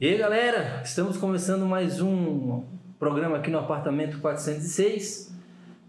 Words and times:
E 0.00 0.06
aí, 0.06 0.16
galera, 0.18 0.80
estamos 0.84 1.16
começando 1.16 1.66
mais 1.66 2.00
um 2.00 2.62
programa 2.98 3.36
aqui 3.38 3.50
no 3.50 3.58
apartamento 3.58 4.20
406. 4.20 5.34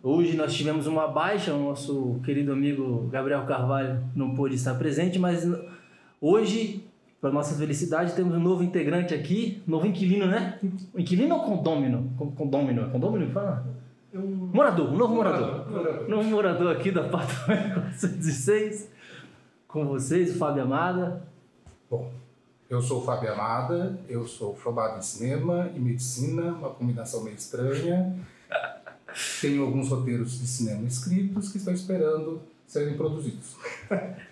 Hoje 0.02 0.36
nós 0.36 0.54
tivemos 0.54 0.88
uma 0.88 1.08
baixa, 1.08 1.54
o 1.54 1.60
nosso 1.64 2.20
querido 2.24 2.52
amigo 2.52 3.08
Gabriel 3.12 3.46
Carvalho 3.46 4.04
não 4.16 4.34
pôde 4.34 4.56
estar 4.56 4.74
presente, 4.76 5.20
mas 5.20 5.48
hoje, 6.20 6.84
para 7.22 7.32
nossa 7.32 7.56
felicidade, 7.56 8.14
temos 8.16 8.34
um 8.36 8.40
novo 8.40 8.64
integrante 8.64 9.14
aqui, 9.14 9.62
novo 9.68 9.86
inquilino, 9.86 10.26
né? 10.26 10.58
Inquilino 10.98 11.36
ou 11.36 11.44
condômino? 11.44 12.12
Con- 12.18 12.32
Condômino, 12.32 12.86
é 12.86 12.90
condômino 12.90 13.28
que 13.28 13.34
fala? 13.34 13.66
Morador, 14.14 14.90
um 14.92 14.98
novo 14.98 15.14
morador. 15.14 15.70
Morador. 15.70 16.10
Novo 16.10 16.30
morador 16.30 16.76
aqui 16.76 16.90
do 16.90 17.02
apartamento 17.02 17.76
406. 17.82 18.90
Com 19.68 19.86
vocês, 19.86 20.34
o 20.34 20.40
Fábio 20.40 20.64
Amada. 20.64 21.22
Bom, 21.92 22.10
eu 22.70 22.82
sou 22.82 23.02
o 23.02 23.06
Fábio 23.06 23.34
Amada, 23.34 24.00
eu 24.08 24.28
sou 24.28 24.56
formado 24.56 25.00
em 25.00 25.02
cinema 25.02 25.72
e 25.76 25.80
medicina, 25.80 26.54
uma 26.54 26.70
combinação 26.70 27.24
meio 27.24 27.36
estranha. 27.36 28.16
Tenho 29.42 29.64
alguns 29.64 29.90
roteiros 29.90 30.40
de 30.40 30.46
cinema 30.46 30.88
escritos 30.88 31.52
que 31.52 31.58
estão 31.58 31.74
esperando 31.74 32.42
serem 32.68 32.96
produzidos. 32.96 33.56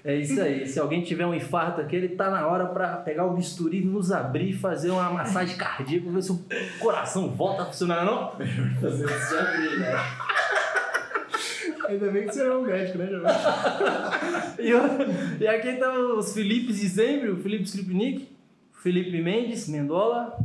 É 0.05 0.15
isso 0.15 0.39
aí. 0.39 0.67
Se 0.67 0.79
alguém 0.79 1.03
tiver 1.03 1.25
um 1.25 1.33
infarto 1.33 1.81
aqui, 1.81 1.95
ele 1.95 2.09
tá 2.09 2.29
na 2.29 2.45
hora 2.45 2.67
para 2.67 2.97
pegar 2.97 3.25
o 3.25 3.33
bisturi, 3.33 3.83
nos 3.83 4.11
abrir 4.11 4.51
e 4.51 4.53
fazer 4.53 4.91
uma 4.91 5.09
massagem 5.09 5.57
cardíaca, 5.57 6.09
ver 6.11 6.21
se 6.21 6.31
o 6.31 6.39
coração 6.79 7.31
volta 7.31 7.63
a 7.63 7.65
funcionar, 7.65 8.05
não? 8.05 8.33
Fazer 8.79 9.05
isso 9.05 9.35
já 9.35 9.41
abrir, 9.41 9.79
né? 9.79 9.91
Ainda 11.87 12.11
bem 12.11 12.27
que 12.27 12.33
você 12.33 12.43
é 12.43 12.53
um 12.53 12.61
médico, 12.61 12.97
né, 12.97 13.07
Giovanni? 13.07 13.37
E, 14.59 15.43
e 15.43 15.47
aqui 15.47 15.69
estão 15.69 16.17
os 16.17 16.33
Filipes 16.33 16.79
de 16.79 16.89
sempre, 16.89 17.29
o 17.29 17.37
Felipe 17.37 17.63
Skripnik, 17.63 18.36
Felipe 18.77 19.21
Mendes, 19.21 19.67
Mendola, 19.67 20.39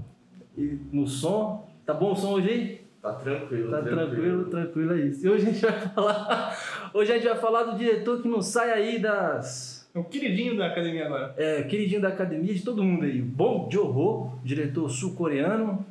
e 0.56 0.78
no 0.92 1.06
som. 1.06 1.68
Tá 1.84 1.94
bom 1.94 2.12
o 2.12 2.16
som 2.16 2.32
hoje 2.32 2.48
aí? 2.48 2.82
Tá 3.00 3.12
tranquilo, 3.14 3.70
Tá 3.70 3.82
tranquilo, 3.82 4.44
tranquilo 4.44 4.92
é 4.94 5.00
isso. 5.00 5.26
E 5.26 5.28
hoje 5.28 5.48
a 5.48 5.52
gente 5.52 5.62
vai 5.62 5.80
falar. 5.90 6.90
Hoje 6.94 7.12
a 7.12 7.14
gente 7.16 7.28
vai 7.28 7.36
falar 7.36 7.64
do 7.64 7.76
diretor 7.76 8.22
que 8.22 8.28
não 8.28 8.40
sai 8.40 8.70
aí 8.70 8.98
das. 8.98 9.90
É 9.94 9.98
o 9.98 10.04
queridinho 10.04 10.56
da 10.56 10.66
academia 10.66 11.06
agora. 11.06 11.34
É, 11.36 11.62
queridinho 11.64 12.00
da 12.00 12.08
academia 12.08 12.54
de 12.54 12.62
todo 12.62 12.82
mundo 12.82 13.04
aí. 13.04 13.20
Bong 13.20 13.70
Joon-ho, 13.70 14.38
diretor 14.42 14.88
sul-coreano, 14.88 15.84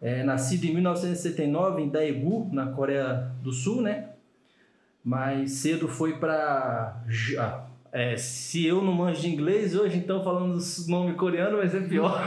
é, 0.00 0.24
nascido 0.24 0.64
em 0.64 0.74
1979 0.74 1.82
em 1.82 1.88
Daegu, 1.88 2.48
na 2.52 2.72
Coreia 2.72 3.30
do 3.42 3.52
Sul, 3.52 3.82
né? 3.82 4.08
Mas 5.04 5.52
cedo 5.52 5.86
foi 5.86 6.18
pra. 6.18 7.04
É, 7.92 8.16
se 8.16 8.66
eu 8.66 8.82
não 8.82 8.92
manjo 8.92 9.20
de 9.20 9.28
inglês 9.28 9.76
hoje, 9.76 9.98
então 9.98 10.24
falando 10.24 10.58
nome 10.88 11.12
coreano 11.14 11.58
vai 11.58 11.68
ser 11.68 11.86
pior. 11.86 12.18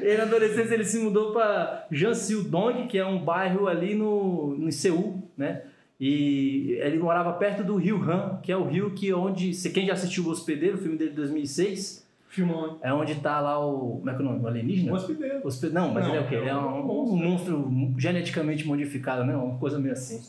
Ele, 0.00 0.16
na 0.18 0.22
adolescência, 0.24 0.72
ele 0.74 0.84
se 0.84 0.98
mudou 0.98 1.32
para 1.32 1.86
Jansil-dong, 1.92 2.86
que 2.86 2.96
é 2.96 3.04
um 3.04 3.18
bairro 3.18 3.68
ali 3.68 3.94
no, 3.94 4.56
no 4.56 4.72
Seul, 4.72 5.22
né? 5.36 5.62
E 6.00 6.78
ele 6.80 6.98
morava 6.98 7.32
perto 7.34 7.62
do 7.62 7.76
rio 7.76 8.02
Han, 8.02 8.38
que 8.42 8.50
é 8.52 8.56
o 8.56 8.64
rio 8.64 8.90
que 8.90 9.12
onde, 9.12 9.52
se 9.54 9.70
quem 9.70 9.86
já 9.86 9.92
assistiu 9.94 10.24
o 10.24 10.30
Hospedeiro, 10.30 10.76
o 10.76 10.80
filme 10.80 10.96
dele 10.96 11.10
de 11.10 11.16
2006, 11.16 12.06
Filmão. 12.28 12.78
é 12.82 12.92
onde 12.92 13.14
tá 13.16 13.40
lá 13.40 13.58
o, 13.66 13.98
como 13.98 14.10
é 14.10 14.14
que 14.14 14.20
é 14.20 14.24
o 14.24 14.28
nome? 14.28 14.44
O 14.44 14.46
alienígena? 14.46 14.92
Um 14.92 14.94
hospedeiro. 14.94 15.40
Hospe- 15.42 15.70
Não, 15.70 15.92
mas 15.92 16.04
Não, 16.04 16.14
ele 16.14 16.22
é 16.22 16.26
o 16.26 16.28
quê? 16.28 16.34
é 16.34 16.38
Ele 16.38 16.48
é 16.50 16.54
um 16.54 16.80
um, 16.90 17.12
um 17.12 17.16
monstro 17.16 17.70
geneticamente 17.96 18.66
modificado, 18.66 19.24
né? 19.24 19.34
Uma 19.34 19.58
coisa 19.58 19.78
meio 19.78 19.92
assim. 19.94 20.22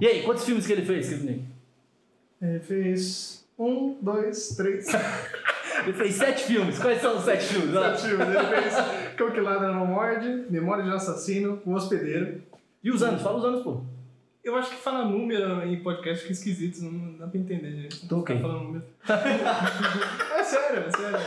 E 0.00 0.06
aí, 0.06 0.22
quantos 0.22 0.44
filmes 0.44 0.66
que 0.66 0.72
ele 0.72 0.82
fez, 0.82 1.08
Kevin? 1.08 1.44
Ele 2.42 2.58
fez 2.58 3.46
um, 3.58 3.96
dois, 4.02 4.48
três, 4.56 4.86
Ele 5.84 5.92
fez 5.92 6.14
sete 6.16 6.44
filmes. 6.44 6.78
Quais 6.78 7.00
são 7.00 7.16
os 7.16 7.24
sete 7.24 7.44
filmes? 7.44 7.72
Sete 7.72 8.08
filmes. 8.08 8.28
Ele 8.28 8.60
fez 8.60 8.74
Cão 9.16 9.30
que 9.30 9.40
Ladra 9.40 9.72
Não 9.72 9.86
Morde, 9.86 10.46
Memória 10.50 10.84
de 10.84 10.90
um 10.90 10.94
Assassino, 10.94 11.62
O 11.64 11.72
Hospedeiro. 11.72 12.42
E 12.82 12.90
os 12.90 13.02
anos? 13.02 13.22
Fala 13.22 13.38
os 13.38 13.44
anos, 13.44 13.62
pô. 13.62 13.80
Eu 14.44 14.56
acho 14.56 14.70
que 14.70 14.76
falar 14.76 15.04
número 15.04 15.62
em 15.62 15.80
podcast 15.84 16.22
fica 16.22 16.32
esquisito, 16.32 16.82
não 16.82 17.16
dá 17.16 17.28
pra 17.28 17.38
entender, 17.38 17.70
gente. 17.82 18.08
Tô 18.08 18.18
ok. 18.18 18.34
Ficar 18.36 18.48
falando 18.48 18.64
número. 18.64 18.84
é 19.08 20.42
sério, 20.42 20.84
é 20.84 20.90
sério. 20.90 21.18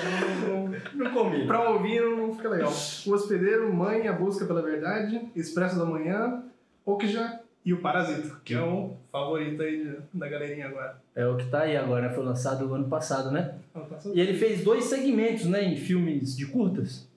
Não, 0.49 0.67
não, 0.67 0.81
Não 0.95 1.11
comi. 1.13 1.47
pra 1.47 1.69
ouvir 1.69 2.01
não 2.01 2.35
fica 2.35 2.49
legal. 2.49 2.69
O 3.05 3.13
Hospedeiro, 3.13 3.73
Mãe, 3.73 4.05
A 4.09 4.13
Busca 4.13 4.45
pela 4.45 4.61
Verdade, 4.61 5.21
Expresso 5.33 5.77
da 5.79 5.85
Manhã, 5.85 6.43
Okja 6.85 7.39
e 7.63 7.73
O 7.73 7.77
Parasita, 7.79 8.35
que 8.43 8.53
é 8.53 8.61
o 8.61 8.97
favorito 9.19 9.61
aí 9.61 9.97
da 10.13 10.27
galerinha 10.27 10.67
agora. 10.67 10.97
É 11.15 11.25
o 11.25 11.37
que 11.37 11.45
tá 11.45 11.61
aí 11.61 11.77
agora, 11.77 12.07
né? 12.09 12.13
Foi 12.13 12.23
lançado 12.23 12.73
ano 12.73 12.87
passado, 12.89 13.31
né? 13.31 13.53
Tá 13.73 13.99
só- 13.99 14.11
E 14.13 14.19
ele 14.19 14.33
fez 14.37 14.63
dois 14.63 14.83
segmentos, 14.85 15.45
né? 15.45 15.63
Em 15.63 15.75
filmes 15.77 16.35
de 16.35 16.45
curtas. 16.47 17.07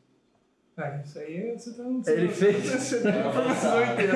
Ah, 0.77 1.01
isso 1.05 1.19
aí 1.19 1.53
você 1.59 1.73
tá... 1.73 2.13
Ele 2.13 2.29
fez. 2.29 3.05
A 3.05 3.09
informação 3.11 3.83
inteira. 3.83 4.15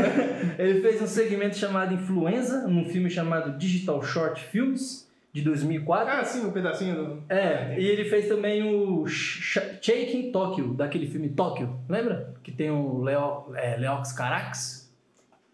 Ele 0.58 0.80
fez 0.80 1.02
um 1.02 1.06
segmento 1.08 1.56
chamado 1.56 1.92
Influenza, 1.92 2.68
num 2.68 2.84
filme 2.84 3.10
chamado 3.10 3.58
Digital 3.58 4.00
Short 4.00 4.40
Films, 4.44 5.10
de 5.32 5.42
2004. 5.42 6.08
Ah, 6.14 6.24
sim, 6.24 6.46
um 6.46 6.52
pedacinho 6.52 6.94
do... 6.94 7.22
É, 7.28 7.74
e 7.80 7.84
ele 7.84 8.04
fez 8.04 8.28
também 8.28 8.62
o 8.62 9.04
Sh- 9.08 9.78
Shake 9.80 10.16
in 10.16 10.30
Tokyo, 10.30 10.72
daquele 10.74 11.08
filme 11.08 11.30
Tóquio, 11.30 11.74
lembra? 11.88 12.32
Que 12.44 12.52
tem 12.52 12.70
o 12.70 13.02
Leo, 13.02 13.46
é, 13.56 13.76
Leox 13.76 14.12
Carax. 14.12 14.81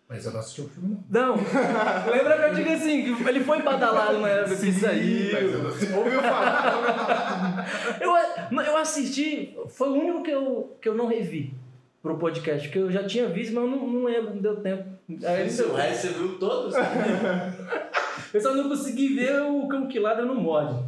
Mas 0.08 0.24
eu 0.24 0.32
não 0.32 0.40
assisti 0.40 0.62
o 0.62 0.68
filme, 0.68 0.96
não. 1.10 1.36
Não, 1.36 1.36
lembra 2.10 2.38
que 2.38 2.44
eu 2.44 2.54
digo 2.54 2.72
assim, 2.72 3.14
que 3.14 3.28
ele 3.28 3.44
foi 3.44 3.60
badalado 3.60 4.18
na 4.20 4.28
época 4.28 4.56
que 4.56 4.72
saiu. 4.72 5.32
Mas 5.32 5.52
eu 5.52 5.62
não 5.62 5.68
assisti. 5.70 5.92
Ouviu 5.92 6.22
falar? 6.22 7.98
Eu, 8.00 8.62
eu 8.62 8.76
assisti, 8.78 9.56
foi 9.68 9.88
o 9.90 9.92
único 9.92 10.22
que 10.22 10.30
eu, 10.30 10.76
que 10.80 10.88
eu 10.88 10.94
não 10.94 11.06
revi 11.06 11.52
pro 12.02 12.16
podcast, 12.16 12.66
porque 12.66 12.78
eu 12.78 12.90
já 12.90 13.04
tinha 13.04 13.28
visto, 13.28 13.52
mas 13.54 13.64
eu 13.64 13.70
não, 13.70 13.86
não 13.86 14.04
lembro, 14.04 14.34
não 14.34 14.40
deu 14.40 14.56
tempo. 14.56 14.84
Aí, 15.24 15.46
Esse, 15.46 15.62
o 15.62 15.74
resto 15.74 16.06
você 16.06 16.12
viu 16.14 16.38
todos? 16.38 16.74
eu 18.32 18.40
só 18.40 18.54
não 18.54 18.68
consegui 18.68 19.14
ver 19.14 19.42
o 19.42 19.68
Cão 19.68 19.86
que 19.86 19.98
Ladra 19.98 20.24
no 20.24 20.34
Morde. 20.34 20.82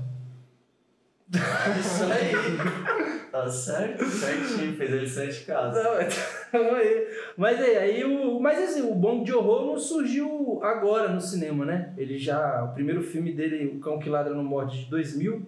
Isso 1.32 2.04
aí. 2.04 3.10
Tá 3.30 3.48
certo, 3.48 4.04
certinho. 4.06 4.74
Fez 4.74 4.92
a 4.92 4.96
lição 4.96 5.28
de 5.28 5.40
casa. 5.44 5.80
Não, 5.80 6.02
então, 6.02 6.74
aí- 6.74 7.06
mas 7.36 7.60
aí, 7.60 7.76
aí 7.76 8.04
o, 8.04 8.40
mas 8.40 8.58
assim, 8.58 8.82
o 8.82 8.92
Bong 8.92 9.24
Joon-ho 9.24 9.66
não 9.66 9.78
surgiu 9.78 10.58
agora 10.64 11.08
no 11.12 11.20
cinema, 11.20 11.64
né? 11.64 11.94
Ele 11.96 12.18
já, 12.18 12.64
o 12.64 12.74
primeiro 12.74 13.00
filme 13.04 13.32
dele, 13.32 13.68
O 13.68 13.78
Cão 13.78 14.00
que 14.00 14.08
Ladra 14.08 14.34
no 14.34 14.42
Morde, 14.42 14.84
de 14.84 14.90
2000. 14.90 15.46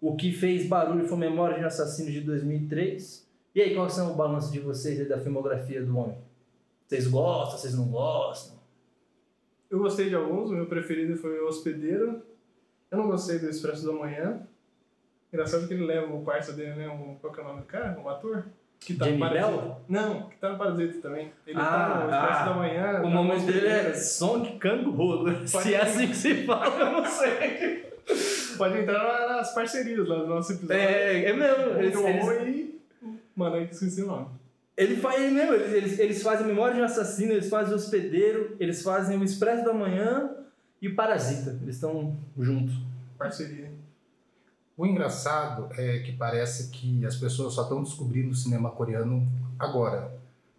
O 0.00 0.16
que 0.16 0.32
fez 0.32 0.66
barulho 0.66 1.06
foi 1.06 1.18
Memória 1.18 1.58
de 1.58 1.64
um 1.64 1.66
Assassino, 1.66 2.10
de 2.10 2.22
2003. 2.22 3.28
E 3.54 3.60
aí, 3.60 3.74
quais 3.74 3.92
são 3.92 4.12
o 4.12 4.14
balanço 4.16 4.50
de 4.50 4.60
vocês 4.60 4.98
aí 4.98 5.06
da 5.06 5.18
filmografia 5.20 5.82
do 5.84 5.94
homem? 5.98 6.16
Vocês 6.86 7.06
gostam, 7.06 7.58
vocês 7.58 7.74
não 7.74 7.88
gostam? 7.88 8.56
Eu 9.70 9.78
gostei 9.80 10.08
de 10.08 10.14
alguns, 10.14 10.50
o 10.50 10.54
meu 10.54 10.64
preferido 10.64 11.14
foi 11.18 11.38
O 11.40 11.46
Hospedeiro. 11.48 12.22
Eu 12.90 12.96
não 12.96 13.06
gostei 13.06 13.38
do 13.38 13.50
Expresso 13.50 13.84
da 13.86 13.92
Manhã. 13.92 14.46
Engraçado 15.32 15.66
que 15.66 15.74
ele 15.74 15.86
leva 15.86 16.12
o 16.12 16.22
parça 16.22 16.52
dele, 16.52 16.74
né? 16.74 16.88
O, 16.88 17.16
qual 17.20 17.32
que 17.32 17.40
é 17.40 17.42
o 17.42 17.46
nome 17.46 17.60
do 17.60 17.66
cara? 17.66 17.98
O 17.98 18.08
ator? 18.08 18.44
Que 18.78 18.94
tá 18.94 19.04
Jamie 19.04 19.20
no 19.20 19.26
Parasita. 19.26 19.50
Bell? 19.50 19.80
Não, 19.88 20.28
que 20.28 20.36
tá 20.36 20.48
no 20.50 20.58
Parasita 20.58 21.00
também. 21.00 21.32
Ele 21.46 21.58
Ah, 21.58 21.64
tá 21.64 21.88
no 21.88 22.10
Expresso 22.10 22.40
ah. 22.40 22.44
da 22.44 22.54
Manhã. 22.54 22.98
O 22.98 23.02
tá 23.02 23.08
nome 23.08 23.38
no 23.38 23.46
dele 23.46 23.66
é. 23.66 23.94
Song 23.94 24.58
Kang-ho. 24.58 25.46
Se 25.46 25.74
é 25.74 25.80
assim 25.80 26.08
que 26.08 26.16
se 26.16 26.44
fala, 26.44 26.80
eu 26.80 26.92
não 26.92 27.04
sei. 27.04 27.92
Pode 28.58 28.78
entrar 28.78 29.28
nas 29.28 29.54
parcerias 29.54 30.06
lá 30.06 30.16
do 30.16 30.26
nosso 30.26 30.52
episódio. 30.52 30.82
É, 30.82 31.24
é 31.24 31.32
mesmo. 31.32 31.64
Eles, 31.78 31.94
Muito 31.94 32.20
bom 32.20 32.32
eles, 32.32 32.56
e... 32.56 32.80
Mano, 33.34 33.56
eu 33.56 33.64
esqueci 33.64 34.02
o 34.02 34.06
nome. 34.06 34.26
Ele 34.76 34.96
faz 34.96 35.22
ele 35.22 35.32
mesmo, 35.32 35.54
eles, 35.54 35.72
eles, 35.72 35.98
eles 35.98 36.22
fazem 36.22 36.46
Memória 36.46 36.74
de 36.74 36.80
um 36.80 36.84
Assassino, 36.84 37.32
eles 37.32 37.48
fazem 37.48 37.72
o 37.72 37.76
Hospedeiro, 37.76 38.56
eles 38.58 38.82
fazem 38.82 39.18
o 39.18 39.24
Expresso 39.24 39.64
da 39.64 39.72
Manhã 39.72 40.30
e 40.80 40.88
o 40.88 40.94
Parasita. 40.94 41.58
Eles 41.62 41.76
estão 41.76 42.16
juntos. 42.38 42.74
Parceria. 43.18 43.70
O 44.76 44.86
engraçado 44.86 45.68
é 45.78 45.98
que 45.98 46.12
parece 46.12 46.70
que 46.70 47.04
as 47.04 47.16
pessoas 47.16 47.54
só 47.54 47.62
estão 47.62 47.82
descobrindo 47.82 48.30
o 48.30 48.34
cinema 48.34 48.70
coreano 48.70 49.26
agora. 49.58 50.12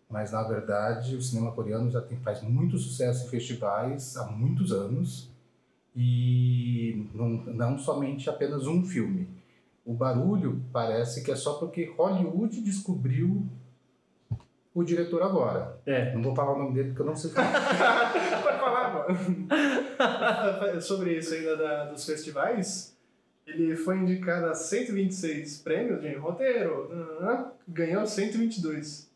Mas, 0.10 0.31
na 0.31 0.44
verdade, 0.44 1.15
o 1.15 1.21
cinema 1.21 1.51
coreano 1.51 1.89
já 1.89 2.00
tem, 2.00 2.19
faz 2.19 2.42
muito 2.44 2.77
sucesso 2.77 3.25
em 3.25 3.30
festivais 3.30 4.15
há 4.15 4.25
muitos 4.27 4.71
anos. 4.71 5.31
E 5.95 7.07
não, 7.13 7.30
não 7.30 7.77
somente 7.77 8.30
apenas 8.30 8.68
um 8.68 8.86
filme. 8.86 9.27
O 9.86 9.94
barulho 9.94 10.63
parece 10.71 11.24
que 11.24 11.31
é 11.31 11.36
só 11.36 11.54
porque 11.54 11.92
Hollywood 11.98 12.62
descobriu 12.62 13.45
o 14.74 14.83
diretor 14.83 15.21
agora. 15.21 15.80
É. 15.86 16.13
Não 16.13 16.21
vou 16.21 16.36
falar 16.36 16.54
o 16.54 16.59
nome 16.59 16.74
dele 16.74 16.89
porque 16.89 17.01
eu 17.01 17.06
não 17.06 17.16
sei 17.16 17.31
falar. 17.31 17.51
Pode 18.44 18.59
falar, 18.59 18.94
mano. 18.94 19.48
Sobre 20.81 21.18
isso 21.18 21.33
ainda 21.33 21.57
da, 21.57 21.86
dos 21.86 22.06
festivais, 22.06 22.93
ele 23.45 23.75
foi 23.75 23.98
indicado 23.98 24.45
a 24.48 24.54
126 24.56 25.60
prêmios 25.60 26.01
de 26.01 26.13
roteiro, 26.16 26.90
ganhou 27.68 28.06
122. 28.06 29.12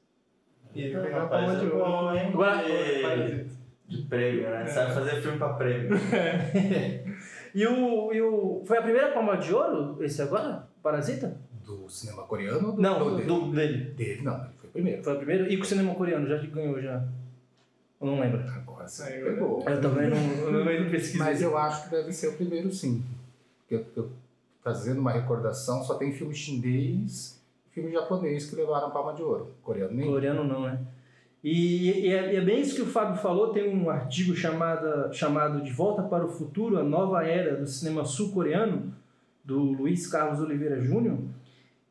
E 0.76 0.82
ele 0.82 0.94
ganhou 0.94 1.22
a 1.22 1.28
palma 1.28 1.56
de 1.56 1.66
é 1.66 1.70
ouro. 1.70 2.10
Agora- 2.20 2.64
De, 2.64 3.02
Parasita. 3.02 3.46
de 3.88 4.02
prêmio, 4.04 4.50
né? 4.50 4.66
Sabe 4.68 4.94
fazer 4.94 5.22
filme 5.22 5.38
pra 5.38 5.50
prêmio. 5.54 5.90
E 7.56 7.66
o, 7.66 8.14
e 8.14 8.22
o. 8.22 8.62
Foi 8.68 8.78
a 8.78 8.82
primeira 8.84 9.12
palma 9.14 9.36
de 9.38 9.52
ouro, 9.52 9.98
esse 10.04 10.22
agora? 10.22 10.68
Parasita? 10.84 11.36
do 11.66 11.90
cinema 11.90 12.24
coreano 12.24 12.68
ou 12.70 12.76
do, 12.76 12.82
Não, 12.82 13.00
do 13.00 13.16
dele? 13.16 13.28
do- 13.28 13.52
dele. 13.52 13.78
Dele, 13.92 14.22
não, 14.22 14.36
ele 14.36 14.50
foi 14.62 14.70
primeiro. 14.70 15.04
Foi 15.04 15.14
o 15.14 15.18
primeiro. 15.18 15.52
E 15.52 15.58
com 15.58 15.64
o 15.64 15.66
cinema 15.66 15.96
coreano, 15.96 16.28
já 16.28 16.38
que 16.40 16.48
ganhou 16.48 16.80
já. 16.82 17.04
Eu 18.00 18.08
não 18.08 18.20
lembro. 18.22 18.40
Agora 18.48 18.88
você 18.88 19.04
Aí, 19.12 19.24
pegou. 19.24 19.64
Eu 19.68 19.82
também 19.82 20.08
não, 20.10 20.18
eu 20.18 20.52
não 20.52 20.66
pesquisei. 20.92 21.18
Mas 21.20 21.42
eu 21.42 21.58
acho 21.58 21.86
que 21.86 21.90
deve 21.96 22.14
ser 22.14 22.28
o 22.28 22.34
primeiro 22.34 22.72
sim. 22.72 23.04
Porque 23.68 23.76
eu, 23.76 24.04
eu 24.04 24.12
fazendo 24.64 25.00
uma 25.00 25.12
recordação, 25.12 25.84
só 25.84 25.96
tem 25.96 26.14
filme 26.14 26.34
chinês 26.34 27.42
e 27.68 27.74
filme 27.74 27.92
japonês 27.92 28.50
que 28.50 28.56
levaram 28.56 28.92
palma 28.92 29.14
de 29.14 29.22
ouro. 29.22 29.54
Coreano 29.62 29.94
nem. 29.94 30.08
Coreano 30.08 30.44
não, 30.46 30.62
né? 30.62 30.80
E, 31.44 32.08
e 32.08 32.14
é, 32.14 32.36
é 32.36 32.42
bem 32.42 32.62
isso 32.62 32.76
que 32.76 32.82
o 32.82 32.88
Fábio 32.88 33.22
falou, 33.22 33.54
tem 33.54 33.70
um 33.70 33.90
artigo 33.90 34.36
chamado, 34.36 35.14
chamado 35.14 35.62
De 35.62 35.72
Volta 35.72 36.02
para 36.04 36.26
o 36.26 36.30
Futuro, 36.30 36.80
a 36.80 36.84
nova 36.84 37.24
era 37.26 37.56
do 37.56 37.68
cinema 37.68 38.04
sul-coreano, 38.04 38.94
do 39.44 39.58
Luiz 39.58 40.08
Carlos 40.08 40.42
Oliveira 40.42 40.82
Júnior, 40.82 41.20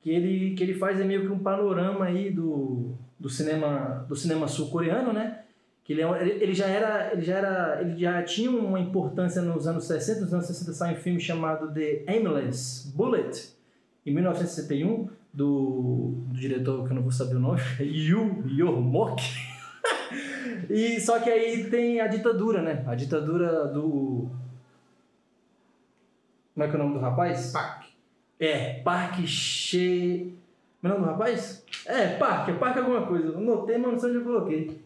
que 0.02 0.10
ele, 0.10 0.54
que 0.54 0.62
ele 0.62 0.74
faz 0.74 1.00
é 1.00 1.04
meio 1.04 1.22
que 1.22 1.32
um 1.32 1.38
panorama 1.38 2.06
aí 2.06 2.30
do, 2.30 2.90
do 3.18 3.30
cinema, 3.30 4.04
do 4.08 4.16
cinema 4.16 4.48
sul-coreano, 4.48 5.12
né? 5.12 5.45
Que 5.86 5.92
ele, 5.92 6.02
é 6.02 6.20
ele, 6.20 6.30
ele 6.42 6.52
já 6.52 6.66
era, 6.66 7.12
ele 7.12 7.22
já 7.22 7.36
era, 7.36 7.80
ele 7.80 7.96
já 7.96 8.20
tinha 8.24 8.50
uma 8.50 8.80
importância 8.80 9.40
nos 9.40 9.68
anos 9.68 9.84
60, 9.84 10.22
nos 10.22 10.34
anos 10.34 10.46
60 10.46 10.72
sai 10.72 10.94
um 10.94 10.96
filme 10.96 11.20
chamado 11.20 11.72
The 11.72 12.02
Aimless 12.08 12.92
Bullet, 12.92 13.50
em 14.04 14.12
1961, 14.12 15.08
do, 15.32 16.14
do 16.26 16.34
diretor 16.34 16.84
que 16.84 16.90
eu 16.90 16.96
não 16.96 17.02
vou 17.02 17.12
saber 17.12 17.36
o 17.36 17.38
nome, 17.38 17.60
Yu 17.78 18.42
Yormok. 18.48 19.22
e 20.68 21.00
só 21.00 21.20
que 21.20 21.30
aí 21.30 21.70
tem 21.70 22.00
a 22.00 22.08
ditadura, 22.08 22.60
né? 22.62 22.82
A 22.84 22.96
ditadura 22.96 23.68
do 23.68 24.28
Como 26.52 26.64
é 26.64 26.68
que 26.68 26.74
é 26.74 26.80
o 26.80 26.82
nome 26.82 26.94
do 26.94 27.00
rapaz? 27.00 27.52
Pac. 27.52 27.86
É, 28.40 28.80
Parque 28.80 29.24
Che. 29.24 30.32
Como 30.80 30.92
é 30.92 30.96
o 30.96 31.00
nome 31.00 31.12
do 31.12 31.16
rapaz? 31.16 31.64
É, 31.86 32.08
Parque, 32.16 32.50
é 32.50 32.54
Parque 32.54 32.80
alguma 32.80 33.06
coisa. 33.06 33.28
Eu 33.28 33.40
notei, 33.40 33.78
mas 33.78 33.92
não 33.92 33.98
sei 34.00 34.10
onde 34.10 34.18
eu 34.18 34.24
coloquei. 34.24 34.85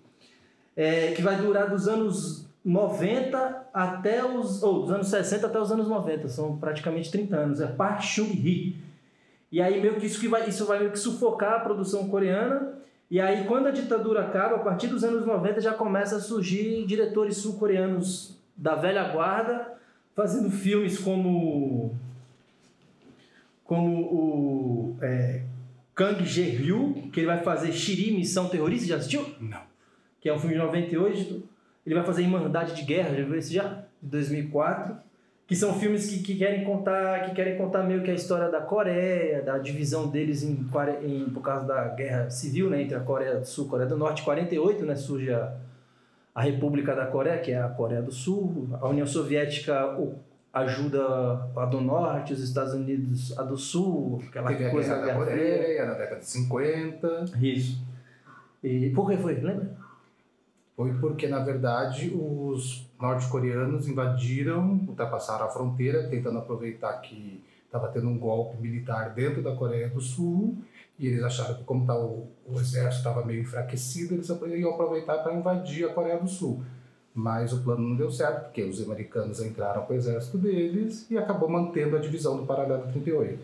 É, 0.81 1.13
que 1.13 1.21
vai 1.21 1.37
durar 1.37 1.69
dos 1.69 1.87
anos 1.87 2.47
90 2.65 3.67
até 3.75 4.25
os. 4.25 4.63
ou 4.63 4.81
dos 4.81 4.91
anos 4.91 5.09
60 5.09 5.47
até 5.47 5.61
os 5.61 5.71
anos 5.71 5.87
90. 5.87 6.27
São 6.29 6.57
praticamente 6.57 7.11
30 7.11 7.37
anos. 7.37 7.61
É 7.61 7.67
Park 7.67 8.01
Chung-hee. 8.01 8.77
E 9.53 9.61
aí 9.61 9.79
meio 9.79 9.97
que 9.97 10.07
isso, 10.07 10.19
que 10.19 10.27
vai, 10.27 10.49
isso 10.49 10.65
vai 10.65 10.79
meio 10.79 10.91
que 10.91 10.99
sufocar 10.99 11.55
a 11.55 11.61
produção 11.61 12.09
coreana. 12.09 12.79
E 13.11 13.21
aí, 13.21 13.45
quando 13.45 13.67
a 13.67 13.71
ditadura 13.73 14.23
acaba, 14.23 14.57
a 14.57 14.61
partir 14.61 14.87
dos 14.87 15.05
anos 15.05 15.27
90 15.27 15.61
já 15.61 15.75
começa 15.75 16.17
a 16.17 16.21
surgir 16.21 16.87
diretores 16.87 17.37
sul-coreanos 17.37 18.39
da 18.57 18.75
velha 18.75 19.05
guarda, 19.13 19.75
fazendo 20.17 20.51
filmes 20.51 20.97
como 20.97 21.95
como 23.65 24.01
o 24.01 24.97
é, 25.03 25.43
Kang 25.95 26.25
Jae-ryu, 26.25 27.11
que 27.13 27.21
ele 27.21 27.27
vai 27.27 27.43
fazer 27.43 27.71
Shiri, 27.71 28.13
Missão 28.13 28.49
Terrorista, 28.49 28.89
já 28.89 28.97
assistiu? 28.97 29.27
Não. 29.39 29.70
Que 30.21 30.29
é 30.29 30.35
um 30.35 30.39
filme 30.39 30.55
de 30.55 30.61
98. 30.61 31.43
Ele 31.87 31.95
vai 31.95 32.05
fazer 32.05 32.23
Irmandade 32.23 32.75
de 32.75 32.83
Guerra, 32.83 33.15
já 33.15 33.25
viu 33.25 33.35
esse 33.37 33.55
já? 33.55 33.83
De 34.03 34.09
2004. 34.11 34.95
Que 35.47 35.57
são 35.57 35.75
filmes 35.81 36.09
que, 36.09 36.23
que 36.23 36.37
querem 36.37 36.63
contar 36.63 37.25
que 37.25 37.35
querem 37.35 37.57
contar 37.59 37.83
meio 37.83 38.03
que 38.05 38.11
a 38.11 38.15
história 38.15 38.49
da 38.49 38.61
Coreia, 38.61 39.43
da 39.43 39.59
divisão 39.59 40.07
deles 40.09 40.45
em, 40.45 40.65
em- 41.03 41.29
por 41.31 41.41
causa 41.43 41.67
da 41.67 41.89
guerra 41.89 42.31
civil 42.31 42.71
né, 42.71 42.83
entre 42.83 42.95
a 42.97 43.01
Coreia 43.01 43.37
do 43.41 43.45
Sul 43.47 43.65
e 43.65 43.67
a 43.67 43.71
Coreia 43.71 43.89
do 43.89 43.97
Norte. 43.97 44.23
Em 44.23 44.25
48 44.25 44.85
né, 44.87 44.95
surge 44.95 45.33
a, 45.33 45.53
a 46.33 46.41
República 46.43 46.95
da 46.95 47.07
Coreia, 47.07 47.39
que 47.39 47.51
é 47.51 47.61
a 47.61 47.69
Coreia 47.69 48.01
do 48.01 48.13
Sul. 48.13 48.69
A 48.81 48.87
União 48.89 49.05
Soviética 49.07 49.97
ajuda 50.53 51.03
a 51.57 51.65
do 51.67 51.81
Norte, 51.81 52.33
os 52.33 52.43
Estados 52.43 52.73
Unidos 52.75 53.37
a 53.37 53.43
do 53.43 53.57
Sul, 53.57 54.23
aquela 54.29 54.49
Teve 54.51 54.67
a 54.67 54.71
coisa 54.71 54.95
Guerra 54.95 55.01
da 55.01 55.25
Guerra 55.25 55.25
Fria. 55.33 55.57
Coreia 55.59 55.87
na 55.87 55.95
década 55.95 56.21
de 56.21 56.27
50. 56.27 57.25
Isso. 57.41 57.85
E 58.63 58.91
por 58.91 59.09
que 59.11 59.17
foi? 59.17 59.35
Lembra? 59.35 59.71
Foi 60.81 60.95
porque, 60.95 61.29
na 61.29 61.41
verdade, 61.41 62.11
os 62.15 62.87
norte-coreanos 62.99 63.87
invadiram, 63.87 64.81
ultrapassaram 64.89 65.45
a 65.45 65.49
fronteira, 65.51 66.05
tentando 66.09 66.39
aproveitar 66.39 66.95
que 67.03 67.45
estava 67.67 67.89
tendo 67.89 68.09
um 68.09 68.17
golpe 68.19 68.57
militar 68.63 69.11
dentro 69.11 69.43
da 69.43 69.55
Coreia 69.55 69.91
do 69.91 70.01
Sul, 70.01 70.57
e 70.99 71.07
eles 71.07 71.23
acharam 71.23 71.57
que, 71.57 71.65
como 71.65 71.85
tá, 71.87 71.95
o, 71.95 72.29
o 72.47 72.59
exército 72.59 72.97
estava 73.07 73.23
meio 73.27 73.43
enfraquecido, 73.43 74.15
eles 74.15 74.27
iam 74.59 74.71
aproveitar 74.71 75.19
para 75.19 75.35
invadir 75.35 75.85
a 75.85 75.93
Coreia 75.93 76.19
do 76.19 76.27
Sul. 76.27 76.63
Mas 77.15 77.53
o 77.53 77.63
plano 77.63 77.87
não 77.87 77.97
deu 77.97 78.11
certo, 78.11 78.45
porque 78.45 78.63
os 78.63 78.83
americanos 78.83 79.39
entraram 79.43 79.83
com 79.83 79.93
o 79.93 79.97
exército 79.97 80.39
deles 80.39 81.07
e 81.11 81.19
acabou 81.19 81.51
mantendo 81.51 81.95
a 81.95 81.99
divisão 81.99 82.39
do 82.39 82.47
Paralelo 82.47 82.91
38. 82.91 83.39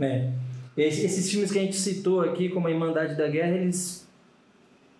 É. 0.00 0.32
Esse- 0.76 1.06
Esses 1.06 1.30
filmes 1.30 1.52
que 1.52 1.58
a 1.60 1.62
gente 1.62 1.76
citou 1.76 2.20
aqui, 2.22 2.48
como 2.48 2.66
a 2.66 2.70
Irmandade 2.72 3.14
da 3.14 3.28
Guerra, 3.28 3.56
eles, 3.58 4.08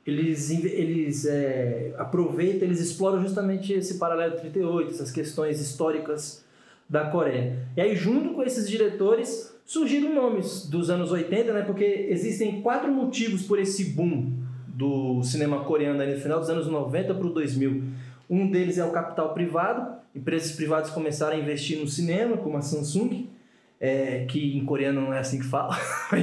eles, 0.07 0.51
eles 0.51 1.27
é, 1.27 1.95
aproveitam, 1.99 2.67
eles 2.67 2.81
exploram 2.81 3.21
justamente 3.21 3.73
esse 3.73 3.99
paralelo 3.99 4.37
38, 4.37 4.91
essas 4.91 5.11
questões 5.11 5.61
históricas 5.61 6.45
da 6.89 7.05
Coreia. 7.05 7.69
E 7.77 7.81
aí, 7.81 7.95
junto 7.95 8.35
com 8.35 8.43
esses 8.43 8.69
diretores, 8.69 9.55
surgiram 9.65 10.13
nomes 10.15 10.67
dos 10.67 10.91
anos 10.91 11.13
80, 11.13 11.53
né? 11.53 11.63
Porque 11.63 11.85
existem 11.85 12.61
quatro 12.63 12.91
motivos 12.91 13.43
por 13.43 13.59
esse 13.59 13.85
boom 13.91 14.33
do 14.67 15.23
cinema 15.23 15.63
coreano 15.65 16.05
no 16.05 16.21
final 16.21 16.41
dos 16.41 16.51
anos 16.51 16.67
90 16.67 17.15
para 17.15 17.27
o 17.27 17.31
2000. 17.31 17.85
Um 18.29 18.51
deles 18.51 18.79
é 18.79 18.85
o 18.85 18.91
capital 18.91 19.35
privado, 19.35 20.01
empresas 20.15 20.53
privadas 20.53 20.91
começaram 20.91 21.37
a 21.37 21.41
investir 21.41 21.79
no 21.79 21.87
cinema, 21.87 22.37
como 22.37 22.57
a 22.57 22.63
Samsung, 22.63 23.29
é, 23.81 24.27
que 24.29 24.59
em 24.59 24.65
coreano 24.65 25.01
não 25.01 25.15
é 25.15 25.21
assim 25.21 25.39
que 25.39 25.47
fala. 25.47 25.75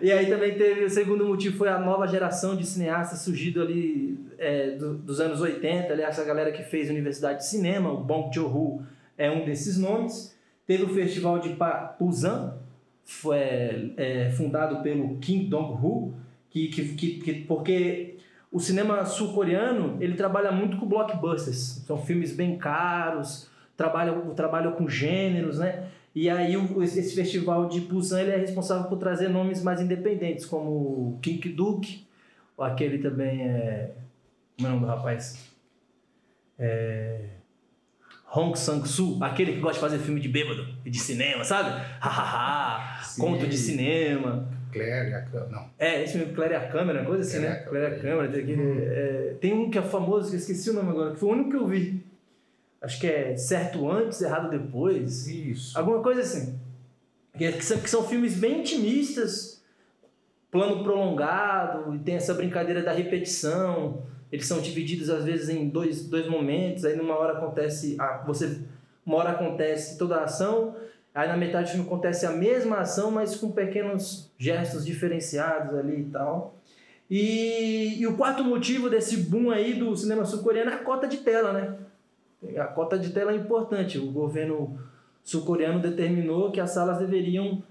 e 0.00 0.10
aí 0.12 0.26
também 0.26 0.54
teve 0.56 0.84
o 0.84 0.90
segundo 0.90 1.24
motivo 1.26 1.56
foi 1.56 1.68
a 1.68 1.78
nova 1.78 2.06
geração 2.06 2.56
de 2.56 2.66
cineastas 2.66 3.20
surgido 3.20 3.62
ali 3.62 4.18
é, 4.38 4.70
do- 4.72 4.94
dos 4.94 5.20
anos 5.20 5.40
80, 5.40 5.92
ali 5.92 6.02
essa 6.02 6.24
galera 6.24 6.52
que 6.52 6.62
fez 6.62 6.90
Universidade 6.90 7.38
de 7.38 7.46
Cinema, 7.46 7.90
o 7.90 8.02
Bong 8.04 8.32
Joon-ho 8.34 8.82
é 9.16 9.30
um 9.30 9.44
desses 9.44 9.78
nomes. 9.78 10.36
Teve 10.66 10.84
o 10.84 10.88
Festival 10.88 11.38
de 11.38 11.56
Busan, 11.98 12.54
foi 13.04 13.92
é, 13.96 14.30
fundado 14.36 14.82
pelo 14.82 15.16
Kim 15.18 15.48
Dong-ho, 15.48 16.12
que, 16.50 16.68
que, 16.68 16.94
que, 16.94 17.10
que- 17.20 17.34
porque 17.46 18.16
o 18.52 18.58
cinema 18.60 19.04
sul-coreano 19.04 19.96
ele 20.00 20.14
trabalha 20.14 20.50
muito 20.50 20.76
com 20.76 20.86
blockbusters, 20.86 21.82
são 21.86 21.96
filmes 21.98 22.32
bem 22.32 22.56
caros, 22.58 23.48
trabalha, 23.76 24.12
trabalha 24.34 24.70
com 24.72 24.88
gêneros, 24.88 25.58
né? 25.58 25.88
E 26.14 26.30
aí 26.30 26.56
o- 26.56 26.82
esse 26.82 27.14
festival 27.14 27.68
de 27.68 27.80
Busan 27.80 28.20
ele 28.22 28.30
é 28.32 28.36
responsável 28.36 28.88
por 28.88 28.98
trazer 28.98 29.28
nomes 29.28 29.62
mais 29.62 29.80
independentes, 29.80 30.46
como 30.46 31.18
Kim 31.22 31.38
Ki-duk, 31.38 32.06
aquele 32.58 32.98
também 32.98 33.42
é... 33.42 33.90
Como 34.56 34.68
é 34.68 34.70
o 34.70 34.74
nome 34.74 34.86
do 34.86 34.90
rapaz? 34.90 35.52
É... 36.58 37.20
Hong 38.34 38.58
Sang-soo, 38.58 39.22
aquele 39.22 39.52
que 39.52 39.60
gosta 39.60 39.74
de 39.74 39.80
fazer 39.80 39.98
filme 39.98 40.20
de 40.20 40.28
bêbado 40.28 40.66
e 40.84 40.90
de 40.90 40.98
cinema, 40.98 41.44
sabe? 41.44 41.70
Hahaha, 42.00 43.00
conto 43.18 43.46
de 43.46 43.56
cinema. 43.56 44.48
Claire, 44.72 45.14
a- 45.14 45.46
não. 45.50 45.70
É, 45.78 46.02
esse 46.02 46.18
filme 46.18 46.34
Clare 46.34 46.54
a 46.54 46.68
Câmera, 46.68 47.04
coisa 47.04 47.22
assim, 47.22 47.38
né? 47.46 47.56
Clare 47.56 47.86
a 47.86 47.90
Clare 47.90 47.96
a 47.96 48.00
Câmera. 48.00 48.28
Tem, 48.32 48.42
aquele, 48.42 48.84
é, 48.84 49.36
tem 49.40 49.52
um 49.54 49.70
que 49.70 49.78
é 49.78 49.82
famoso, 49.82 50.28
que 50.30 50.34
eu 50.36 50.40
esqueci 50.40 50.70
o 50.70 50.74
nome 50.74 50.90
agora, 50.90 51.12
que 51.12 51.18
foi 51.20 51.28
o 51.28 51.32
único 51.32 51.50
que 51.50 51.56
eu 51.56 51.66
vi. 51.66 52.04
Acho 52.80 53.00
que 53.00 53.06
é 53.06 53.36
Certo 53.36 53.90
Antes, 53.90 54.20
Errado 54.22 54.50
Depois. 54.50 55.26
Isso. 55.26 55.76
Alguma 55.78 56.02
coisa 56.02 56.20
assim. 56.20 56.58
Que, 57.36 57.52
que 57.52 57.64
são, 57.64 57.78
que 57.78 57.90
são 57.90 58.06
filmes 58.06 58.34
bem 58.34 58.60
intimistas, 58.60 59.62
plano 60.50 60.82
prolongado, 60.82 61.94
e 61.94 61.98
tem 61.98 62.16
essa 62.16 62.34
brincadeira 62.34 62.82
da 62.82 62.92
repetição. 62.92 64.02
Eles 64.30 64.46
são 64.46 64.60
divididos 64.60 65.10
às 65.10 65.24
vezes 65.24 65.48
em 65.48 65.68
dois, 65.68 66.06
dois 66.06 66.28
momentos, 66.28 66.84
aí 66.84 66.96
numa 66.96 67.16
hora 67.16 67.34
acontece. 67.34 67.96
A, 67.98 68.18
você, 68.26 68.60
uma 69.04 69.18
hora 69.18 69.30
acontece 69.30 69.98
toda 69.98 70.16
a 70.16 70.24
ação, 70.24 70.74
aí 71.14 71.28
na 71.28 71.36
metade 71.36 71.68
do 71.68 71.72
filme 71.72 71.86
acontece 71.86 72.26
a 72.26 72.32
mesma 72.32 72.78
ação, 72.78 73.10
mas 73.10 73.36
com 73.36 73.50
pequenos 73.50 74.30
gestos 74.38 74.84
diferenciados 74.84 75.78
ali 75.78 76.00
e 76.00 76.04
tal. 76.04 76.56
E, 77.08 78.00
e 78.00 78.06
o 78.06 78.16
quarto 78.16 78.42
motivo 78.42 78.90
desse 78.90 79.16
boom 79.18 79.50
aí 79.50 79.74
do 79.74 79.96
cinema 79.96 80.24
sul-coreano 80.24 80.72
é 80.72 80.74
a 80.74 80.78
cota 80.78 81.06
de 81.06 81.18
tela, 81.18 81.52
né? 81.52 81.76
A 82.58 82.64
cota 82.64 82.98
de 82.98 83.10
tela 83.10 83.32
é 83.32 83.36
importante. 83.36 83.98
O 83.98 84.10
governo 84.10 84.78
sul-coreano 85.24 85.80
determinou 85.80 86.50
que 86.50 86.60
as 86.60 86.70
salas 86.70 86.98
deveriam 86.98 87.62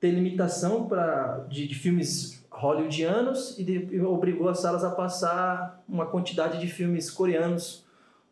ter 0.00 0.10
limitação 0.10 0.86
pra, 0.88 1.46
de, 1.48 1.66
de 1.68 1.74
filmes 1.74 2.44
hollywoodianos 2.50 3.58
e, 3.58 3.64
de- 3.64 3.88
e 3.96 4.00
obrigou 4.00 4.48
as 4.48 4.60
salas 4.60 4.84
a 4.84 4.90
passar 4.90 5.82
uma 5.88 6.06
quantidade 6.06 6.58
de 6.60 6.66
filmes 6.66 7.10
coreanos 7.10 7.84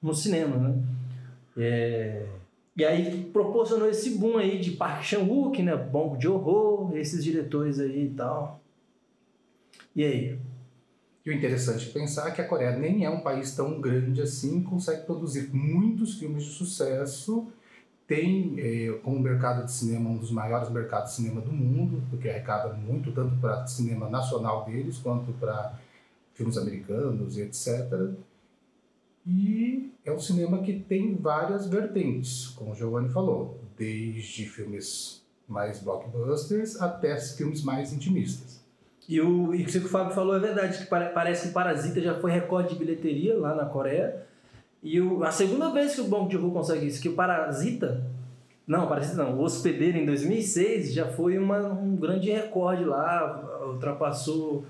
no 0.03 0.15
cinema, 0.15 0.57
né? 0.57 0.75
É, 1.57 2.27
e 2.77 2.85
aí 2.85 3.25
proporcionou 3.33 3.89
esse 3.89 4.17
boom 4.19 4.39
aí 4.39 4.59
de 4.59 4.73
Park 4.73 5.03
Chan-wook, 5.05 5.63
né? 5.63 5.77
Bong 5.77 6.21
Joon-ho, 6.21 6.97
esses 6.97 7.23
diretores 7.23 7.79
aí 7.79 8.07
e 8.07 8.11
tal. 8.11 8.61
E 9.95 10.05
aí? 10.05 10.39
E 11.25 11.31
o 11.31 11.33
interessante 11.33 11.89
é 11.89 11.93
pensar 11.93 12.31
que 12.33 12.41
a 12.41 12.49
Coreia 12.49 12.77
nem 12.77 13.05
é 13.05 13.11
um 13.11 13.21
país 13.21 13.55
tão 13.55 13.81
grande 13.81 14.21
assim, 14.21 14.63
consegue 14.63 15.07
produzir 15.07 15.51
muitos 15.53 16.19
filmes 16.19 16.45
de 16.45 16.51
sucesso, 16.51 17.47
tem 18.07 18.57
eh, 18.59 18.99
como 19.05 19.21
mercado 19.21 19.65
de 19.65 19.73
cinema 19.73 20.11
um 20.11 20.19
dos 20.19 20.33
maiores 20.33 20.69
mercados 20.69 21.11
de 21.11 21.17
cinema 21.17 21.41
do 21.41 21.53
mundo, 21.53 22.03
porque 22.11 22.29
arrecada 22.29 22.75
muito 22.75 23.13
tanto 23.13 23.37
para 23.37 23.67
cinema 23.67 24.11
nacional 24.11 24.65
deles 24.65 24.99
quanto 24.99 25.33
para 25.35 25.79
filmes 26.35 26.59
americanos 26.59 27.37
e 27.37 27.43
etc. 27.43 28.11
E 29.25 29.93
é 30.05 30.13
um 30.13 30.19
cinema 30.19 30.63
que 30.63 30.81
tem 30.81 31.15
várias 31.15 31.69
vertentes, 31.69 32.49
como 32.49 32.73
o 32.73 32.75
Giovanni 32.75 33.09
falou, 33.09 33.61
desde 33.77 34.47
filmes 34.47 35.23
mais 35.47 35.81
blockbusters 35.81 36.81
até 36.81 37.17
filmes 37.19 37.63
mais 37.63 37.93
intimistas. 37.93 38.62
E 39.13 39.21
o, 39.21 39.55
e 39.55 39.63
o 39.63 39.67
que 39.67 39.79
o 39.79 39.89
Fábio 39.89 40.15
falou 40.15 40.37
é 40.37 40.41
verdade, 40.41 40.79
que 40.79 40.87
pare- 40.87 41.11
parece 41.13 41.49
que 41.49 41.55
Parasita 41.55 42.01
já 42.01 42.15
foi 42.21 42.31
recorde 42.31 42.71
de 42.71 42.77
bilheteria 42.79 43.37
lá 43.39 43.55
na 43.55 43.67
Coreia. 43.67 44.23
E 44.83 45.01
o, 45.01 45.23
a 45.23 45.31
segunda 45.31 45.71
vez 45.71 45.95
que 45.95 46.01
o 46.01 46.05
Bong 46.05 46.33
Joon-ho 46.33 46.51
consegue 46.53 46.87
isso, 46.87 47.01
que 47.03 47.09
o 47.09 47.15
Parasita, 47.15 48.05
não, 48.67 48.87
Parasita 48.89 49.23
não, 49.23 49.37
o 49.39 49.43
Hospedeiro 49.43 49.99
em 49.99 50.07
2006 50.07 50.95
já 50.95 51.07
foi 51.09 51.37
uma, 51.37 51.59
um 51.73 51.95
grande 51.97 52.31
recorde 52.31 52.85
lá, 52.85 53.61
ultrapassou 53.67 54.65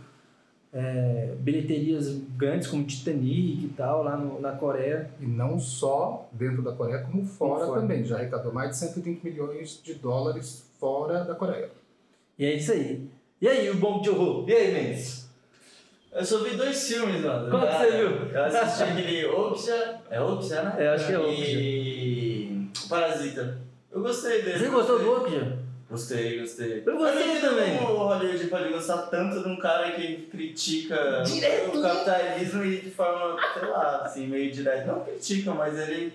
é, 0.72 1.34
bilheterias 1.38 2.08
grandes 2.37 2.66
como 2.66 2.82
Titanic 2.84 3.64
e 3.66 3.68
tal 3.76 4.02
lá 4.02 4.16
no- 4.16 4.40
na 4.40 4.52
Coreia. 4.52 5.11
E 5.20 5.26
não 5.26 5.58
só 5.58 6.28
dentro 6.32 6.62
da 6.62 6.72
Coreia, 6.72 7.00
como 7.02 7.25
fora, 7.25 7.66
fora. 7.66 7.80
também. 7.80 8.04
Já 8.04 8.16
arrecadou 8.16 8.52
mais 8.52 8.70
de 8.70 8.76
120 8.78 9.22
milhões 9.22 9.80
de 9.84 9.94
dólares 9.94 10.66
fora 10.80 11.25
da 11.25 11.34
Coreia. 11.34 11.70
E 12.38 12.44
é 12.44 12.54
isso 12.56 12.72
aí. 12.72 13.06
E 13.42 13.49
aí, 13.49 13.68
o 13.68 13.75
Bong 13.75 14.04
Joon-ho? 14.04 14.49
E 14.49 14.54
aí, 14.54 14.72
Mendes? 14.72 15.26
Eu 16.12 16.25
só 16.25 16.44
vi 16.44 16.50
dois 16.50 16.87
filmes, 16.87 17.20
mano. 17.22 17.50
Qual 17.50 17.66
que 17.66 17.76
você 17.76 17.90
viu? 17.90 18.11
Eu 18.32 18.44
assisti 18.44 18.82
aquele 18.84 19.26
Okja. 19.26 20.00
É 20.08 20.20
Okja, 20.20 20.62
né? 20.62 20.75
É, 20.78 20.88
acho 20.90 21.06
que 21.08 21.12
é 21.12 21.18
Okja. 21.18 21.58
E. 21.58 22.68
Parasita. 22.88 23.58
Eu 23.90 24.00
gostei 24.00 24.42
dele. 24.42 24.61
Você 24.61 24.68
gostou 24.68 25.00
do. 25.00 25.11
Okja? 25.11 25.58
Gostei, 25.90 26.38
gostei. 26.38 26.84
Eu 26.87 26.96
gostei 26.96 27.30
entendo 27.30 27.50
também. 27.50 27.78
como 27.78 27.94
O 27.94 28.06
Hollywood 28.06 28.46
pode 28.46 28.68
gostar 28.68 28.99
tanto 29.08 29.42
de 29.42 29.49
um 29.49 29.56
cara 29.56 29.90
que 29.90 30.18
critica 30.30 31.25
Direto, 31.26 31.76
o 31.80 31.82
capitalismo 31.82 32.64
e 32.64 32.76
de 32.76 32.90
forma, 32.92 33.37
sei 33.54 33.68
lá, 33.68 34.02
assim, 34.04 34.28
meio 34.28 34.52
direta. 34.52 34.87
Não 34.87 35.00
critica, 35.00 35.52
mas 35.52 35.76
ele 35.76 36.12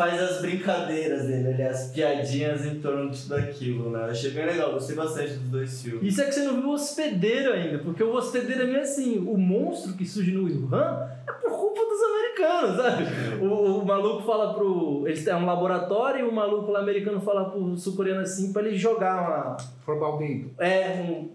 faz 0.00 0.18
as 0.18 0.40
brincadeiras 0.40 1.26
dele, 1.26 1.48
ali, 1.48 1.62
as 1.62 1.90
piadinhas 1.90 2.64
em 2.64 2.80
torno 2.80 3.10
de 3.10 3.20
tudo 3.20 3.34
aquilo, 3.34 3.90
né? 3.90 3.98
Eu 3.98 4.10
achei 4.10 4.30
bem 4.30 4.46
legal, 4.46 4.72
gostei 4.72 4.96
bastante 4.96 5.34
dos 5.34 5.50
dois 5.50 5.82
filmes. 5.82 6.02
Isso 6.02 6.22
é 6.22 6.24
que 6.24 6.32
você 6.32 6.42
não 6.44 6.54
viu 6.54 6.70
o 6.70 6.72
hospedeiro 6.72 7.52
ainda, 7.52 7.80
porque 7.80 8.02
o 8.02 8.14
hospedeiro 8.14 8.62
é 8.62 8.66
meio 8.66 8.80
assim, 8.80 9.18
o 9.18 9.36
monstro 9.36 9.92
que 9.92 10.06
surge 10.06 10.32
no 10.32 10.44
Wuhan 10.44 11.06
é 11.28 11.32
por 11.32 11.50
culpa 11.50 11.80
dos 11.80 12.02
americanos, 12.02 12.76
sabe? 12.76 13.44
O, 13.44 13.80
o 13.80 13.84
maluco 13.84 14.22
fala 14.22 14.54
pro. 14.54 15.04
Eles 15.06 15.22
têm 15.22 15.34
um 15.34 15.44
laboratório 15.44 16.24
e 16.24 16.28
o 16.28 16.32
maluco 16.32 16.70
lá 16.70 16.80
americano 16.80 17.20
fala 17.20 17.50
pro 17.50 17.76
sul-coreano 17.76 18.22
assim 18.22 18.54
pra 18.54 18.62
ele 18.62 18.78
jogar 18.78 19.20
uma. 19.20 19.56
Formaldeído. 19.84 20.50
É, 20.58 21.04
um, 21.06 21.28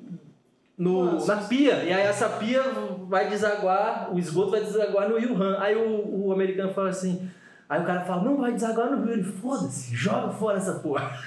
no, 0.75 1.05
Nossa. 1.05 1.35
na 1.35 1.41
pia. 1.43 1.83
E 1.83 1.93
aí 1.93 2.01
essa 2.01 2.29
pia 2.29 2.63
vai 3.07 3.29
desaguar, 3.29 4.11
o 4.11 4.17
esgoto 4.17 4.49
vai 4.49 4.61
desaguar 4.61 5.07
no 5.07 5.17
Wuhan. 5.17 5.57
Aí 5.59 5.75
o, 5.75 6.25
o 6.25 6.33
americano 6.33 6.73
fala 6.73 6.89
assim. 6.89 7.29
Aí 7.69 7.81
o 7.81 7.85
cara 7.85 8.01
fala, 8.05 8.23
não, 8.23 8.37
vai 8.37 8.53
desaguar 8.53 8.91
no 8.91 9.03
rio. 9.05 9.13
Ele, 9.13 9.23
foda-se, 9.23 9.95
joga 9.95 10.31
fora 10.33 10.57
essa 10.57 10.73
porra. 10.79 11.17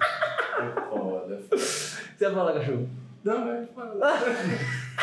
É 0.00 0.80
foda. 0.88 1.40
Você 1.56 2.24
vai 2.26 2.34
falar, 2.34 2.52
cachorro? 2.54 2.88
Não, 3.24 3.44
né? 3.44 3.66
Fala. 3.74 4.14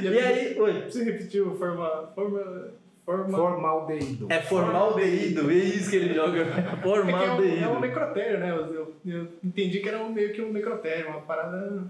E 0.00 0.08
aí, 0.08 0.60
oi. 0.60 0.82
Você 0.90 1.04
repetiu 1.04 1.54
forma. 1.56 2.10
Forma. 2.14 2.68
Forma. 3.04 3.38
Formaldeído. 3.38 4.26
É 4.28 4.42
formaldeído, 4.42 5.48
é 5.48 5.54
isso 5.54 5.88
que 5.90 5.94
ele 5.96 6.12
joga. 6.14 6.40
É, 6.40 6.44
que 6.52 6.58
é, 6.58 6.72
um, 6.72 6.82
Formaldeído. 6.82 7.64
é 7.64 7.68
um 7.68 7.78
necrotério, 7.80 8.40
né? 8.40 8.50
Eu, 8.50 8.74
eu- 8.74 8.94
eu 9.06 9.28
entendi 9.44 9.78
que 9.78 9.88
era 9.88 10.02
um, 10.02 10.08
meio 10.12 10.32
que 10.32 10.42
um 10.42 10.52
necrotério, 10.52 11.10
uma 11.10 11.20
parada. 11.20 11.84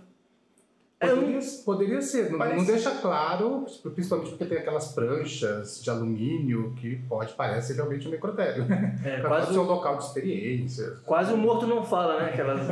É 0.99 1.13
um- 1.13 1.17
Poderia, 1.21 1.41
poderia 1.65 2.01
ser, 2.03 2.31
não, 2.31 2.39
Parece- 2.39 2.57
não 2.57 2.65
deixa 2.65 2.91
claro, 2.93 3.67
principalmente 3.95 4.31
porque 4.31 4.47
tem 4.47 4.57
aquelas 4.57 4.93
pranchas 4.93 5.83
de 5.83 5.91
alumínio 5.91 6.73
que 6.81 6.97
pode 7.07 7.35
parecer 7.35 7.75
realmente 7.75 8.09
um 8.09 8.11
necrotério. 8.11 8.65
É, 9.05 9.17
Pode 9.19 9.29
quase, 9.29 9.53
ser 9.53 9.59
um 9.59 9.63
local 9.65 9.99
de 9.99 10.05
experiências. 10.05 10.99
quase 11.01 11.35
o 11.35 11.37
morto 11.37 11.67
não 11.67 11.85
fala, 11.85 12.23
né? 12.23 12.31
Aquelas... 12.31 12.61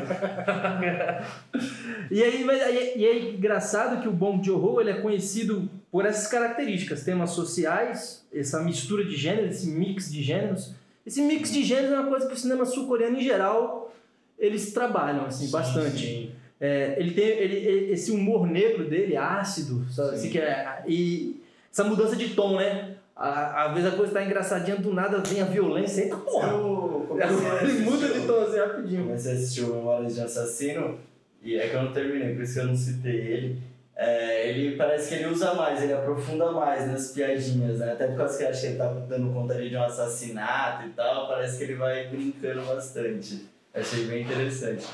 e, 2.10 2.22
aí, 2.22 2.44
mas, 2.44 2.60
e 2.96 3.04
é 3.04 3.30
engraçado 3.30 4.00
que 4.00 4.08
o 4.08 4.12
Bong 4.12 4.44
Joon-ho 4.44 4.80
ele 4.80 4.90
é 4.90 5.00
conhecido 5.00 5.68
por 5.90 6.04
essas 6.06 6.26
características, 6.26 7.04
temas 7.04 7.30
sociais, 7.30 8.24
essa 8.32 8.60
mistura 8.62 9.04
de 9.04 9.16
gêneros, 9.16 9.56
esse 9.56 9.68
mix 9.68 10.10
de 10.10 10.22
gêneros. 10.22 10.72
Esse 11.06 11.20
mix 11.20 11.52
de 11.52 11.62
gêneros 11.62 11.92
é 11.92 12.00
uma 12.00 12.08
coisa 12.08 12.26
que 12.26 12.32
o 12.32 12.36
cinema 12.38 12.64
sul-coreano 12.64 13.18
em 13.18 13.22
geral 13.22 13.92
eles 14.38 14.72
trabalham 14.72 15.26
assim 15.26 15.50
bastante. 15.50 16.06
Sim. 16.06 16.30
É, 16.60 16.94
ele 16.98 17.10
tem 17.12 17.24
ele, 17.26 17.56
ele- 17.56 17.92
esse 17.92 18.10
humor 18.10 18.46
negro 18.46 18.88
dele, 18.88 19.16
ácido, 19.16 19.84
sabe? 19.90 20.14
Assim, 20.14 20.30
que 20.30 20.38
é, 20.38 20.82
e 20.86 21.42
essa 21.70 21.84
mudança 21.84 22.14
de 22.16 22.30
tom, 22.30 22.56
né? 22.56 22.94
À- 23.16 23.66
Às 23.66 23.74
vezes 23.74 23.92
a 23.92 23.96
coisa 23.96 24.12
tá 24.12 24.24
engraçadinha, 24.24 24.76
do 24.76 24.92
nada 24.92 25.18
vem 25.18 25.40
a 25.42 25.44
violência, 25.44 26.02
eita 26.02 26.16
porra! 26.16 26.48
Eu 26.48 27.16
a 27.20 27.62
Ele 27.62 27.80
muda 27.80 28.08
de 28.08 28.26
tom 28.26 28.40
assim 28.42 28.58
rapidinho. 28.58 29.04
Comecei 29.04 29.32
a 29.32 29.34
assistir 29.34 29.62
o 29.62 29.74
Memórias 29.74 30.14
de 30.14 30.20
Assassino 30.20 30.98
e 31.42 31.56
é 31.56 31.68
que 31.68 31.74
eu 31.76 31.82
não 31.82 31.92
terminei, 31.92 32.34
por 32.34 32.42
isso 32.42 32.54
que 32.54 32.60
eu 32.60 32.66
não 32.66 32.76
citei 32.76 33.14
ele. 33.16 33.58
É, 33.96 34.48
ele 34.48 34.76
parece 34.76 35.08
que 35.08 35.14
ele 35.14 35.26
usa 35.32 35.54
mais, 35.54 35.80
ele 35.80 35.92
aprofunda 35.92 36.50
mais 36.50 36.90
nas 36.90 37.12
piadinhas, 37.12 37.78
né? 37.78 37.92
Até 37.92 38.08
por 38.08 38.16
causa 38.16 38.36
que 38.38 38.44
acho 38.44 38.60
que 38.62 38.66
ele 38.68 38.76
tá 38.76 38.88
dando 39.08 39.32
conta 39.32 39.54
ali 39.54 39.68
de 39.70 39.76
um 39.76 39.82
assassinato 39.84 40.86
e 40.88 40.90
tal, 40.90 41.28
parece 41.28 41.58
que 41.58 41.64
ele 41.64 41.74
vai 41.76 42.08
brincando 42.08 42.62
bastante. 42.62 43.46
Achei 43.72 44.04
bem 44.06 44.22
interessante. 44.24 44.84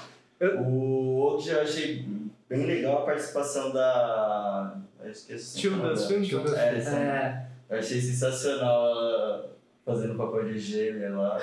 Eu- 0.40 0.60
O 0.62 1.34
Okja 1.34 1.52
eu 1.52 1.62
achei 1.62 2.04
bem 2.48 2.64
legal 2.66 3.02
a 3.02 3.06
participação 3.06 3.70
da. 3.72 4.74
Eu 5.04 5.10
esqueci. 5.10 5.58
o 5.58 5.60
Tilda 5.60 5.76
nome 5.76 5.88
dela. 5.94 6.06
Swinton. 6.06 6.54
É, 6.56 6.78
É, 6.78 7.74
eu 7.74 7.78
achei 7.78 8.00
sensacional 8.00 8.86
ela 8.90 9.50
fazendo 9.84 10.14
papel 10.16 10.44
de 10.46 10.58
gêmea 10.58 11.10
lá. 11.10 11.38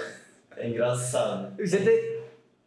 É 0.55 0.67
engraçado. 0.67 1.53
você 1.59 1.77
tem, 1.77 2.17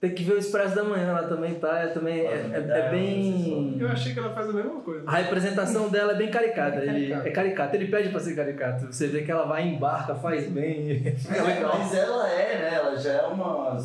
tem 0.01 0.15
que 0.15 0.23
ver 0.23 0.35
o 0.35 0.39
Expresso 0.39 0.77
da 0.77 0.85
Manhã 0.85 1.13
lá 1.13 1.25
também, 1.25 1.55
tá? 1.57 1.79
É, 1.81 1.87
também, 1.89 2.21
é, 2.21 2.33
é- 2.53 2.79
é 2.87 2.91
bem. 2.91 3.77
Eu 3.81 3.89
achei 3.89 4.13
que 4.15 4.19
ela 4.21 4.33
faz 4.33 4.49
a 4.49 4.53
mesma 4.53 4.81
coisa. 4.81 5.03
A 5.09 5.17
representação 5.17 5.89
dela 5.89 6.13
é 6.13 6.17
bem 6.17 6.31
caricata. 6.31 6.79
É 6.79 6.83
Ele, 6.83 6.93
caricata. 7.09 7.29
é 7.29 7.33
caricata. 7.33 7.77
Ele 7.77 7.89
pede 7.89 8.09
pra 8.11 8.21
ser 8.21 8.37
caricato. 8.37 8.87
Você 8.87 9.09
vê 9.09 9.23
que 9.23 9.31
ela 9.33 9.45
vai 9.47 9.63
em 9.65 9.79
barca, 9.79 10.15
faz 10.15 10.47
bem. 10.49 11.03
É 11.35 11.43
legal. 11.43 11.77
Mas 11.79 11.93
ela 11.95 12.29
é, 12.31 12.59
né? 12.61 12.75
Ela 12.77 12.97
já 12.97 13.13
é 13.15 13.23
uma. 13.27 13.77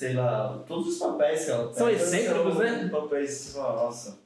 Sei 0.00 0.14
lá, 0.14 0.58
todos 0.66 0.88
os 0.88 0.98
papéis 0.98 1.44
que 1.44 1.50
ela 1.50 1.70
São 1.74 1.86
pega 1.88 1.98
excêntricos, 2.02 2.54
são 2.54 2.62
né? 2.62 2.88
Papéis, 2.90 3.54
nossa. 3.54 4.18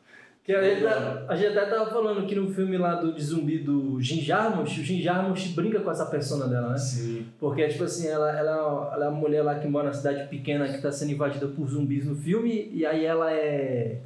Que 0.45 0.55
a, 0.55 0.63
gente, 0.63 0.83
tá- 0.85 1.25
a 1.27 1.35
gente 1.35 1.59
até 1.59 1.67
tava 1.71 1.91
falando 1.91 2.25
que 2.29 2.35
no 2.37 2.55
filme 2.55 2.77
lá 2.79 2.95
do 2.95 3.13
de 3.13 3.21
zumbi 3.25 3.59
do 3.59 4.01
Jim 4.01 4.21
Jarmusch, 4.21 4.79
o 4.79 4.85
Jim 4.85 5.01
Jarmusch 5.03 5.49
brinca 5.49 5.81
com 5.81 5.91
essa 5.91 6.07
persona 6.07 6.47
dela, 6.47 6.69
né? 6.69 6.79
Sim. 6.79 7.27
Porque, 7.41 7.67
tipo 7.67 7.83
assim, 7.83 8.07
ela, 8.07 8.31
ela, 8.39 8.91
ela 8.95 9.07
é 9.07 9.09
uma 9.09 9.19
mulher 9.19 9.43
lá 9.43 9.57
que 9.59 9.67
mora 9.67 9.89
na 9.89 9.93
cidade 9.93 10.29
pequena 10.29 10.69
que 10.69 10.81
tá 10.81 10.93
sendo 10.93 11.11
invadida 11.11 11.49
por 11.49 11.67
zumbis 11.67 12.05
no 12.07 12.15
filme, 12.15 12.71
e 12.73 12.87
aí 12.87 13.05
ela 13.05 13.33
é 13.33 13.97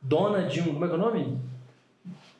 dona 0.00 0.42
de 0.48 0.60
um. 0.60 0.72
Como 0.72 0.84
é 0.84 0.88
que 0.88 0.94
é 0.94 0.96
o 0.96 1.00
nome? 1.00 1.38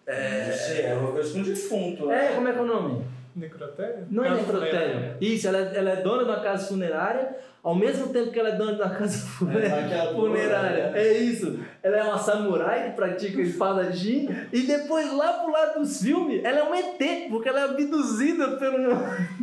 Não 0.08 0.52
sei, 0.56 0.86
é 0.86 0.94
uma 0.94 1.12
coisa 1.12 1.32
com 1.32 1.42
defunto, 1.42 2.06
né? 2.06 2.32
É, 2.32 2.34
como 2.34 2.48
é 2.48 2.52
que 2.52 2.58
é 2.58 2.62
o 2.62 2.66
nome? 2.66 3.04
Necrotério? 3.36 4.06
Não 4.10 4.24
é 4.24 4.30
necrotério. 4.34 5.16
Isso, 5.20 5.46
ela, 5.48 5.58
é- 5.58 5.76
ela 5.78 5.90
é 5.90 5.96
dona 6.02 6.24
de 6.24 6.30
uma 6.30 6.40
casa 6.40 6.66
funerária, 6.66 7.36
ao 7.62 7.74
mesmo 7.76 8.08
tempo 8.08 8.30
que 8.32 8.38
ela 8.40 8.48
é 8.50 8.56
dona 8.56 8.72
uma 8.72 8.90
casa 8.90 9.18
funerária. 9.26 9.82
maquiadora, 9.82 10.14
funerária. 10.16 10.90
né? 10.90 10.98
É 11.00 11.12
isso. 11.18 11.60
Ela 11.82 11.96
é 11.98 12.02
uma 12.02 12.18
samurai 12.18 12.90
que 12.90 12.96
pratica 12.96 13.40
espadachim, 13.40 14.28
e 14.52 14.62
depois 14.62 15.12
lá 15.12 15.32
pro 15.34 15.52
lado 15.52 15.80
dos 15.80 16.00
filmes, 16.02 16.44
ela 16.44 16.58
é 16.60 16.64
um 16.64 16.74
ET, 16.74 17.28
porque 17.30 17.48
ela 17.48 17.60
é 17.60 17.64
abduzida 17.64 18.56
pelo. 18.56 18.78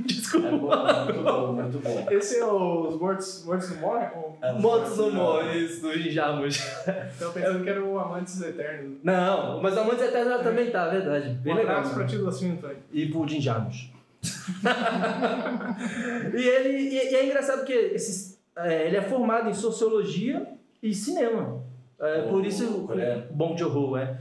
Desculpa. 0.05 0.49
É 1.09 1.11
bom, 1.13 1.13
muito 1.13 1.23
bom, 1.23 1.53
muito 1.53 1.79
bom. 1.79 2.07
Esse 2.11 2.37
é 2.39 2.45
os 2.45 2.99
Mortos, 2.99 3.43
mortos 3.45 3.69
Não 3.71 3.77
Morrem? 3.81 4.09
Ou- 4.15 4.37
É, 4.41 4.51
Motos 4.53 4.97
no 4.97 5.11
Morre, 5.11 5.57
isso, 5.59 5.81
do 5.81 5.93
Jim 5.93 6.09
Jarmusch. 6.11 6.61
Então 7.15 7.31
pensando 7.31 7.63
que 7.63 7.69
era 7.69 7.83
o 7.83 7.97
Amantes 7.99 8.41
Eternos. 8.41 8.97
Não, 9.03 9.61
mas 9.61 9.77
a 9.77 9.81
Amantes 9.81 10.03
Eternos 10.03 10.33
ela 10.33 10.43
também 10.43 10.69
tá, 10.71 10.87
verdade. 10.89 11.29
Bem 11.41 11.53
um 11.53 11.57
legal. 11.57 11.77
abraço 11.77 11.95
pra 11.95 12.05
Tilda 12.05 12.31
Swinton 12.31 12.67
aí. 12.67 12.77
E 12.93 13.05
pro 13.07 13.27
Jim 13.27 13.41
Jarmusch. 13.41 13.89
E 16.33 16.41
ele 16.41 16.69
e, 16.77 16.93
e 17.11 17.15
é 17.15 17.25
engraçado 17.25 17.59
porque 17.59 17.73
esses, 17.73 18.37
é, 18.55 18.87
ele 18.87 18.97
é 18.97 19.01
formado 19.01 19.49
em 19.49 19.53
sociologia 19.53 20.47
e 20.81 20.93
cinema. 20.93 21.61
É, 21.99 22.19
O- 22.25 22.29
por 22.29 22.45
isso 22.45 22.65
o 22.67 22.87
coreano. 22.87 23.25
o 23.29 23.33
Bong 23.33 23.57
Joon-ho, 23.57 23.97
é. 23.97 24.17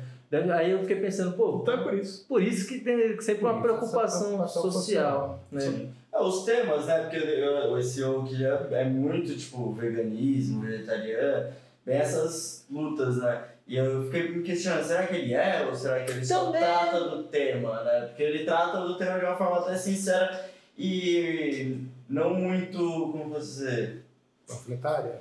Aí 0.54 0.72
eu 0.72 0.80
fiquei 0.80 0.96
pensando, 0.96 1.32
pô, 1.36 1.60
Então 1.62 1.72
é 1.74 1.82
por 1.82 1.94
isso. 1.94 2.26
por 2.28 2.42
isso 2.42 2.68
que 2.68 2.80
tem 2.80 3.18
sempre 3.20 3.44
uma 3.44 3.60
preocupação, 3.62 4.26
preocupação 4.28 4.70
social. 4.70 5.40
né? 5.50 5.60
Sim. 5.60 5.90
É, 6.12 6.20
os 6.20 6.44
temas, 6.44 6.84
né? 6.86 7.00
Porque 7.00 7.16
eu- 7.16 7.78
esse 7.78 8.02
Oak 8.02 8.34
é 8.72 8.84
muito 8.84 9.34
tipo 9.36 9.72
veganismo, 9.72 10.60
vegetariano, 10.62 11.50
bem 11.84 11.96
essas 11.96 12.66
lutas, 12.70 13.16
né? 13.16 13.42
E 13.68 13.76
eu 13.76 14.04
fiquei 14.04 14.30
me 14.30 14.42
questionando, 14.42 14.82
será 14.82 15.06
que 15.06 15.14
ele 15.14 15.34
é 15.34 15.62
ou 15.68 15.74
será 15.74 16.02
que 16.02 16.10
ele 16.10 16.24
só 16.24 16.46
Também. 16.46 16.60
trata 16.62 17.00
do 17.04 17.22
tema, 17.24 17.82
né? 17.84 18.00
Porque 18.06 18.22
ele 18.22 18.44
trata 18.44 18.80
do 18.80 18.96
tema 18.96 19.18
de 19.18 19.26
uma 19.26 19.36
forma 19.36 19.58
até 19.58 19.76
sincera 19.76 20.48
e 20.76 21.76
não 22.08 22.32
muito, 22.32 22.78
como 23.12 23.30
posso 23.30 23.46
dizer, 23.46 24.04
panfletária. 24.46 25.20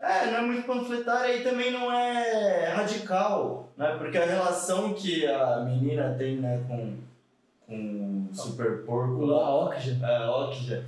É, 0.00 0.26
não 0.26 0.38
é 0.38 0.42
muito 0.42 0.64
panfletária 0.64 1.36
e 1.38 1.42
também 1.42 1.72
não 1.72 1.92
é 1.92 2.68
radical, 2.68 3.68
né? 3.76 3.96
Porque 3.98 4.16
a 4.16 4.26
relação 4.26 4.94
que 4.94 5.26
a 5.26 5.60
menina 5.64 6.14
tem, 6.16 6.36
né, 6.36 6.62
com, 6.68 6.94
com 7.66 8.28
o 8.30 8.34
super 8.34 8.84
porco 8.84 9.14
O 9.22 9.26
lá, 9.26 9.64
Okja. 9.66 9.98
é, 10.00 10.26
Okja, 10.28 10.84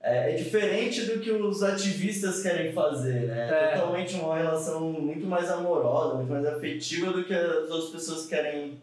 é, 0.00 0.32
é 0.32 0.36
diferente 0.36 1.04
do 1.06 1.20
que 1.20 1.30
os 1.30 1.62
ativistas 1.62 2.42
querem 2.42 2.72
fazer, 2.72 3.26
né? 3.26 3.48
É. 3.50 3.74
É 3.74 3.78
totalmente 3.78 4.14
uma 4.16 4.36
relação 4.36 4.80
muito 4.92 5.26
mais 5.26 5.50
amorosa, 5.50 6.14
muito 6.14 6.30
mais 6.32 6.46
afetiva 6.46 7.12
do 7.12 7.24
que 7.24 7.34
as 7.34 7.70
outras 7.70 7.90
pessoas 7.90 8.26
querem 8.26 8.80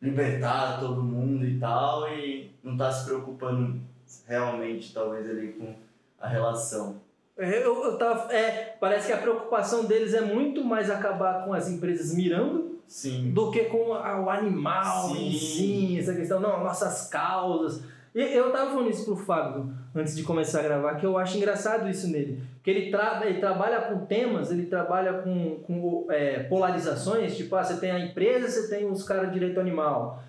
libertar 0.00 0.80
todo 0.80 1.02
mundo 1.02 1.44
e 1.46 1.58
tal 1.58 2.08
e 2.08 2.50
não 2.62 2.76
tá 2.76 2.90
se 2.92 3.04
preocupando 3.06 3.80
realmente, 4.26 4.92
talvez, 4.92 5.28
ali 5.28 5.52
com 5.52 5.74
a 6.20 6.28
relação. 6.28 6.96
Eu, 7.36 7.84
eu 7.84 7.98
tava, 7.98 8.32
é, 8.32 8.76
parece 8.78 9.08
que 9.08 9.12
a 9.12 9.18
preocupação 9.18 9.84
deles 9.86 10.14
é 10.14 10.20
muito 10.20 10.62
mais 10.62 10.88
acabar 10.88 11.44
com 11.44 11.52
as 11.52 11.68
empresas 11.68 12.14
mirando 12.14 12.78
Sim. 12.86 13.32
do 13.32 13.50
que 13.50 13.64
com 13.64 13.92
a- 13.94 14.20
o 14.20 14.30
animal 14.30 15.10
em 15.16 15.32
Sim. 15.32 15.38
si, 15.38 15.98
essa 15.98 16.14
questão, 16.14 16.38
não, 16.38 16.62
nossas 16.62 17.08
causas. 17.08 17.82
E 18.14 18.20
eu 18.20 18.52
tava 18.52 18.70
falando 18.70 18.90
isso 18.90 19.04
pro 19.04 19.16
Fábio 19.16 19.74
antes 19.94 20.14
de 20.14 20.22
começar 20.22 20.60
a 20.60 20.62
gravar, 20.62 20.94
que 20.94 21.04
eu 21.06 21.18
acho 21.18 21.36
engraçado 21.36 21.88
isso 21.88 22.08
nele. 22.08 22.40
Porque 22.54 22.70
ele, 22.70 22.90
tra 22.90 23.20
ele 23.26 23.40
trabalha 23.40 23.80
com 23.82 24.06
temas, 24.06 24.50
ele 24.52 24.66
trabalha 24.66 25.14
com, 25.14 25.56
com 25.66 26.06
é, 26.10 26.44
polarizações, 26.44 27.36
tipo, 27.36 27.56
ah, 27.56 27.64
você 27.64 27.78
tem 27.80 27.90
a 27.90 27.98
empresa, 27.98 28.48
você 28.48 28.68
tem 28.76 28.88
os 28.88 29.02
caras 29.02 29.28
de 29.28 29.34
direito 29.34 29.58
animal. 29.58 30.22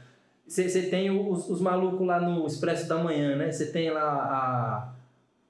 Você, 0.47 0.67
você 0.67 0.83
tem 0.89 1.11
os, 1.11 1.47
os 1.49 1.61
malucos 1.61 2.05
lá 2.05 2.19
no 2.19 2.45
Expresso 2.47 2.87
da 2.89 2.97
Manhã, 2.97 3.35
né? 3.35 3.51
Você 3.51 3.71
tem 3.71 3.91
lá 3.91 4.01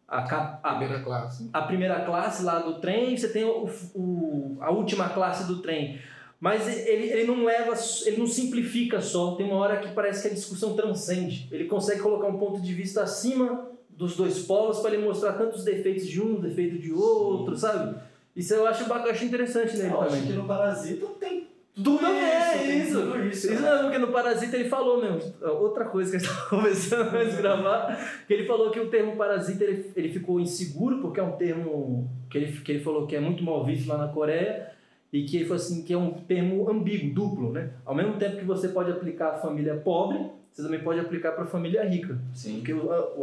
a, 0.08 0.18
a, 0.18 0.60
a, 0.64 0.76
Primeira 0.76 1.04
classe. 1.04 1.50
a 1.54 1.62
primeira 1.62 2.00
classe 2.06 2.44
lá 2.44 2.60
do 2.60 2.80
trem, 2.80 3.16
você 3.18 3.30
tem 3.30 3.44
o, 3.46 3.68
o- 3.96 4.58
a 4.62 4.72
última 4.72 5.10
classe 5.10 5.48
do 5.48 5.62
trem. 5.62 6.00
Mas 6.40 6.68
ele, 6.68 7.08
ele 7.10 7.24
não 7.26 7.44
leva, 7.46 7.74
ele 8.06 8.18
não 8.18 8.28
simplifica 8.28 9.02
só. 9.02 9.36
Tem 9.36 9.46
uma 9.46 9.56
hora 9.56 9.78
que 9.78 9.94
parece 9.94 10.22
que 10.22 10.28
a 10.28 10.34
discussão 10.34 10.76
transcende. 10.76 11.48
Ele 11.52 11.66
consegue 11.66 12.02
colocar 12.02 12.28
um 12.28 12.38
ponto 12.38 12.62
de 12.62 12.74
vista 12.74 13.02
acima 13.04 13.70
dos 13.90 14.16
dois 14.16 14.40
polos 14.40 14.80
para 14.80 14.94
ele 14.94 15.04
mostrar 15.06 15.34
tanto 15.34 15.56
os 15.56 15.64
defeitos 15.64 16.06
de 16.08 16.22
um, 16.22 16.36
os 16.36 16.42
defeitos 16.42 16.82
de 16.82 16.92
outro, 16.92 17.56
sabe? 17.56 17.96
Isso 18.36 18.54
eu 18.54 18.68
acho 18.68 18.86
bacana, 18.86 19.12
acho 19.12 19.24
interessante 19.26 19.78
nele 19.78 19.90
Eu 19.94 20.02
acho 20.02 20.10
também. 20.10 20.28
que 20.28 20.34
no 20.34 20.44
Parasita 20.46 21.06
tem 21.18 21.48
Tudo 21.74 22.06
é 22.06 22.78
isso. 22.80 23.02
tudo 23.02 23.26
isso. 23.28 23.54
Isso 23.54 23.62
né? 23.62 23.72
não, 23.72 23.84
porque 23.84 23.98
no 23.98 24.10
Parasita 24.10 24.58
ele 24.58 24.68
falou 24.68 25.02
mesmo. 25.02 25.34
Outra 25.62 25.86
coisa 25.86 26.12
que 26.12 26.18
a 26.18 26.20
gente 26.20 26.30
estava 26.30 26.50
conversando 26.50 27.16
antes 27.16 27.36
de 27.38 27.42
gravar, 27.42 28.24
que 28.28 28.34
ele 28.34 28.46
falou 28.46 28.70
que 28.72 28.80
o 28.82 28.90
termo 28.90 29.16
parasita 29.16 29.64
ele, 29.64 29.90
ele 29.96 30.10
ficou 30.10 30.42
inseguro, 30.42 31.00
porque 31.00 31.22
é 31.22 31.24
um 31.24 31.32
termo 31.38 32.10
que 32.30 32.38
ele, 32.38 32.52
que 32.60 32.72
ele 32.74 32.84
falou 32.84 33.08
que 33.08 33.16
é 33.16 33.22
muito 33.22 33.42
mal 33.42 33.64
visto 33.66 33.88
lá 33.88 33.98
na 33.98 34.10
Coreia, 34.10 34.75
e 35.20 35.26
que 35.26 35.38
ele 35.38 35.46
falou 35.46 35.62
assim, 35.62 35.84
que 35.84 35.94
é 35.94 35.98
um 35.98 36.14
termo 36.14 36.70
ambíguo, 36.70 37.14
duplo, 37.14 37.52
né? 37.52 37.72
Ao 37.86 37.96
mesmo 37.96 38.18
tempo 38.18 38.38
que 38.38 38.46
você 38.46 38.70
pode 38.70 38.92
aplicar 38.92 39.32
a 39.32 39.38
família 39.38 39.76
pobre, 39.78 40.20
você 40.52 40.64
também 40.64 40.82
pode 40.84 41.00
aplicar 41.00 41.32
para 41.34 41.44
a 41.44 41.48
família 41.48 41.84
rica. 41.84 42.18
Sim. 42.34 42.56
Porque 42.64 42.74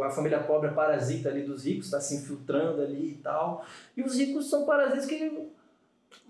a, 0.01 0.05
a 0.07 0.09
família 0.09 0.39
pobre 0.39 0.69
é 0.69 0.71
parasita 0.73 1.29
ali 1.29 1.43
dos 1.43 1.65
ricos, 1.65 1.85
está 1.85 1.99
se 1.99 2.15
infiltrando 2.15 2.81
ali 2.81 3.11
e 3.11 3.19
tal. 3.23 3.65
E 3.97 4.01
os 4.03 4.17
ricos 4.17 4.49
são 4.49 4.65
parasitas 4.65 5.05
que 5.05 5.49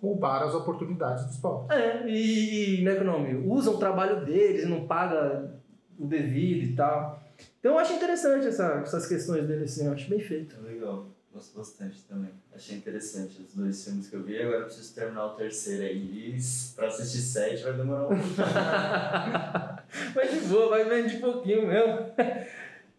Roubar 0.01 0.43
as 0.43 0.53
oportunidades 0.53 1.25
dos 1.25 1.37
pobres. 1.37 1.77
é, 1.77 2.07
e, 2.07 2.75
e 2.75 2.77
como 2.77 2.89
é 2.89 2.93
que 2.95 2.99
é 2.99 3.03
o 3.03 3.05
nome? 3.05 3.33
Usam 3.47 3.75
o 3.75 3.77
trabalho 3.77 4.25
deles, 4.25 4.67
não 4.67 4.85
paga 4.87 5.51
o 5.99 6.05
devido 6.05 6.63
e 6.71 6.75
tal. 6.75 7.21
Então 7.59 7.73
eu 7.73 7.79
acho 7.79 7.93
interessante 7.93 8.47
essa- 8.47 8.81
essas 8.83 9.07
questões 9.07 9.45
dele, 9.47 9.63
assim, 9.65 9.85
eu 9.85 9.93
acho 9.93 10.09
bem 10.09 10.19
feito. 10.19 10.55
Legal. 10.61 11.05
Gosto 11.33 11.57
bastante 11.57 11.99
também. 12.03 12.29
Achei 12.53 12.77
interessante 12.77 13.41
os 13.41 13.55
dois 13.55 13.83
filmes 13.83 14.07
que 14.07 14.15
eu 14.15 14.23
vi. 14.23 14.39
Agora 14.39 14.59
eu 14.59 14.65
preciso 14.65 14.93
terminar 14.93 15.25
o 15.25 15.29
terceiro 15.31 15.81
aí. 15.81 16.37
E 16.37 16.75
pra 16.75 16.87
assistir 16.87 17.21
sete 17.21 17.63
vai 17.63 17.73
demorar 17.73 18.03
um 18.03 18.09
pouco. 18.09 18.23
Mas 20.15 20.31
de 20.31 20.39
boa, 20.47 20.69
vai 20.69 20.87
vendo 20.87 21.09
de 21.09 21.17
pouquinho 21.17 21.67
mesmo. 21.67 22.05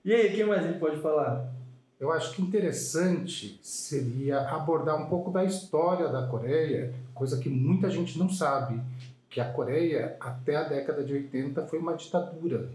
E 0.04 0.12
aí, 0.12 0.32
o 0.32 0.34
que 0.34 0.44
mais 0.44 0.64
a 0.64 0.66
gente 0.66 0.80
pode 0.80 1.00
falar? 1.00 1.48
Eu 1.98 2.12
acho 2.12 2.34
que 2.34 2.42
interessante 2.42 3.58
seria 3.62 4.40
abordar 4.40 5.00
um 5.00 5.08
pouco 5.08 5.30
da 5.30 5.44
história 5.44 6.08
da 6.08 6.26
Coreia, 6.26 6.92
coisa 7.14 7.38
que 7.38 7.48
muita 7.48 7.88
gente 7.88 8.18
não 8.18 8.28
sabe, 8.28 8.82
que 9.30 9.40
a 9.40 9.50
Coreia 9.50 10.16
até 10.20 10.56
a 10.56 10.64
década 10.64 11.04
de 11.04 11.14
80 11.14 11.66
foi 11.66 11.78
uma 11.78 11.96
ditadura, 11.96 12.68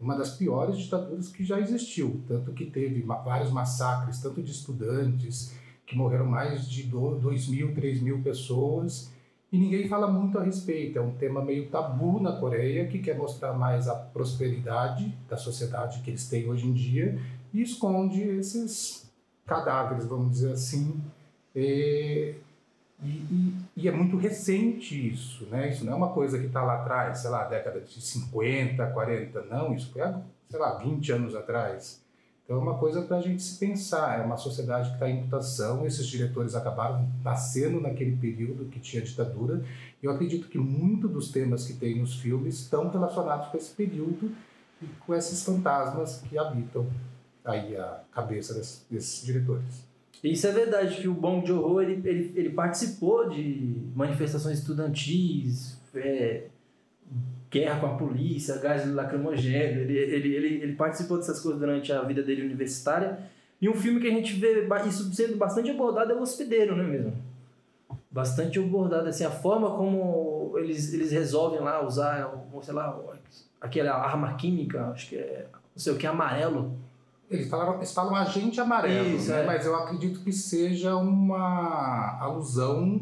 uma 0.00 0.16
das 0.16 0.36
piores 0.36 0.78
ditaduras 0.78 1.28
que 1.28 1.44
já 1.44 1.60
existiu, 1.60 2.22
tanto 2.26 2.52
que 2.52 2.64
teve 2.64 3.02
vários 3.02 3.50
massacres, 3.50 4.18
tanto 4.20 4.42
de 4.42 4.50
estudantes, 4.50 5.54
que 5.86 5.94
morreram 5.96 6.24
mais 6.24 6.68
de 6.68 6.84
2 6.84 7.48
mil, 7.48 7.74
3 7.74 8.00
mil 8.00 8.22
pessoas, 8.22 9.12
e 9.52 9.58
ninguém 9.58 9.88
fala 9.88 10.10
muito 10.10 10.38
a 10.38 10.42
respeito. 10.42 10.98
É 10.98 11.02
um 11.02 11.10
tema 11.16 11.44
meio 11.44 11.68
tabu 11.68 12.20
na 12.20 12.32
Coreia, 12.32 12.86
que 12.86 13.00
quer 13.00 13.18
mostrar 13.18 13.52
mais 13.52 13.88
a 13.88 13.94
prosperidade 13.94 15.12
da 15.28 15.36
sociedade 15.36 16.00
que 16.00 16.10
eles 16.10 16.28
têm 16.28 16.48
hoje 16.48 16.66
em 16.66 16.72
dia, 16.72 17.20
e 17.52 17.60
esconde 17.60 18.22
esses 18.22 19.10
cadáveres, 19.44 20.06
vamos 20.06 20.30
dizer 20.30 20.52
assim. 20.52 20.98
E, 23.02 23.06
e, 23.06 23.54
e- 23.76 23.88
é 23.88 23.92
muito 23.92 24.16
recente 24.16 25.08
isso, 25.12 25.46
né? 25.46 25.70
Isso 25.70 25.84
não 25.84 25.94
é 25.94 25.96
uma 25.96 26.12
coisa 26.12 26.38
que 26.38 26.46
está 26.46 26.62
lá 26.62 26.82
atrás, 26.82 27.18
sei 27.18 27.30
lá, 27.30 27.44
década 27.44 27.80
de 27.80 28.00
50, 28.00 28.86
40, 28.88 29.42
não, 29.42 29.74
isso 29.74 29.90
foi 29.92 30.02
sei 30.48 30.58
lá, 30.58 30.76
20 30.78 31.10
anos 31.12 31.34
atrás. 31.34 32.02
Então 32.44 32.58
é 32.58 32.62
uma 32.62 32.76
coisa 32.78 33.02
para 33.02 33.18
a 33.18 33.20
gente 33.20 33.40
se 33.42 33.58
pensar, 33.58 34.18
é 34.18 34.22
uma 34.24 34.36
sociedade 34.36 34.88
que 34.88 34.94
está 34.94 35.08
em 35.08 35.22
mutação, 35.22 35.86
esses 35.86 36.04
diretores 36.06 36.56
acabaram 36.56 37.08
nascendo 37.22 37.80
naquele 37.80 38.16
período 38.16 38.64
que 38.68 38.80
tinha 38.80 39.00
ditadura, 39.00 39.62
e 40.02 40.06
eu 40.06 40.10
acredito 40.10 40.48
que 40.48 40.58
muito 40.58 41.06
dos 41.06 41.30
temas 41.30 41.64
que 41.64 41.74
tem 41.74 42.00
nos 42.00 42.16
filmes 42.16 42.56
estão 42.58 42.90
relacionados 42.90 43.48
com 43.48 43.56
esse 43.56 43.72
período 43.72 44.32
e 44.82 44.86
com 45.06 45.14
esses 45.14 45.44
fantasmas 45.44 46.22
que 46.28 46.36
habitam 46.36 46.86
aí 47.44 47.76
a 47.76 48.00
cabeça 48.10 48.52
desses, 48.52 48.84
desses 48.90 49.24
diretores. 49.24 49.88
Isso 50.22 50.46
é 50.46 50.52
verdade, 50.52 51.00
que 51.00 51.08
o 51.08 51.14
Bong 51.14 51.46
Joon-ho, 51.46 51.80
ele, 51.80 52.00
ele, 52.06 52.32
ele 52.36 52.50
participou 52.50 53.28
de 53.28 53.74
manifestações 53.94 54.58
estudantis, 54.58 55.80
é, 55.94 56.44
guerra 57.50 57.80
com 57.80 57.86
a 57.86 57.94
polícia, 57.96 58.58
gás 58.58 58.86
lacrimogêneo, 58.92 59.80
ele, 59.80 59.96
ele, 59.96 60.34
ele, 60.34 60.46
ele 60.62 60.72
participou 60.74 61.16
dessas 61.16 61.40
coisas 61.40 61.58
durante 61.58 61.90
a 61.92 62.02
vida 62.02 62.22
dele 62.22 62.42
universitária. 62.42 63.18
E 63.60 63.68
um 63.68 63.74
filme 63.74 64.00
que 64.00 64.06
a 64.06 64.10
gente 64.10 64.34
vê 64.34 64.66
isso 64.86 65.12
sendo 65.12 65.36
bastante 65.36 65.70
abordado 65.70 66.12
é 66.12 66.14
O 66.14 66.22
Hospedeiro, 66.22 66.76
não 66.76 66.84
é 66.84 66.86
mesmo? 66.86 67.12
Bastante 68.10 68.58
abordado, 68.58 69.08
assim, 69.08 69.24
a 69.24 69.30
forma 69.30 69.70
como 69.76 70.54
eles, 70.56 70.92
eles 70.92 71.10
resolvem 71.12 71.60
lá 71.60 71.84
usar, 71.84 72.32
sei 72.62 72.74
lá, 72.74 72.98
aquela 73.60 73.92
arma 73.92 74.34
química, 74.34 74.86
acho 74.86 75.08
que 75.08 75.16
é, 75.16 75.46
não 75.52 75.82
sei 75.82 75.92
o 75.92 75.96
que, 75.96 76.06
amarelo. 76.06 76.76
Eles 77.30 77.48
falam, 77.48 77.76
eles 77.76 77.92
falam 77.92 78.14
agente 78.16 78.60
amarelo, 78.60 79.16
Isso, 79.16 79.30
né? 79.30 79.42
é. 79.42 79.46
mas 79.46 79.64
eu 79.64 79.74
acredito 79.76 80.20
que 80.20 80.32
seja 80.32 80.96
uma 80.96 82.18
alusão 82.20 83.00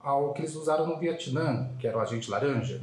ao 0.00 0.32
que 0.32 0.40
eles 0.42 0.56
usaram 0.56 0.84
no 0.86 0.98
Vietnã, 0.98 1.68
que 1.78 1.86
era 1.86 1.96
o 1.96 2.00
agente 2.00 2.28
laranja. 2.28 2.80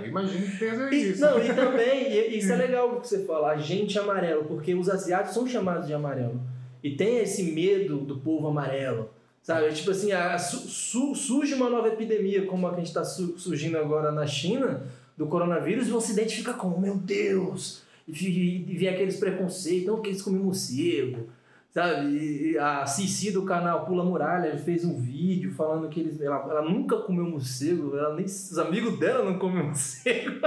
Eu 0.00 0.06
imagino 0.06 0.46
que 0.46 0.56
seja 0.58 0.94
isso. 0.94 1.20
não, 1.20 1.38
e 1.42 1.52
também, 1.52 2.36
isso 2.36 2.52
é 2.52 2.56
legal 2.56 2.90
o 2.96 3.00
que 3.00 3.08
você 3.08 3.24
fala, 3.24 3.50
agente 3.52 3.98
amarelo, 3.98 4.44
porque 4.44 4.74
os 4.74 4.88
asiáticos 4.88 5.34
são 5.34 5.46
chamados 5.46 5.86
de 5.86 5.94
amarelo. 5.94 6.40
E 6.82 6.92
tem 6.94 7.18
esse 7.18 7.42
medo 7.52 7.98
do 7.98 8.18
povo 8.18 8.46
amarelo. 8.48 9.10
Sabe? 9.42 9.72
Tipo 9.72 9.90
assim, 9.92 10.10
a- 10.12 10.38
su- 10.38 11.14
surge 11.14 11.54
uma 11.54 11.70
nova 11.70 11.88
epidemia, 11.88 12.46
como 12.46 12.66
a 12.66 12.70
que 12.70 12.76
a 12.76 12.78
gente 12.78 12.88
está 12.88 13.04
surgindo 13.04 13.78
agora 13.78 14.10
na 14.10 14.26
China, 14.26 14.82
do 15.16 15.26
coronavírus, 15.26 15.88
e 15.88 15.92
o 15.92 15.96
Ocidente 15.96 16.36
fica 16.36 16.52
como, 16.52 16.80
meu 16.80 16.96
Deus! 16.96 17.82
E, 18.08 18.76
vem 18.78 18.88
aqueles 18.88 19.16
preconceitos, 19.16 19.86
não, 19.86 20.00
que 20.00 20.10
eles 20.10 20.22
comem 20.22 20.40
morcego. 20.40 21.28
Sabe? 21.72 22.16
E 22.52 22.58
a 22.58 22.86
Cici 22.86 23.32
do 23.32 23.42
canal 23.44 23.84
Pula 23.84 24.02
Muralha 24.02 24.56
fez 24.56 24.82
um 24.84 24.98
vídeo 24.98 25.52
falando 25.52 25.88
que 25.90 26.00
eles, 26.00 26.18
ela, 26.22 26.36
ela 26.48 26.62
nunca 26.62 26.96
comeu 26.98 27.24
morcego, 27.26 27.94
ela 27.96 28.14
nem, 28.14 28.24
os 28.24 28.56
amigos 28.58 28.98
dela 28.98 29.22
não 29.24 29.38
comem 29.38 29.62
morcego. 29.66 30.40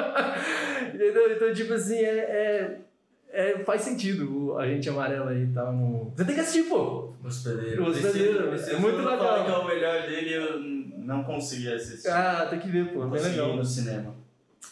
Entendeu? 0.93 1.31
Então, 1.35 1.53
tipo 1.53 1.73
assim, 1.73 1.97
é, 1.97 2.17
é- 2.17 2.79
é- 3.31 3.59
faz 3.59 3.81
sentido 3.83 4.57
a 4.57 4.65
gente 4.67 4.89
amarelo 4.89 5.27
aí 5.29 5.47
tal. 5.53 5.71
No... 5.71 6.11
Você 6.15 6.25
tem 6.25 6.33
que 6.33 6.41
assistir, 6.41 6.63
pô! 6.67 7.13
Hospedeiro. 7.23 7.83
Hospedeiro, 7.87 8.55
Esse- 8.55 8.69
é 8.71 8.73
esse 8.73 8.81
muito 8.81 8.97
legal. 8.97 9.45
que 9.45 9.51
é 9.51 9.55
o 9.57 9.67
melhor 9.67 10.01
dele 10.07 10.33
eu 10.33 10.59
não 11.05 11.23
consegui 11.23 11.71
assistir. 11.71 12.07
Ah, 12.09 12.47
tem 12.49 12.59
que 12.59 12.69
ver, 12.69 12.91
pô, 12.91 13.01
não 13.01 13.09
bem 13.11 13.19
consegui 13.21 13.39
legal. 13.41 13.55
no 13.55 13.63
cinema. 13.65 14.15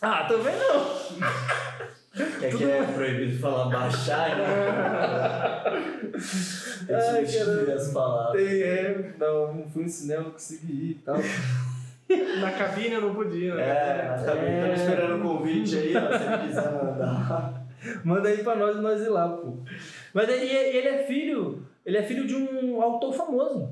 Ah, 0.02 0.24
também 0.24 0.56
não! 0.58 0.88
Que 2.40 2.46
aqui 2.46 2.64
é 2.64 2.84
proibido 2.84 3.40
falar 3.40 3.66
baixar, 3.70 4.38
né? 4.38 4.46
Eu 6.88 6.96
Ai, 6.96 7.02
substituí 7.26 7.56
caramba. 7.66 7.74
as 7.74 7.92
palavras. 7.94 8.42
Tem, 8.44 8.62
é, 8.62 9.12
não, 9.20 9.54
não 9.54 9.70
fui 9.70 9.84
no 9.84 9.90
cinema, 9.90 10.24
não 10.24 10.32
consegui 10.32 10.72
ir 10.74 10.92
e 10.92 10.96
tal. 10.96 11.18
Na 12.40 12.52
cabine 12.54 12.94
eu 12.96 13.02
não 13.02 13.14
podia, 13.14 13.54
né? 13.56 13.64
É, 13.64 14.16
acabei 14.18 14.50
É. 14.50 14.62
tava 14.62 14.74
esperando 14.76 15.20
o 15.20 15.22
convite 15.28 15.76
aí, 15.78 15.94
ó, 15.98 16.18
se 16.18 16.24
ele 16.24 16.38
quiser 16.48 16.72
mandar. 16.72 17.64
Manda 18.04 18.30
aí 18.30 18.38
pra 18.44 18.56
nós 18.56 18.78
e 18.78 18.80
nós 18.82 19.02
ir 19.02 19.10
lá, 19.10 19.28
pô. 19.28 19.58
Mas 20.14 20.30
ele, 20.30 20.46
ele 20.46 20.88
é 20.88 21.04
filho. 21.04 21.64
Ele 21.86 21.98
é 21.98 22.04
filho 22.04 22.26
de 22.26 22.34
um 22.36 22.82
autor 22.82 23.14
famoso. 23.14 23.70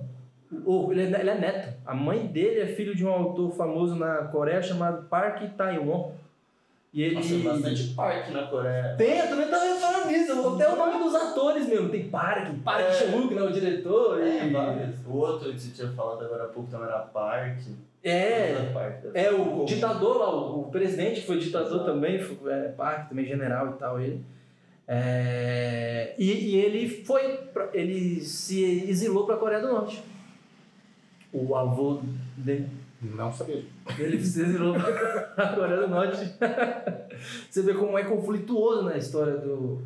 Ou 0.66 0.92
ele 0.92 1.04
é, 1.16 1.20
ele 1.22 1.30
é 1.30 1.36
neto. 1.40 1.74
A 1.86 1.96
mãe 1.96 2.28
dele 2.28 2.60
é 2.60 2.68
filho 2.68 2.94
de 2.94 3.06
um 3.06 3.10
autor 3.10 3.52
famoso 3.56 3.96
na 3.96 4.26
Coreia 4.26 4.62
chamado 4.62 5.08
Park 5.08 5.42
Taiwan. 5.58 6.12
E 6.96 7.04
ele. 7.04 7.16
Nossa, 7.16 7.28
tem 7.28 7.40
bastante 7.44 7.84
parque 7.94 8.32
na 8.32 8.44
Coreia. 8.44 8.96
Tem, 8.98 9.20
eu 9.20 9.28
também 9.28 9.48
tava 9.50 9.76
falando 9.76 10.08
nisso. 10.08 10.32
Até 10.32 10.70
o 10.72 10.76
nome 10.78 11.04
dos 11.04 11.14
atores 11.14 11.68
mesmo. 11.68 11.90
Tem 11.90 12.08
Park, 12.08 12.54
Park 12.64 12.80
É. 12.86 12.92
Chan-wook, 12.94 13.34
né? 13.36 13.42
O 13.42 13.52
diretor. 13.52 14.22
É, 14.22 14.48
e-. 14.48 14.54
O 15.06 15.18
outro 15.18 15.52
que 15.52 15.60
você 15.60 15.72
tinha 15.72 15.92
falado 15.92 16.24
agora 16.24 16.46
há 16.46 16.48
pouco 16.48 16.72
também 16.72 16.88
era 16.88 17.00
parque. 17.00 17.70
É. 18.02 18.56
É, 19.14 19.32
o 19.32 19.66
ditador 19.66 20.18
lá, 20.20 20.34
o, 20.34 20.62
o 20.62 20.72
presidente 20.72 21.20
que 21.22 21.28
foi 21.28 21.38
ditador 21.40 21.84
também, 21.84 22.18
foi, 22.20 22.54
é, 22.54 22.70
Park, 22.70 23.10
também 23.10 23.26
general 23.26 23.72
e 23.72 23.74
tal, 23.74 24.00
ele. 24.00 24.24
É, 24.88 26.14
e, 26.18 26.32
e 26.32 26.56
ele 26.58 26.88
foi, 27.04 27.38
pra- 27.52 27.70
ele 27.74 28.22
se 28.22 28.64
exilou 28.88 29.26
para 29.26 29.36
a 29.36 29.40
Coreia 29.40 29.60
do 29.62 29.68
Norte. 29.68 30.02
O 31.34 31.56
avô 31.56 32.00
dele, 32.38 32.70
Não 33.02 33.34
sabia. 33.34 33.64
Ele 33.98 34.24
se 34.24 34.42
exilou 34.42 34.74
para 34.74 35.34
a 35.38 35.56
Coreia 35.56 35.82
do 35.82 35.88
Norte. 35.88 36.36
Você 37.50 37.62
vê 37.62 37.74
como 37.74 37.98
é 37.98 38.04
conflituoso 38.04 38.84
na 38.84 38.98
história 38.98 39.38
do... 39.38 39.86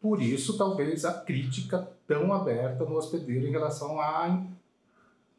Por 0.00 0.22
isso, 0.22 0.56
talvez, 0.56 1.04
a 1.04 1.12
crítica 1.12 1.88
tão 2.06 2.32
aberta 2.32 2.84
no 2.84 2.96
hospedeiro 2.96 3.46
em 3.46 3.50
relação 3.50 4.00
à, 4.00 4.42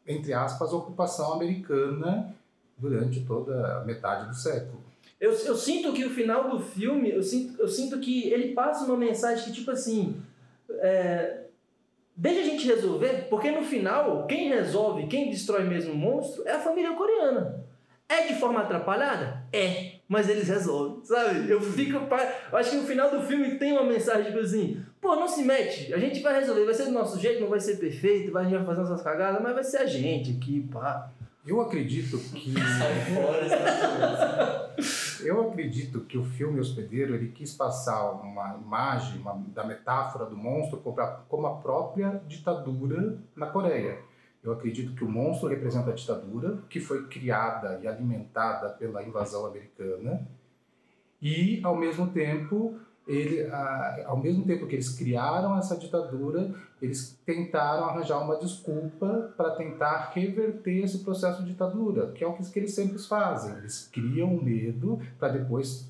entre 0.05 0.33
aspas, 0.33 0.73
ocupação 0.73 1.33
americana 1.33 2.35
durante 2.77 3.21
toda 3.21 3.77
a 3.77 3.85
metade 3.85 4.27
do 4.27 4.35
século. 4.35 4.83
Eu, 5.19 5.31
eu 5.31 5.55
sinto 5.55 5.91
que 5.93 6.05
o 6.05 6.09
final 6.09 6.49
do 6.49 6.59
filme, 6.59 7.09
eu 7.11 7.21
sinto, 7.21 7.59
eu 7.59 7.67
sinto 7.67 7.99
que 7.99 8.29
ele 8.29 8.53
passa 8.53 8.85
uma 8.85 8.95
mensagem 8.95 9.45
que, 9.45 9.51
tipo 9.51 9.71
assim, 9.71 10.21
é, 10.79 11.41
deixa 12.15 12.41
a 12.41 12.45
gente 12.45 12.65
resolver, 12.65 13.27
porque 13.29 13.51
no 13.51 13.63
final, 13.63 14.25
quem 14.27 14.49
resolve, 14.49 15.07
quem 15.07 15.29
destrói 15.29 15.63
mesmo 15.63 15.93
o 15.93 15.97
monstro 15.97 16.47
é 16.47 16.53
a 16.53 16.59
família 16.59 16.93
coreana. 16.93 17.58
É 18.09 18.25
de 18.27 18.39
forma 18.39 18.61
atrapalhada? 18.61 19.43
É, 19.53 19.99
mas 20.07 20.27
eles 20.27 20.47
resolvem, 20.49 21.05
sabe? 21.05 21.47
Eu 21.49 21.61
fico. 21.61 21.95
Eu 22.51 22.57
acho 22.57 22.71
que 22.71 22.75
no 22.77 22.83
final 22.87 23.11
do 23.11 23.21
filme 23.21 23.59
tem 23.59 23.71
uma 23.71 23.83
mensagem, 23.83 24.25
tipo 24.25 24.39
assim, 24.39 24.83
pô, 24.99 25.15
não 25.15 25.27
se 25.27 25.43
mete, 25.43 25.93
a 25.93 25.97
gente 25.99 26.19
vai 26.21 26.33
resolver, 26.39 26.65
vai 26.65 26.73
ser 26.73 26.85
do 26.85 26.91
nosso 26.91 27.19
jeito, 27.19 27.39
não 27.41 27.49
vai 27.49 27.59
ser 27.59 27.77
perfeito, 27.77 28.31
vai, 28.31 28.45
a 28.45 28.49
gente 28.49 28.57
vai 28.57 28.65
fazer 28.65 28.81
nossas 28.81 29.03
cagadas, 29.03 29.39
mas 29.41 29.53
vai 29.53 29.63
ser 29.63 29.77
a 29.77 29.85
gente 29.85 30.31
aqui, 30.41 30.67
pá. 30.71 31.11
Eu 31.45 31.61
acredito 31.61 32.17
que 32.19 32.53
Sai 32.59 33.15
fora, 33.15 34.75
eu 35.23 35.49
acredito 35.49 36.01
que 36.01 36.17
o 36.17 36.23
filme 36.23 36.59
Hospedeiro 36.59 37.15
ele 37.15 37.29
quis 37.29 37.53
passar 37.53 38.11
uma 38.11 38.55
imagem 38.63 39.19
uma- 39.21 39.41
da 39.53 39.63
metáfora 39.63 40.25
do 40.25 40.35
monstro 40.35 40.77
como 40.79 40.99
a, 40.99 41.07
como 41.29 41.47
a 41.47 41.55
própria 41.57 42.21
ditadura 42.27 43.17
na 43.35 43.47
Coreia. 43.47 43.99
Eu 44.43 44.53
acredito 44.53 44.95
que 44.95 45.03
o 45.03 45.09
monstro 45.09 45.49
representa 45.49 45.91
a 45.91 45.93
ditadura 45.93 46.59
que 46.69 46.79
foi 46.79 47.07
criada 47.07 47.79
e 47.83 47.87
alimentada 47.87 48.69
pela 48.69 49.03
invasão 49.03 49.45
americana 49.45 50.25
e 51.21 51.59
ao 51.63 51.75
mesmo 51.75 52.07
tempo 52.07 52.79
ele, 53.09 53.41
ah, 53.47 54.03
ao 54.05 54.17
mesmo 54.17 54.45
tempo 54.45 54.67
que 54.67 54.75
eles 54.75 54.89
criaram 54.89 55.57
essa 55.57 55.75
ditadura, 55.75 56.53
eles 56.79 57.19
tentaram 57.25 57.85
arranjar 57.85 58.19
uma 58.19 58.37
desculpa 58.37 59.33
para 59.35 59.55
tentar 59.55 60.11
reverter 60.13 60.83
esse 60.83 60.99
processo 60.99 61.41
de 61.41 61.49
ditadura, 61.51 62.11
que 62.11 62.23
é 62.23 62.27
o 62.27 62.33
que, 62.33 62.59
eles 62.59 62.75
sempre 62.75 62.99
fazem. 62.99 63.57
Eles 63.57 63.89
criam 63.91 64.35
um 64.35 64.43
medo 64.43 65.01
para 65.17 65.29
depois 65.29 65.89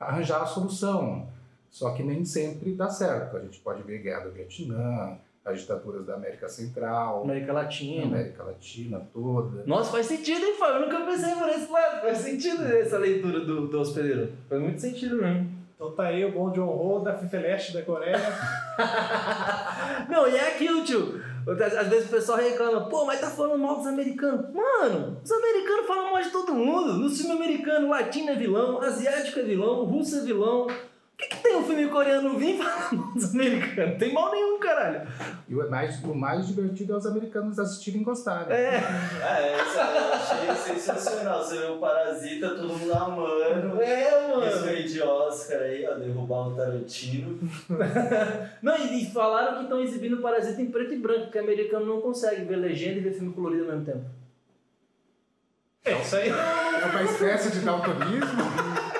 arranjar 0.00 0.42
a 0.42 0.46
solução. 0.46 1.28
Só 1.70 1.92
que 1.92 2.02
nem 2.02 2.24
sempre 2.24 2.74
dá 2.74 2.88
certo. 2.88 3.36
A 3.36 3.40
gente 3.40 3.60
pode 3.60 3.82
ver 3.82 3.98
guerra 3.98 4.24
do 4.24 4.32
Vietnã, 4.32 5.18
as 5.44 5.60
ditaduras 5.60 6.06
da 6.06 6.14
América 6.14 6.48
Central, 6.48 7.22
América 7.22 7.52
Latina. 7.52 8.04
América 8.04 8.44
Latina 8.44 9.00
toda. 9.12 9.64
Nossa, 9.66 9.90
faz 9.90 10.06
sentido, 10.06 10.44
hein, 10.44 10.54
Fábio? 10.58 10.76
Eu 10.76 10.80
nunca 10.82 11.04
pensei 11.04 11.34
por 11.34 11.48
esse 11.48 11.70
lado. 11.70 12.00
Faz 12.02 12.18
sentido 12.18 12.62
essa 12.64 12.98
leitura 12.98 13.40
do, 13.40 13.66
do 13.66 13.80
hospedeiro. 13.80 14.32
Faz 14.48 14.60
muito 14.60 14.80
sentido 14.80 15.16
mesmo. 15.16 15.62
Então 15.74 15.96
tá 15.96 16.04
aí 16.04 16.24
o 16.24 16.30
bom 16.30 16.50
John 16.52 16.68
Ho 16.68 17.00
da 17.00 17.12
Fifeleste 17.18 17.74
da 17.74 17.82
Coreia. 17.82 18.16
Não, 20.08 20.28
e 20.28 20.36
é 20.36 20.54
aquilo, 20.54 20.84
tio. 20.84 21.20
Às 21.44 21.76
às 21.76 21.88
vezes 21.88 22.06
o 22.06 22.12
pessoal 22.12 22.38
reclama, 22.38 22.88
pô, 22.88 23.04
mas 23.04 23.20
tá 23.20 23.28
falando 23.28 23.58
mal 23.58 23.78
dos 23.78 23.88
americanos. 23.88 24.46
Mano, 24.54 25.20
os 25.24 25.32
americanos 25.32 25.86
falam 25.88 26.12
mal 26.12 26.22
de 26.22 26.30
todo 26.30 26.54
mundo. 26.54 26.92
No 26.92 27.10
filme 27.10 27.32
americano, 27.32 27.88
latino 27.88 28.30
é 28.30 28.36
vilão, 28.36 28.80
asiático 28.80 29.40
é 29.40 29.42
vilão, 29.42 29.84
russo 29.84 30.18
é 30.18 30.20
vilão. 30.20 30.68
O 31.22 31.24
que, 31.24 31.36
que 31.36 31.42
tem 31.42 31.56
um 31.56 31.62
filme 31.62 31.88
coreano 31.88 32.36
vir 32.36 32.58
falar 32.58 32.90
mal 32.92 33.12
dos 33.12 33.32
americanos? 33.32 33.98
Tem 33.98 34.12
mal 34.12 34.32
nenhum, 34.32 34.58
caralho. 34.58 35.02
E 35.48 35.54
o 35.54 35.70
mais, 35.70 36.02
o 36.02 36.14
mais 36.14 36.48
divertido 36.48 36.94
é 36.94 36.96
os 36.96 37.06
americanos 37.06 37.60
assistirem 37.60 38.00
e 38.00 38.04
gostarem. 38.04 38.52
É. 38.52 38.74
É, 38.74 39.56
isso 39.62 39.78
eu 39.78 40.52
achei 40.52 40.74
sensacional. 40.74 41.44
Você 41.44 41.58
vê 41.58 41.66
o 41.66 41.78
Parasita, 41.78 42.50
todo 42.50 42.74
mundo 42.74 42.92
amando. 42.92 43.80
É, 43.80 44.08
Isso 44.08 44.36
mano. 44.36 44.62
veio 44.64 44.88
de 44.88 45.00
Oscar 45.00 45.60
aí, 45.62 45.86
ó, 45.86 45.94
derrubar 45.94 46.48
o 46.48 46.56
Tarantino. 46.56 47.38
Não, 48.60 48.76
e, 48.76 49.04
e 49.04 49.10
falaram 49.12 49.58
que 49.58 49.62
estão 49.62 49.80
exibindo 49.80 50.20
Parasita 50.20 50.60
em 50.60 50.72
preto 50.72 50.92
e 50.92 50.98
branco, 50.98 51.22
porque 51.26 51.38
americano 51.38 51.86
não 51.86 52.00
consegue 52.00 52.44
ver 52.44 52.56
legenda 52.56 52.98
e 52.98 53.00
ver 53.00 53.12
filme 53.12 53.32
colorido 53.32 53.64
ao 53.64 53.70
mesmo 53.70 53.84
tempo. 53.84 54.04
É 55.84 55.92
isso 56.00 56.16
aí. 56.16 56.28
É 56.30 56.86
uma 56.86 57.02
espécie 57.04 57.52
de 57.52 57.60
daltonismo. 57.60 58.91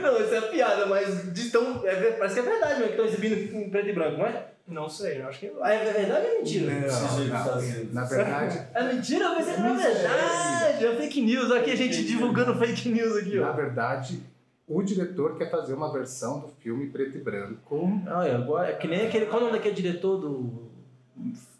Não, 0.02 0.20
isso 0.20 0.34
é 0.34 0.40
piada, 0.42 0.86
mas 0.86 1.32
de 1.32 1.50
tão, 1.50 1.86
é, 1.86 2.12
parece 2.12 2.34
que 2.34 2.40
é 2.40 2.50
verdade 2.50 2.80
mesmo 2.80 2.86
que 2.86 2.90
estão 3.00 3.04
exibindo 3.06 3.56
em 3.56 3.70
preto 3.70 3.88
e 3.88 3.92
branco, 3.92 4.18
não 4.18 4.26
é? 4.26 4.46
Não 4.66 4.88
sei, 4.88 5.20
eu 5.20 5.26
acho 5.28 5.40
que 5.40 5.48
não. 5.50 5.64
Ah, 5.64 5.72
É 5.72 5.92
verdade 5.92 6.26
ou 6.26 6.32
é 6.32 6.38
mentira? 6.38 6.72
Não, 6.72 7.26
na, 7.26 7.92
na 7.92 8.04
verdade, 8.04 8.66
É 8.74 8.82
mentira? 8.92 9.24
Eu 9.24 9.36
pensei 9.36 9.54
que 9.54 9.60
era 9.60 9.74
verdade. 9.74 10.86
É 10.86 10.96
fake 10.96 11.20
news. 11.22 11.50
Aqui 11.50 11.70
a 11.72 11.76
gente 11.76 12.04
divulgando 12.04 12.54
fake 12.54 12.88
news 12.88 13.16
aqui, 13.16 13.36
na 13.36 13.50
ó. 13.50 13.52
verdade, 13.52 14.22
o 14.68 14.80
diretor 14.82 15.36
quer 15.36 15.50
fazer 15.50 15.74
uma 15.74 15.92
versão 15.92 16.38
do 16.38 16.48
filme 16.60 16.86
preto 16.88 17.16
e 17.16 17.20
branco. 17.20 18.00
Olha, 18.06 18.36
agora, 18.36 18.68
é 18.68 18.72
que 18.74 18.86
nem 18.86 19.06
aquele. 19.06 19.26
Qual 19.26 19.40
é 19.40 19.42
o 19.42 19.46
nome 19.46 19.58
daquele 19.58 19.74
diretor 19.74 20.18
do 20.18 20.70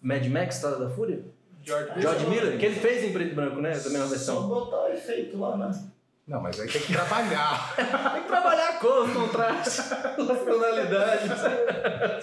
Mad 0.01 0.25
Max, 0.29 0.57
Estrada 0.57 0.79
da 0.79 0.91
Fúria? 0.91 1.21
George 1.63 2.01
George 2.01 2.27
Miller, 2.27 2.59
que 2.59 2.65
ele 2.65 2.77
fez 2.77 3.05
em 3.05 3.13
preto 3.13 3.33
e 3.33 3.35
branco, 3.35 3.61
né? 3.61 3.73
Também 3.73 3.99
uma 3.99 4.07
Só 4.07 4.11
versão. 4.11 4.49
botar 4.49 4.85
o 4.85 4.89
efeito 4.93 5.37
lá, 5.39 5.57
né? 5.57 5.71
Não, 6.31 6.41
mas 6.41 6.61
aí 6.61 6.69
tem 6.69 6.81
que 6.81 6.93
trabalhar. 6.93 7.75
Tem 8.15 8.23
que 8.23 8.29
trabalhar 8.29 8.69
a 8.69 8.73
cor, 8.75 9.05
os 9.05 9.13
contrastes, 9.13 9.93
as 9.93 10.45
tonalidades. 10.45 11.33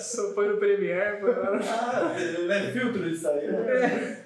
Só 0.01 0.33
foi 0.33 0.47
no 0.47 0.57
Premiere, 0.57 1.19
foi 1.19 1.35
lá. 1.35 1.59
Ah, 1.61 2.15
não 2.47 2.53
é 2.53 2.71
filtro 2.71 3.09
isso 3.09 3.27
aí, 3.27 3.51
né? 3.51 4.23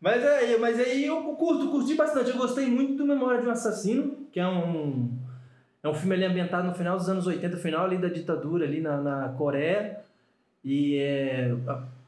Mas 0.00 0.22
é, 0.22 0.56
mas 0.56 0.78
aí 0.78 1.04
eu 1.04 1.20
curto, 1.34 1.68
curti 1.68 1.96
bastante. 1.96 2.30
Eu 2.30 2.36
gostei 2.36 2.66
muito 2.66 2.94
do 2.98 3.04
Memória 3.04 3.40
de 3.40 3.48
um 3.48 3.50
Assassino, 3.50 4.28
que 4.30 4.38
é 4.38 4.46
um, 4.46 5.10
é 5.82 5.88
um 5.88 5.94
filme 5.94 6.14
ali 6.14 6.24
ambientado 6.24 6.68
no 6.68 6.74
final 6.74 6.96
dos 6.96 7.08
anos 7.08 7.26
80, 7.26 7.56
final 7.56 7.86
ali 7.86 7.98
da 7.98 8.08
ditadura 8.08 8.64
ali 8.64 8.80
na, 8.80 8.98
na 8.98 9.28
Coreia. 9.30 9.98
E 10.64 10.96
é, 10.96 11.52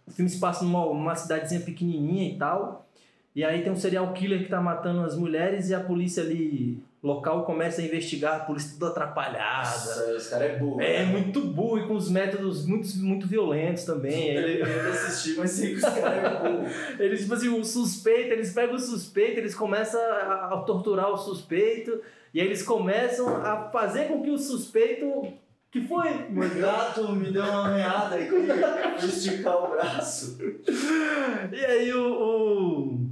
o 0.06 0.12
filme 0.12 0.30
se 0.30 0.38
passa 0.38 0.64
numa, 0.64 0.86
numa 0.86 1.16
cidadezinha 1.16 1.62
pequenininha 1.62 2.30
e 2.30 2.38
tal. 2.38 2.86
E 3.34 3.44
aí 3.44 3.62
tem 3.62 3.70
um 3.72 3.76
serial 3.76 4.12
killer 4.12 4.42
que 4.42 4.48
tá 4.48 4.60
matando 4.60 5.02
as 5.02 5.16
mulheres 5.16 5.68
e 5.70 5.74
a 5.74 5.80
polícia 5.80 6.22
ali 6.22 6.82
local 7.02 7.44
começa 7.44 7.80
a 7.80 7.84
investigar, 7.84 8.36
a 8.36 8.40
polícia 8.40 8.76
toda 8.78 8.90
atrapalhada. 8.90 9.68
Nossa, 9.68 10.14
esse 10.16 10.28
cara 10.30 10.44
é 10.44 10.58
burro. 10.58 10.80
É 10.80 10.98
né? 10.98 11.12
muito 11.12 11.40
burro 11.40 11.78
e 11.78 11.86
com 11.86 11.94
os 11.94 12.10
métodos 12.10 12.66
muito, 12.66 12.88
muito 12.98 13.26
violentos 13.26 13.84
também. 13.84 14.30
Ele, 14.36 14.60
Eu 14.60 14.66
deveria 14.66 14.90
assistir, 14.90 15.36
mas 15.38 15.52
sei 15.52 15.70
que 15.70 15.76
os 15.76 15.82
caras 15.82 16.24
é 16.24 16.38
burro. 16.38 16.66
eles, 17.00 17.20
tipo 17.20 17.34
assim, 17.34 17.48
o 17.48 17.64
suspeito, 17.64 18.32
eles 18.32 18.52
pegam 18.52 18.74
o 18.74 18.78
suspeito, 18.78 19.38
eles 19.38 19.54
começam 19.54 20.00
a, 20.00 20.50
a 20.52 20.56
torturar 20.58 21.10
o 21.10 21.16
suspeito, 21.16 22.00
e 22.34 22.40
aí 22.40 22.46
eles 22.46 22.62
começam 22.62 23.28
a 23.28 23.70
fazer 23.70 24.08
com 24.08 24.22
que 24.22 24.30
o 24.30 24.38
suspeito. 24.38 25.26
Que 25.70 25.86
foi? 25.86 26.08
O 26.08 26.60
gato 26.60 27.12
me 27.12 27.30
deu 27.30 27.44
uma 27.44 27.72
meada 27.72 28.16
aqui, 28.16 29.06
esticar 29.06 29.56
o 29.56 29.70
braço. 29.70 30.36
E 31.52 31.64
aí 31.64 31.92
o, 31.94 32.12
o- 32.12 33.09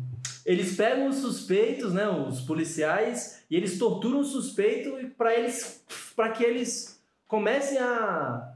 eles 0.48 0.74
pegam 0.74 1.08
os 1.08 1.16
suspeitos, 1.16 1.92
né, 1.92 2.08
os 2.08 2.40
policiais, 2.40 3.44
e 3.50 3.54
eles 3.54 3.78
torturam 3.78 4.20
o 4.20 4.24
suspeito 4.24 4.96
para 5.16 5.34
eles 5.34 5.84
para 6.16 6.30
que 6.30 6.42
eles 6.42 6.98
comecem 7.26 7.76
a 7.76 8.54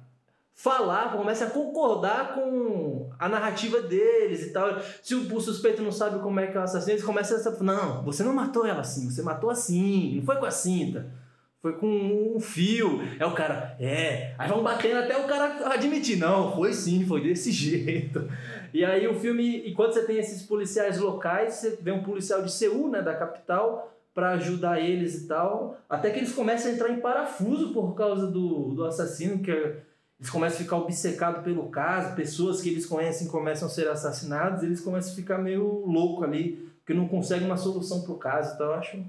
falar, 0.54 1.12
comecem 1.12 1.46
a 1.46 1.50
concordar 1.50 2.34
com 2.34 3.10
a 3.18 3.28
narrativa 3.28 3.82
deles 3.82 4.42
e 4.42 4.52
tal. 4.52 4.80
Se 5.02 5.14
o, 5.14 5.36
o 5.36 5.40
suspeito 5.40 5.82
não 5.82 5.92
sabe 5.92 6.18
como 6.20 6.40
é 6.40 6.46
que 6.46 6.56
é 6.56 6.60
o 6.60 6.62
assassino, 6.62 6.92
eles 6.92 7.04
começam 7.04 7.36
a 7.36 7.62
não, 7.62 8.02
você 8.02 8.22
não 8.22 8.32
matou 8.32 8.64
ela 8.64 8.80
assim, 8.80 9.10
você 9.10 9.20
matou 9.20 9.50
assim, 9.50 10.16
não 10.16 10.22
foi 10.24 10.36
com 10.36 10.46
a 10.46 10.50
cinta. 10.50 11.12
Foi 11.60 11.74
com 11.74 12.34
um 12.36 12.40
fio. 12.40 13.00
É 13.20 13.24
o 13.24 13.34
cara, 13.34 13.76
é. 13.78 14.34
Aí 14.36 14.48
vão 14.48 14.64
batendo 14.64 14.98
até 14.98 15.16
o 15.16 15.28
cara 15.28 15.72
admitir, 15.72 16.16
não, 16.16 16.56
foi 16.56 16.72
sim, 16.72 17.06
foi 17.06 17.20
desse 17.20 17.52
jeito. 17.52 18.28
E 18.72 18.84
aí 18.84 19.06
o 19.06 19.14
filme, 19.14 19.68
enquanto 19.68 19.92
você 19.94 20.04
tem 20.04 20.18
esses 20.18 20.42
policiais 20.42 20.98
locais, 20.98 21.54
você 21.54 21.78
vê 21.80 21.90
um 21.92 22.02
policial 22.02 22.42
de 22.42 22.50
Seul, 22.50 22.88
né, 22.90 23.02
da 23.02 23.14
capital, 23.14 23.92
pra 24.14 24.30
ajudar 24.32 24.80
eles 24.80 25.22
e 25.22 25.26
tal. 25.28 25.78
Até 25.88 26.10
que 26.10 26.18
eles 26.18 26.32
começam 26.32 26.70
a 26.70 26.74
entrar 26.74 26.90
em 26.90 27.00
parafuso 27.00 27.72
por 27.72 27.94
causa 27.94 28.26
do, 28.26 28.74
do 28.74 28.84
assassino, 28.84 29.38
que 29.42 29.50
é- 29.50 29.76
eles 30.18 30.30
começam 30.30 30.58
a 30.60 30.62
ficar 30.62 30.76
obcecados 30.76 31.42
pelo 31.42 31.68
caso, 31.68 32.14
pessoas 32.14 32.60
que 32.60 32.68
eles 32.68 32.86
conhecem 32.86 33.26
começam 33.26 33.66
a 33.66 33.70
ser 33.70 33.88
assassinadas, 33.88 34.62
eles 34.62 34.80
começam 34.80 35.12
a 35.12 35.16
ficar 35.16 35.38
meio 35.38 35.84
louco 35.86 36.22
ali, 36.24 36.70
porque 36.78 36.94
não 36.94 37.08
conseguem 37.08 37.46
uma 37.46 37.56
solução 37.56 38.02
pro 38.02 38.14
caso. 38.16 38.54
Então 38.54 38.66
eu 38.66 38.74
acho. 38.74 39.02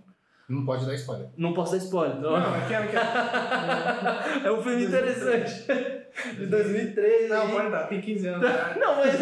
Não 0.49 0.65
pode 0.65 0.85
dar 0.85 0.93
spoiler. 0.95 1.27
Não 1.37 1.53
posso 1.53 1.71
dar 1.71 1.77
spoiler. 1.77 2.17
Então... 2.17 2.31
Não, 2.31 2.51
não 2.59 2.67
quero, 2.67 2.85
não 2.85 2.91
quero. 2.91 3.07
É 4.47 4.51
um 4.51 4.61
filme 4.61 4.85
interessante. 4.85 6.02
De 6.35 6.45
2003. 6.45 7.29
Não, 7.29 7.49
pode 7.49 7.71
dar, 7.71 7.87
tem 7.87 8.01
15 8.01 8.27
anos. 8.27 8.41
né? 8.41 8.75
Não, 8.79 8.95
mas. 8.97 9.19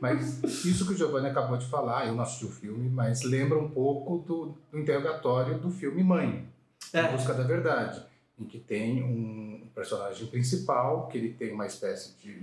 Mas 0.00 0.42
isso 0.64 0.84
que 0.84 0.94
o 0.94 0.96
Giovanni 0.96 1.28
acabou 1.28 1.56
de 1.56 1.66
falar, 1.66 2.06
eu 2.08 2.14
não 2.14 2.24
assisti 2.24 2.44
o 2.44 2.50
filme, 2.50 2.90
mas 2.90 3.22
lembra 3.22 3.56
um 3.56 3.70
pouco 3.70 4.18
do, 4.18 4.54
do 4.72 4.78
interrogatório 4.80 5.58
do 5.58 5.70
filme 5.70 6.02
Mãe, 6.02 6.44
Em 6.92 6.98
É. 6.98 7.12
Busca 7.12 7.32
da 7.34 7.44
Verdade, 7.44 8.04
em 8.36 8.44
que 8.44 8.58
tem 8.58 9.00
um 9.04 9.68
personagem 9.72 10.26
principal, 10.26 11.06
que 11.06 11.16
ele 11.18 11.32
tem 11.32 11.52
uma 11.52 11.66
espécie 11.66 12.14
de 12.20 12.42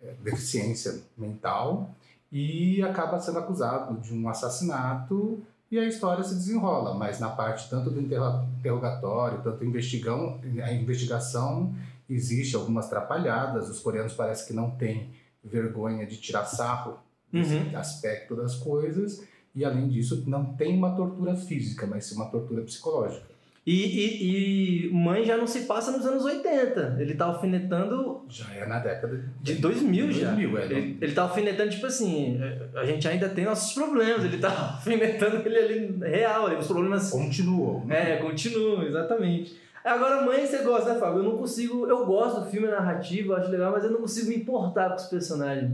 é, 0.00 0.12
deficiência 0.22 1.00
mental 1.18 1.90
e 2.30 2.80
acaba 2.84 3.18
sendo 3.18 3.40
acusado 3.40 3.98
de 4.00 4.14
um 4.14 4.28
assassinato 4.28 5.44
e 5.70 5.78
a 5.78 5.84
história 5.86 6.24
se 6.24 6.34
desenrola, 6.34 6.94
mas 6.94 7.20
na 7.20 7.28
parte 7.30 7.68
tanto 7.70 7.90
do 7.90 8.00
interro- 8.00 8.44
interrogatório, 8.58 9.40
tanto 9.42 9.64
investigão, 9.64 10.40
a 10.64 10.72
investigação 10.72 11.74
existe 12.08 12.56
algumas 12.56 12.86
atrapalhadas, 12.86 13.68
os 13.68 13.78
coreanos 13.78 14.12
parece 14.14 14.46
que 14.46 14.52
não 14.52 14.70
têm 14.72 15.12
vergonha 15.44 16.04
de 16.06 16.16
tirar 16.16 16.44
sarro 16.44 16.98
desse 17.32 17.54
Uhum. 17.54 17.78
aspecto 17.78 18.34
das 18.34 18.56
coisas 18.56 19.22
e 19.54 19.64
além 19.64 19.88
disso 19.88 20.24
não 20.26 20.54
tem 20.54 20.76
uma 20.76 20.94
tortura 20.96 21.36
física, 21.36 21.86
mas 21.86 22.06
sim 22.06 22.16
uma 22.16 22.26
tortura 22.30 22.62
psicológica. 22.62 23.29
E, 23.70 23.86
e, 23.86 24.86
e 24.88 24.92
Mãe 24.92 25.24
já 25.24 25.36
não 25.36 25.46
se 25.46 25.60
passa 25.60 25.92
nos 25.92 26.04
anos 26.04 26.24
80. 26.24 26.96
Ele 26.98 27.14
tá 27.14 27.26
alfinetando 27.26 28.24
Já 28.28 28.52
é 28.52 28.66
na 28.66 28.80
década 28.80 29.24
de 29.40 29.54
2000 29.54 30.10
já. 30.10 30.32
2000, 30.32 30.58
é, 30.58 30.64
Ele, 30.64 30.98
ele 31.00 31.12
tá 31.12 31.22
alfinetando, 31.22 31.70
tipo 31.70 31.86
assim, 31.86 32.36
é, 32.42 32.68
a 32.74 32.84
gente 32.84 33.06
ainda 33.06 33.28
tem 33.28 33.44
nossos 33.44 33.72
problemas. 33.72 34.24
Ele 34.24 34.38
tá 34.38 34.48
alfinetando 34.74 35.36
ele 35.46 35.56
ali 35.56 35.98
real, 36.02 36.46
ali, 36.46 36.56
os 36.56 36.66
problemas. 36.66 37.10
continuou. 37.10 37.86
É, 37.88 38.16
continuam, 38.16 38.82
exatamente. 38.82 39.56
Agora, 39.84 40.26
Mãe, 40.26 40.44
você 40.44 40.64
gosta, 40.64 40.94
né, 40.94 40.98
Fábio? 40.98 41.18
Eu 41.18 41.30
não 41.30 41.38
consigo. 41.38 41.86
Eu 41.86 42.04
gosto 42.04 42.40
do 42.40 42.50
filme 42.50 42.66
narrativo, 42.66 43.34
acho 43.34 43.50
legal, 43.50 43.70
mas 43.70 43.84
eu 43.84 43.92
não 43.92 44.00
consigo 44.00 44.30
me 44.30 44.34
importar 44.34 44.88
com 44.88 44.96
os 44.96 45.06
personagens. 45.06 45.70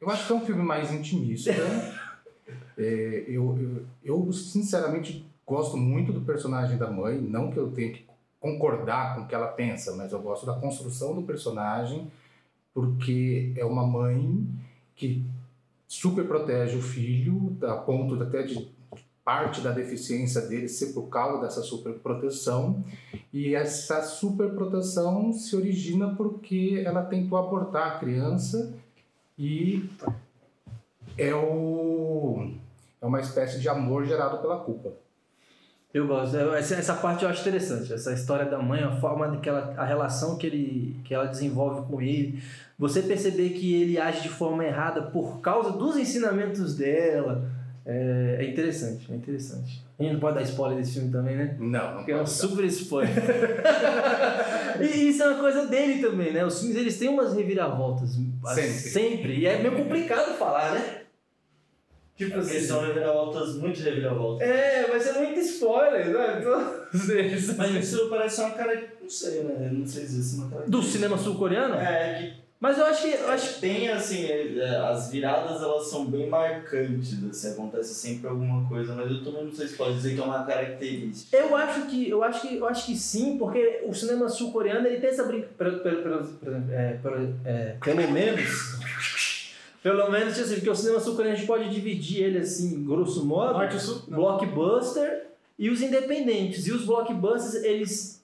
Eu 0.00 0.08
acho 0.08 0.24
que 0.24 0.32
é 0.32 0.36
um 0.36 0.46
filme 0.46 0.62
mais 0.62 0.92
intimista. 0.92 1.50
É, 2.76 3.24
eu, 3.28 3.56
eu, 3.56 3.86
eu, 4.04 4.32
sinceramente, 4.32 5.24
gosto 5.46 5.76
muito 5.76 6.12
do 6.12 6.22
personagem 6.22 6.76
da 6.76 6.90
mãe. 6.90 7.20
Não 7.20 7.50
que 7.50 7.58
eu 7.58 7.70
tenha 7.70 7.92
que 7.92 8.06
concordar 8.40 9.14
com 9.14 9.22
o 9.22 9.26
que 9.26 9.34
ela 9.34 9.48
pensa, 9.48 9.94
mas 9.96 10.12
eu 10.12 10.20
gosto 10.20 10.44
da 10.44 10.54
construção 10.54 11.14
do 11.14 11.22
personagem, 11.22 12.10
porque 12.72 13.52
é 13.56 13.64
uma 13.64 13.86
mãe 13.86 14.46
que 14.94 15.24
super 15.88 16.26
protege 16.26 16.76
o 16.76 16.82
filho, 16.82 17.56
a 17.62 17.76
ponto 17.76 18.22
até 18.22 18.42
de 18.42 18.68
parte 19.24 19.62
da 19.62 19.72
deficiência 19.72 20.42
dele 20.42 20.68
ser 20.68 20.92
por 20.92 21.08
causa 21.08 21.40
dessa 21.40 21.62
super 21.62 21.94
proteção. 21.94 22.84
E 23.32 23.54
essa 23.54 24.02
super 24.02 24.50
proteção 24.50 25.32
se 25.32 25.56
origina 25.56 26.14
porque 26.14 26.82
ela 26.84 27.02
tentou 27.02 27.38
abortar 27.38 27.92
a 27.92 27.98
criança 27.98 28.74
e 29.38 29.88
é, 31.16 31.34
o, 31.34 32.50
é 33.00 33.06
uma 33.06 33.20
espécie 33.20 33.58
de 33.58 33.68
amor 33.68 34.04
gerado 34.04 34.38
pela 34.38 34.58
culpa. 34.58 34.92
Eu 35.94 36.08
gosto. 36.08 36.36
Essa, 36.36 36.74
essa 36.74 36.94
parte 36.94 37.22
eu 37.22 37.30
acho 37.30 37.40
interessante. 37.42 37.92
Essa 37.92 38.12
história 38.12 38.46
da 38.46 38.58
mãe, 38.58 38.82
a 38.82 38.90
forma 38.90 39.38
que 39.40 39.48
ela, 39.48 39.72
a 39.76 39.84
relação 39.84 40.36
que, 40.36 40.44
ele, 40.44 40.96
que 41.04 41.14
ela 41.14 41.26
desenvolve 41.26 41.86
com 41.88 42.02
ele. 42.02 42.42
Você 42.76 43.00
perceber 43.00 43.50
que 43.50 43.80
ele 43.80 43.96
age 43.96 44.22
de 44.22 44.28
forma 44.28 44.64
errada 44.64 45.02
por 45.02 45.40
causa 45.40 45.70
dos 45.70 45.96
ensinamentos 45.96 46.74
dela. 46.74 47.48
É, 47.86 48.38
é 48.40 48.50
interessante, 48.50 49.12
é 49.12 49.14
interessante. 49.14 49.84
A 49.96 50.02
gente 50.02 50.14
não 50.14 50.20
pode 50.20 50.36
dar 50.36 50.42
spoiler 50.42 50.78
desse 50.78 50.94
filme 50.94 51.12
também, 51.12 51.36
né? 51.36 51.54
Não, 51.60 51.68
não 51.68 51.96
Porque 51.98 52.12
é 52.12 52.16
um 52.16 52.20
dar. 52.20 52.26
super 52.26 52.64
spoiler. 52.64 53.12
e 54.80 55.10
isso 55.10 55.22
é 55.22 55.28
uma 55.28 55.38
coisa 55.38 55.66
dele 55.66 56.02
também, 56.02 56.32
né? 56.32 56.44
Os 56.44 56.58
filmes 56.58 56.76
eles 56.76 56.98
têm 56.98 57.10
umas 57.10 57.34
reviravoltas. 57.34 58.14
Sempre. 58.14 58.68
Sempre. 58.70 59.38
E 59.38 59.46
é 59.46 59.62
meio 59.62 59.76
complicado 59.76 60.36
falar, 60.38 60.72
né? 60.72 61.03
Tipo 62.16 62.34
Porque 62.34 62.60
são 62.60 62.80
reviravoltas, 62.80 63.56
muito 63.56 63.80
reviravoltas. 63.80 64.48
É, 64.48 64.86
vai 64.86 65.00
ser 65.00 65.14
muito 65.14 65.40
spoiler, 65.40 66.10
né? 66.10 66.40
Todos 66.42 67.08
eles. 67.10 67.56
Mas 67.56 67.74
isso 67.74 68.08
parece 68.08 68.40
uma 68.40 68.50
cara. 68.50 68.84
Não 69.02 69.10
sei, 69.10 69.42
né? 69.42 69.70
Não 69.72 69.84
sei 69.86 70.06
se 70.06 70.20
isso 70.20 70.36
é 70.36 70.44
uma 70.44 70.50
cara. 70.50 70.64
Do 70.68 70.80
cinema 70.80 71.18
sul-coreano? 71.18 71.74
É, 71.74 72.14
que 72.14 72.44
Mas 72.60 72.78
eu 72.78 72.84
acho 72.84 73.02
que. 73.02 73.14
Eu 73.14 73.28
acho... 73.28 73.58
Tem, 73.60 73.88
assim, 73.88 74.26
é, 74.26 74.76
as 74.76 75.10
viradas 75.10 75.60
elas 75.60 75.88
são 75.88 76.06
bem 76.06 76.28
marcantes, 76.28 77.18
assim, 77.28 77.50
acontece 77.50 77.92
sempre 77.94 78.28
alguma 78.28 78.68
coisa, 78.68 78.94
mas 78.94 79.10
eu 79.10 79.24
também 79.24 79.46
não 79.46 79.52
sei 79.52 79.66
se 79.66 79.74
pode 79.74 79.96
dizer 79.96 80.14
que 80.14 80.20
é 80.20 80.24
uma 80.24 80.44
característica. 80.44 81.36
Eu 81.36 81.56
acho 81.56 81.86
que 81.86 82.08
eu 82.08 82.22
acho 82.22 82.40
que 82.42 82.56
eu 82.56 82.68
acho 82.68 82.86
que 82.86 82.96
sim, 82.96 83.36
porque 83.38 83.82
o 83.84 83.92
cinema 83.92 84.28
sul-coreano 84.28 84.86
ele 84.86 85.00
tem 85.00 85.10
essa 85.10 85.24
brincadeira, 85.24 85.56
pelo, 85.58 85.80
pelo, 85.80 86.24
pelo, 86.26 86.72
é, 86.72 86.92
pelo, 87.02 87.34
é, 87.44 87.76
pelo 87.82 88.10
menos, 88.12 88.78
pelo 89.84 90.10
menos 90.10 90.38
assim, 90.38 90.54
porque 90.54 90.70
o 90.70 90.74
cinema 90.74 90.98
sul-coreano 90.98 91.36
a 91.36 91.38
gente 91.38 91.46
pode 91.46 91.68
dividir 91.68 92.22
ele 92.24 92.38
assim, 92.38 92.82
grosso 92.84 93.22
modo, 93.26 93.52
Norte 93.52 93.78
Sul? 93.78 94.02
Não. 94.08 94.16
blockbuster 94.16 95.26
e 95.58 95.68
os 95.68 95.82
independentes. 95.82 96.66
E 96.66 96.72
os 96.72 96.86
blockbusters 96.86 97.62
eles 97.62 98.14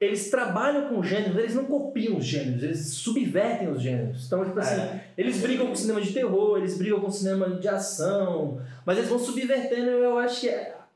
eles 0.00 0.30
trabalham 0.30 0.88
com 0.88 1.02
gêneros, 1.02 1.36
eles 1.36 1.54
não 1.56 1.64
copiam 1.66 2.16
os 2.16 2.24
gêneros, 2.24 2.62
eles 2.62 2.86
subvertem 2.94 3.68
os 3.68 3.82
gêneros. 3.82 4.26
Então, 4.26 4.44
tipo 4.44 4.58
assim, 4.58 4.80
É. 4.80 5.04
eles 5.18 5.38
brigam 5.40 5.66
com 5.66 5.74
cinema 5.74 6.00
de 6.00 6.12
terror, 6.12 6.56
eles 6.56 6.78
brigam 6.78 7.00
com 7.00 7.10
cinema 7.10 7.50
de 7.50 7.68
ação, 7.68 8.60
mas 8.86 8.96
eles 8.96 9.10
vão 9.10 9.18
subvertendo. 9.18 9.90
Eu 9.90 10.16
acho 10.18 10.40
que 10.42 10.48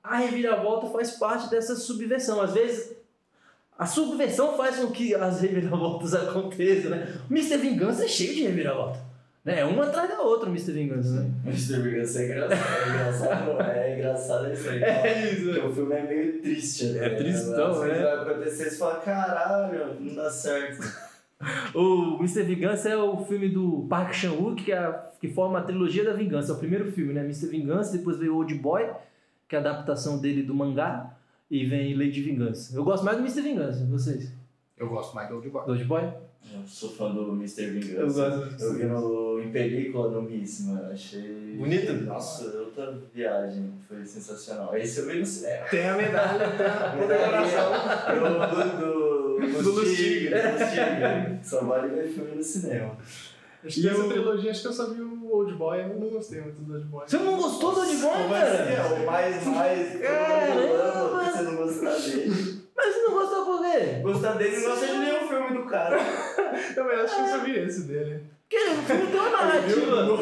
a 0.02 0.16
reviravolta 0.18 0.86
faz 0.86 1.10
parte 1.12 1.50
dessa 1.50 1.74
subversão. 1.76 2.40
Às 2.40 2.52
vezes, 2.54 2.92
a 3.76 3.86
subversão 3.86 4.56
faz 4.56 4.76
com 4.76 4.86
que 4.92 5.14
as 5.14 5.40
reviravoltas 5.42 6.14
aconteçam, 6.16 6.92
né? 6.92 7.12
O 7.28 7.32
Mr. 7.34 7.56
Vingança 7.58 8.04
é 8.04 8.08
cheio 8.08 8.34
de 8.34 8.42
reviravolta. 8.44 9.11
Né? 9.44 9.58
É 9.60 9.64
uma 9.64 9.84
atrás 9.84 10.08
da 10.08 10.20
outra 10.20 10.48
o 10.48 10.52
Mr. 10.52 10.72
Vingança, 10.72 11.20
né? 11.20 11.30
Mr. 11.46 11.80
Vingança 11.82 12.22
é 12.22 12.26
engraçado, 12.26 12.60
é 12.62 12.88
engraçado, 12.88 13.60
é 13.60 13.98
engraçado 13.98 14.52
isso 14.52 14.68
aí. 14.70 14.82
É 14.84 15.32
isso, 15.32 15.44
Porque 15.46 15.58
o 15.66 15.72
filme 15.74 15.94
é 15.94 16.02
meio 16.06 16.40
triste, 16.42 16.84
né? 16.86 17.06
É 17.06 17.10
tristão, 17.16 17.80
né? 17.80 17.88
vai 18.02 18.12
acontecer 18.32 18.66
e 18.66 18.70
você 18.70 18.78
fala, 18.78 19.00
caralho, 19.00 20.00
não 20.00 20.14
dá 20.14 20.30
certo. 20.30 20.82
O 21.74 22.18
Mr. 22.20 22.44
Vingança 22.44 22.88
é 22.88 22.96
o 22.96 23.16
filme 23.24 23.48
do 23.48 23.84
Park 23.90 24.12
Chan-wook, 24.14 24.62
que, 24.62 24.70
é 24.70 24.78
a- 24.78 25.10
que 25.20 25.26
forma 25.26 25.58
a 25.58 25.62
trilogia 25.62 26.04
da 26.04 26.12
vingança. 26.12 26.52
É 26.52 26.54
o 26.54 26.58
primeiro 26.58 26.92
filme, 26.92 27.12
né? 27.12 27.22
Mr. 27.22 27.48
Vingança, 27.48 27.98
depois 27.98 28.16
veio 28.16 28.36
Old 28.36 28.54
Boy, 28.54 28.88
que 29.48 29.56
é 29.56 29.58
a 29.58 29.60
adaptação 29.60 30.20
dele 30.20 30.44
do 30.44 30.54
mangá, 30.54 31.16
e 31.50 31.66
vem 31.66 31.96
Lady 31.96 32.22
Vingança. 32.22 32.76
Eu 32.76 32.84
gosto 32.84 33.02
mais 33.04 33.16
do 33.18 33.24
Mr. 33.24 33.40
Vingança, 33.42 33.84
vocês? 33.86 34.32
Eu 34.78 34.88
gosto 34.88 35.16
mais 35.16 35.28
do 35.28 35.34
Old 35.34 35.48
Boy. 35.50 35.64
Do 35.66 35.72
Old 35.72 35.84
Boy? 35.84 36.02
Eu 36.54 36.66
sou 36.66 36.90
fã 36.90 37.14
do 37.14 37.32
Mr. 37.32 37.66
Vingança. 37.70 38.00
Eu 38.00 38.06
gosto 38.06 38.56
do 38.56 38.64
Eu 38.64 38.74
vi 38.74 38.84
no, 38.84 39.42
em 39.42 39.52
película 39.52 40.10
no 40.10 40.22
Miss, 40.22 40.66
mano. 40.66 40.92
Achei. 40.92 41.56
Bonito? 41.56 41.92
Nossa, 42.04 42.44
outra 42.58 42.98
viagem. 43.14 43.72
Foi 43.88 44.04
sensacional. 44.04 44.76
Esse 44.76 45.00
eu 45.00 45.06
vi 45.06 45.18
no 45.20 45.26
cinema. 45.26 45.66
Tem 45.66 45.88
a 45.88 45.96
medalha, 45.96 46.50
tem 46.56 46.66
a 46.66 46.90
condecoração. 46.90 47.72
Do, 48.18 49.40
do, 49.40 49.62
do, 49.62 49.72
Do 49.72 49.94
Tigre. 49.94 50.34
Só 51.42 51.64
vale 51.64 51.88
ver 51.94 52.08
filme 52.08 52.36
no 52.36 52.42
cinema. 52.42 52.96
Acho 53.64 53.80
que 53.80 53.88
essa 53.88 54.08
trilogia, 54.08 54.50
acho 54.50 54.62
que 54.62 54.68
eu 54.68 54.72
só 54.72 54.90
vi 54.90 55.00
o 55.00 55.32
Old 55.32 55.54
Boy, 55.54 55.82
eu 55.82 55.88
não 56.00 56.08
gostei 56.08 56.40
muito 56.40 56.60
do 56.62 56.74
Old 56.74 56.86
Boy. 56.86 57.04
Você 57.06 57.16
não 57.18 57.36
gostou 57.36 57.72
do 57.72 57.80
Old 57.80 57.96
Boy, 57.96 58.28
Mas 58.28 58.48
é, 58.48 58.76
cara? 58.76 58.94
o 58.94 59.06
mais, 59.06 59.46
mais. 59.46 60.00
Caramba! 60.00 61.32
Você 61.32 61.42
não 61.42 61.56
gostar 61.56 61.94
dele. 61.96 62.61
Mas 62.76 62.94
você 62.94 63.02
não 63.02 63.12
gostou 63.12 63.44
por 63.44 63.60
quê? 63.62 64.00
Gostar 64.02 64.32
dele 64.32 64.56
não 64.56 64.70
gosta 64.70 64.86
de 64.86 64.98
nenhum 64.98 65.28
filme 65.28 65.58
do 65.58 65.66
cara. 65.66 65.98
Eu 65.98 66.74
também 66.74 66.96
acho 67.00 67.14
que 67.14 67.20
eu 67.20 67.26
só 67.26 67.38
vi 67.38 67.58
esse 67.58 67.82
dele. 67.82 68.24
Porque 68.48 68.56
o 68.56 68.82
filme 68.82 69.06
tem 69.06 69.20
uma 69.20 69.30
narrativa. 69.30 70.12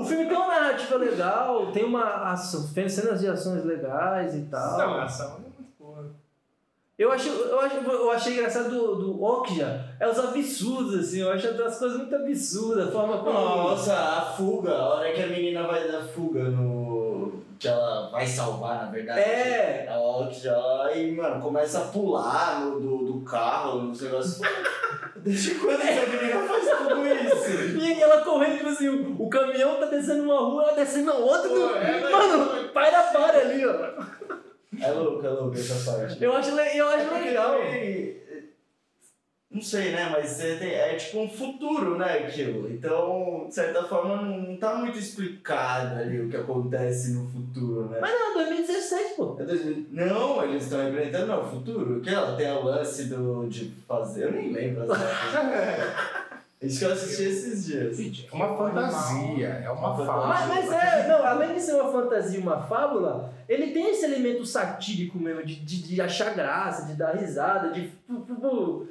O 0.00 0.04
filme 0.04 0.26
tem 0.26 0.36
uma 0.36 0.46
narrativa 0.46 0.96
legal, 0.96 1.72
tem 1.72 1.84
uma 1.84 2.32
ação, 2.32 2.68
tem 2.72 2.88
cenas 2.88 3.20
de 3.20 3.28
ações 3.28 3.64
legais 3.64 4.34
e 4.34 4.42
tal. 4.42 4.78
Não, 4.78 5.00
ação 5.00 5.36
é 5.36 5.40
muito 5.40 5.64
boa. 5.78 6.10
Eu, 6.98 7.12
acho, 7.12 7.28
eu, 7.28 7.60
acho, 7.60 7.76
eu 7.76 8.10
achei 8.10 8.32
engraçado 8.34 8.70
do, 8.70 8.94
do 8.96 9.22
Okja, 9.22 9.94
é 10.00 10.08
os 10.08 10.18
absurdos, 10.18 10.98
assim, 10.98 11.20
eu 11.20 11.30
acho 11.30 11.46
as 11.48 11.78
coisas 11.78 11.98
muito 11.98 12.16
absurdas, 12.16 12.88
a 12.88 12.92
forma 12.92 13.18
como. 13.18 13.32
Nossa, 13.32 13.94
a 13.94 14.22
fuga, 14.22 14.72
a 14.72 14.94
hora 14.94 15.12
que 15.12 15.22
a 15.22 15.26
menina 15.26 15.66
vai 15.66 15.86
dar 15.86 16.02
fuga 16.02 16.44
no. 16.44 16.85
Que 17.58 17.68
ela 17.68 18.10
vai 18.10 18.26
salvar, 18.26 18.84
na 18.86 18.90
verdade. 18.90 19.20
É. 19.20 19.86
A 19.90 19.98
Okja 19.98 20.56
e, 20.94 21.12
mano, 21.12 21.40
começa 21.40 21.78
a 21.78 21.84
pular 21.88 22.60
no, 22.60 22.80
do, 22.80 23.12
do 23.12 23.20
carro, 23.24 23.82
nos 23.82 24.00
negócios. 24.00 24.40
Desde 25.16 25.54
quando 25.56 25.80
essa 25.80 26.06
menina 26.06 26.40
faz 26.46 26.68
tudo 26.78 27.06
isso? 27.06 27.78
E 27.78 27.84
aí 27.94 28.00
ela 28.02 28.20
correndo, 28.20 28.58
tipo 28.58 28.68
assim, 28.68 28.88
o, 28.88 29.22
o 29.22 29.28
caminhão 29.28 29.80
tá 29.80 29.86
descendo 29.86 30.22
uma 30.24 30.38
rua, 30.38 30.62
ela 30.64 30.72
descendo 30.72 31.10
a 31.10 31.14
outra. 31.14 31.48
Pô, 31.48 31.54
do- 31.54 31.74
ela- 31.76 32.10
Mano, 32.10 32.68
para, 32.68 33.02
para 33.04 33.38
ali, 33.38 33.66
ó. 33.66 33.72
É 34.80 34.90
louco, 34.90 35.26
é 35.26 35.30
louco 35.30 35.54
essa 35.56 35.90
parte. 35.90 36.22
Eu 36.22 36.36
acho, 36.36 36.54
le- 36.54 36.76
eu 36.78 36.90
É 36.90 36.94
acho 36.96 37.08
porque 37.08 37.28
legal. 37.28 37.52
também, 37.54 38.16
Não 39.50 39.62
sei, 39.62 39.92
né? 39.92 40.08
Mas 40.10 40.40
é, 40.40 40.56
tem- 40.56 40.72
é 40.72 40.96
tipo 40.96 41.20
um 41.20 41.28
futuro, 41.28 41.96
né? 41.96 42.18
Aquilo. 42.26 42.68
Então, 42.70 43.46
de 43.48 43.54
certa 43.54 43.84
forma, 43.84 44.16
não 44.20 44.56
tá 44.56 44.74
muito 44.74 44.98
explicado 44.98 46.00
ali 46.00 46.20
o 46.20 46.28
que 46.28 46.36
acontece 46.36 47.12
no 47.12 47.26
futuro, 47.28 47.88
né? 47.88 47.98
Mas 48.00 48.12
não, 48.12 48.34
2016, 48.34 49.12
pô. 49.12 49.36
É 49.38 49.44
2000 49.44 49.86
Não, 49.92 50.42
eles 50.44 50.64
estão 50.64 50.84
representando 50.84 51.28
não, 51.28 51.42
o 51.42 51.50
futuro. 51.50 52.00
Que 52.00 52.10
ela 52.10 52.36
tem 52.36 52.50
o 52.50 52.64
lance 52.64 53.04
do, 53.04 53.46
de 53.48 53.70
fazer. 53.86 54.24
Eu 54.24 54.32
nem 54.32 54.52
lembro 54.52 54.92
as 54.92 54.98
que 56.78 56.84
eu 56.84 56.92
assisti 56.92 57.22
esses 57.22 57.66
dias. 57.66 57.96
Gente, 57.96 58.28
é 58.30 58.34
uma 58.34 58.56
fantasia, 58.56 59.48
é 59.64 59.70
uma 59.70 59.94
Uma 59.94 60.06
fala. 60.06 60.26
Mas, 60.26 60.48
mas 60.48 60.72
é, 60.72 61.08
não, 61.08 61.24
além 61.24 61.54
de 61.54 61.60
ser 61.60 61.74
uma 61.80 61.92
fantasia, 61.92 62.40
uma 62.40 62.62
fábula, 62.62 63.32
ele 63.48 63.68
tem 63.72 63.90
esse 63.90 64.04
elemento 64.04 64.44
satírico 64.44 65.18
mesmo, 65.18 65.44
de, 65.44 65.54
de, 65.54 65.82
de 65.82 66.00
achar 66.00 66.34
graça, 66.34 66.86
de 66.86 66.94
dar 66.94 67.14
risada, 67.14 67.70
de. 67.70 67.82
pu- 68.06 68.20
pu- 68.22 68.34
pu- 68.34 68.88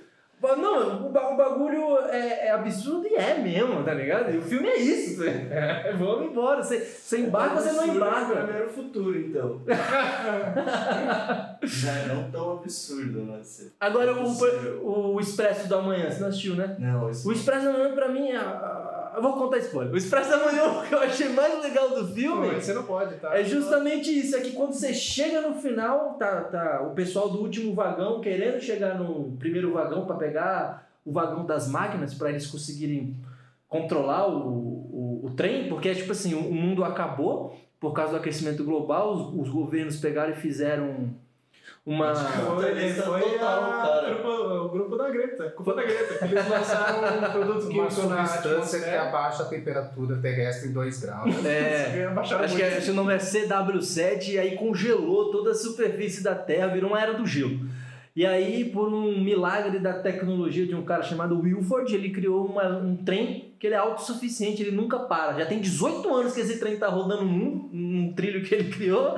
Não, 0.55 1.07
o, 1.07 1.09
ba- 1.09 1.29
o 1.33 1.37
bagulho 1.37 1.97
é, 2.09 2.47
é 2.47 2.51
absurdo 2.51 3.07
e 3.07 3.15
é 3.15 3.37
mesmo, 3.37 3.83
tá 3.83 3.93
ligado? 3.93 4.33
E 4.33 4.37
o 4.37 4.41
filme 4.41 4.67
é 4.67 4.77
isso. 4.77 5.23
É, 5.55 5.93
vamos 5.93 6.29
embora. 6.31 6.61
Você, 6.63 6.79
você 6.79 7.19
embarca 7.19 7.55
ou 7.55 7.61
você 7.61 7.71
não 7.71 7.83
Pra 7.85 7.93
embarca. 7.95 8.33
era 8.53 8.65
o 8.65 8.69
futuro, 8.69 9.17
então. 9.17 9.61
não, 12.07 12.15
não 12.15 12.31
tão 12.31 12.51
absurdo, 12.53 13.19
né? 13.23 13.39
Ser 13.43 13.71
Agora, 13.79 14.13
possível. 14.15 14.81
o, 14.83 15.15
o 15.15 15.19
Expresso 15.19 15.67
da 15.69 15.81
Manhã, 15.81 16.09
você 16.09 16.19
não 16.21 16.27
assistiu, 16.29 16.55
né? 16.55 16.75
Não, 16.79 17.09
isso 17.09 17.27
O 17.27 17.31
Expresso 17.31 17.65
da 17.65 17.71
Manhã, 17.73 17.93
pra 17.93 18.09
mim, 18.09 18.29
é. 18.29 18.37
Eu 19.15 19.21
vou 19.21 19.33
contar 19.33 19.57
spoiler. 19.59 19.93
O 19.93 19.97
Expresso 19.97 20.29
da 20.29 20.45
Manhã, 20.45 20.65
o 20.79 20.83
que 20.83 20.93
eu 20.93 20.99
achei 20.99 21.29
mais 21.29 21.61
legal 21.63 21.89
do 21.89 22.07
filme. 22.13 22.47
mas 22.47 22.63
você 22.63 22.73
não 22.73 22.83
pode, 22.83 23.15
tá? 23.15 23.37
É 23.37 23.43
justamente 23.43 24.09
isso, 24.09 24.35
é 24.35 24.41
que 24.41 24.51
quando 24.51 24.73
você 24.73 24.93
chega 24.93 25.41
no 25.41 25.55
final, 25.55 26.15
tá, 26.15 26.41
tá 26.41 26.81
o 26.81 26.93
pessoal 26.93 27.29
do 27.29 27.39
último 27.39 27.73
vagão 27.73 28.19
querendo 28.21 28.59
chegar 28.59 28.97
no 28.97 29.31
primeiro 29.37 29.73
vagão 29.73 30.05
para 30.05 30.15
pegar 30.15 30.89
o 31.05 31.11
vagão 31.11 31.45
das 31.45 31.67
máquinas 31.67 32.13
para 32.13 32.29
eles 32.29 32.47
conseguirem 32.47 33.15
controlar 33.67 34.27
o, 34.27 34.37
o, 34.37 35.21
o 35.25 35.31
trem, 35.35 35.69
porque 35.69 35.89
é 35.89 35.93
tipo 35.93 36.11
assim, 36.11 36.33
o, 36.33 36.39
o 36.39 36.53
mundo 36.53 36.83
acabou 36.83 37.55
por 37.79 37.93
causa 37.93 38.13
do 38.13 38.17
aquecimento 38.17 38.63
global, 38.63 39.13
os, 39.13 39.47
os 39.47 39.49
governos 39.49 39.97
pegaram 39.97 40.31
e 40.31 40.35
fizeram 40.35 41.09
uma 41.85 42.15
Foi, 42.15 43.21
total, 43.21 43.63
a- 43.63 43.81
cara. 43.85 44.09
Grupo, 44.15 44.27
o 44.29 44.69
grupo 44.69 44.97
da 44.97 45.09
Greta, 45.09 45.49
culpa 45.51 45.73
da 45.75 45.83
Greta. 45.83 46.15
que 46.17 46.25
Eles 46.25 46.47
lançaram 46.49 46.97
um 47.17 47.21
produto 47.31 47.63
Uma 47.69 47.87
químico 47.87 48.07
na 48.09 48.25
substância 48.25 48.79
que 48.81 48.89
abaixa 48.89 49.43
a 49.43 49.45
temperatura 49.45 50.17
terrestre 50.17 50.69
em 50.69 50.73
2 50.73 50.99
graus. 51.01 51.35
é, 51.45 52.05
Acho 52.17 52.35
que, 52.35 52.35
muito. 52.47 52.63
acho 52.77 52.85
que 52.85 52.91
o 52.91 52.93
nome 52.95 53.13
é 53.13 53.17
CW7 53.17 54.29
e 54.29 54.39
aí 54.39 54.55
congelou 54.57 55.29
toda 55.31 55.51
a 55.51 55.55
superfície 55.55 56.23
da 56.23 56.33
Terra, 56.33 56.67
virou 56.67 56.89
uma 56.89 56.99
era 57.01 57.13
do 57.13 57.25
gelo. 57.25 57.59
E 58.15 58.25
aí, 58.25 58.65
por 58.69 58.93
um 58.93 59.19
milagre 59.21 59.77
da 59.79 59.91
tecnologia 59.99 60.65
de 60.65 60.73
um 60.73 60.85
cara 60.85 61.03
chamado 61.03 61.37
Wilford, 61.39 61.93
ele 61.93 62.11
criou 62.11 62.45
uma- 62.45 62.77
um 62.77 62.95
trem 62.95 63.53
que 63.59 63.67
ele 63.67 63.75
é 63.75 63.77
autossuficiente, 63.77 64.61
ele 64.61 64.71
nunca 64.71 64.99
para. 64.99 65.33
Já 65.37 65.45
tem 65.45 65.59
18 65.59 66.13
anos 66.13 66.33
que 66.33 66.39
esse 66.39 66.57
trem 66.57 66.77
tá 66.77 66.87
rodando 66.87 67.23
num, 67.25 67.69
num 67.73 68.13
trilho 68.13 68.41
que 68.43 68.55
ele 68.55 68.71
criou. 68.71 69.15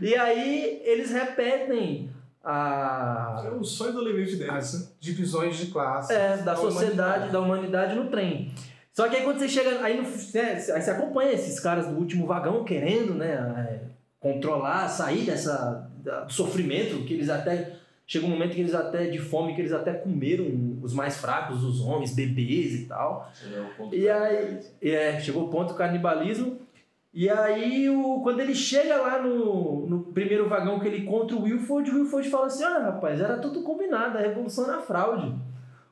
E 0.00 0.14
aí 0.14 0.80
eles 0.84 1.10
repetem 1.10 2.10
a, 2.44 3.42
É 3.46 3.50
o 3.50 3.64
sonho 3.64 3.92
do 3.92 4.04
limite 4.08 4.36
deles. 4.36 4.52
As 4.54 4.96
divisões 5.00 5.56
de 5.56 5.66
classe. 5.66 6.12
é, 6.12 6.36
da 6.36 6.42
Da 6.52 6.56
sociedade, 6.56 6.92
humanidade. 6.94 7.32
da 7.32 7.40
humanidade 7.40 7.94
no 7.96 8.06
trem. 8.06 8.52
Só 8.92 9.08
que 9.08 9.16
aí 9.16 9.22
quando 9.24 9.38
você 9.38 9.48
chega. 9.48 9.82
Aí, 9.84 9.96
no, 9.96 10.02
né, 10.02 10.52
aí 10.74 10.80
você 10.82 10.90
acompanha 10.90 11.32
esses 11.32 11.58
caras 11.60 11.86
do 11.88 11.94
último 11.96 12.26
vagão 12.26 12.62
querendo, 12.64 13.14
né? 13.14 13.32
é, 13.84 13.88
controlar, 14.20 14.88
sair 14.88 15.22
dessa, 15.24 15.88
do 16.26 16.32
sofrimento, 16.32 17.04
que 17.04 17.14
eles 17.14 17.28
até. 17.28 17.74
Chega 18.10 18.24
um 18.24 18.30
momento 18.30 18.54
que 18.54 18.60
eles 18.62 18.74
até, 18.74 19.04
de 19.06 19.18
fome, 19.18 19.54
que 19.54 19.60
eles 19.60 19.72
até 19.72 19.92
comeram 19.92 20.78
os 20.82 20.94
mais 20.94 21.18
fracos, 21.18 21.62
os 21.62 21.82
homens, 21.82 22.14
bebês 22.14 22.80
e 22.80 22.86
tal. 22.86 23.30
ponto 23.76 23.94
E 23.94 24.08
aí-. 24.08 24.60
É, 24.80 25.20
chegou 25.20 25.44
o 25.44 25.48
ponto 25.48 25.74
do 25.74 25.78
canibalismo. 25.78 26.58
E 27.12 27.28
aí, 27.28 27.90
o, 27.90 28.20
quando 28.22 28.40
ele 28.40 28.54
chega 28.54 28.96
lá 28.96 29.20
no, 29.20 29.86
no 29.86 30.04
primeiro 30.04 30.48
vagão 30.48 30.80
que 30.80 30.88
ele 30.88 31.02
encontra 31.02 31.36
o 31.36 31.42
Wilford, 31.42 31.90
o 31.90 31.94
Wilford 31.96 32.30
fala 32.30 32.46
assim: 32.46 32.64
Olha, 32.64 32.84
rapaz, 32.84 33.20
era 33.20 33.36
tudo 33.36 33.62
combinado, 33.62 34.16
a 34.16 34.22
revolução 34.22 34.64
era 34.64 34.80
fraude. 34.80 35.34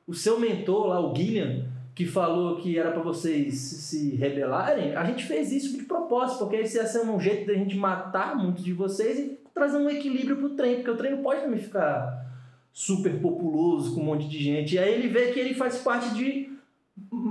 O 0.06 0.14
seu 0.14 0.40
mentor 0.40 0.86
lá, 0.86 1.00
o 1.00 1.14
Gillian, 1.14 1.66
que 1.94 2.06
falou 2.06 2.56
que 2.56 2.78
era 2.78 2.92
para 2.92 3.02
vocês 3.02 3.58
se 3.58 4.16
rebelarem, 4.16 4.96
a 4.96 5.04
gente 5.04 5.24
fez 5.24 5.52
isso 5.52 5.76
de 5.76 5.84
propósito, 5.84 6.38
porque 6.38 6.56
esse 6.56 6.78
ia 6.78 6.86
ser 6.86 7.00
um 7.00 7.20
jeito 7.20 7.46
da 7.46 7.52
gente 7.52 7.76
matar 7.76 8.36
muitos 8.36 8.64
de 8.64 8.72
vocês 8.72 9.18
e 9.18 9.45
trazer 9.56 9.78
um 9.78 9.88
equilíbrio 9.90 10.36
pro 10.36 10.50
trem, 10.50 10.76
porque 10.76 10.90
o 10.90 10.96
trem 10.96 11.12
não 11.12 11.22
pode 11.22 11.40
também 11.40 11.58
ficar 11.58 12.24
super 12.72 13.18
populoso 13.20 13.94
com 13.94 14.02
um 14.02 14.04
monte 14.04 14.28
de 14.28 14.38
gente. 14.38 14.74
E 14.74 14.78
aí 14.78 14.92
ele 14.92 15.08
vê 15.08 15.32
que 15.32 15.40
ele 15.40 15.54
faz 15.54 15.78
parte 15.78 16.10
de. 16.14 16.54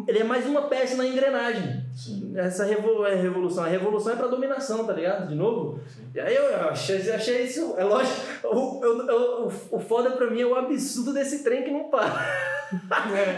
Ele 0.07 0.19
é 0.19 0.23
mais 0.23 0.45
uma 0.45 0.63
peça 0.63 0.95
na 0.95 1.07
engrenagem. 1.07 1.83
Sim. 1.95 2.33
Essa 2.35 2.65
revo- 2.65 3.05
é 3.05 3.15
revolução. 3.15 3.63
A 3.63 3.67
revolução 3.67 4.13
é 4.13 4.15
pra 4.15 4.27
dominação, 4.27 4.85
tá 4.85 4.93
ligado? 4.93 5.27
De 5.27 5.33
novo. 5.35 5.79
E 6.13 6.19
aí 6.19 6.35
eu 6.35 6.69
achei, 6.69 6.97
achei 7.11 7.43
isso. 7.45 7.73
É 7.77 7.83
lógico. 7.83 8.15
O, 8.47 8.83
eu- 8.83 9.07
eu- 9.07 9.47
o, 9.71 9.75
o 9.77 9.79
foda 9.79 10.11
pra 10.11 10.29
mim 10.29 10.41
é 10.41 10.45
o 10.45 10.53
absurdo 10.55 11.13
desse 11.13 11.43
trem 11.43 11.63
que 11.63 11.71
não 11.71 11.85
para. 11.85 12.25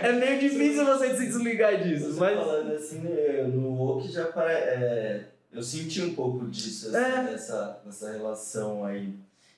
É 0.04 0.12
meio 0.19 0.39
difícil 0.39 0.84
você 0.86 1.15
se 1.15 1.28
desligar 1.28 1.82
disso. 1.82 2.12
Você 2.13 2.19
Mas. 2.19 2.38
falando 2.39 2.71
assim, 2.73 3.00
né, 3.00 3.43
no 3.43 3.82
Oak 3.82 4.08
já 4.12 4.26
pare... 4.26 4.52
é, 4.54 5.23
eu 5.58 5.63
senti 5.63 6.02
um 6.04 6.13
pouco 6.13 6.46
disso, 6.48 6.88
assim, 6.96 6.98
É. 6.98 7.24
dessa, 7.24 7.82
dessa 7.84 8.12
relação 8.12 8.86
aí. 8.86 9.13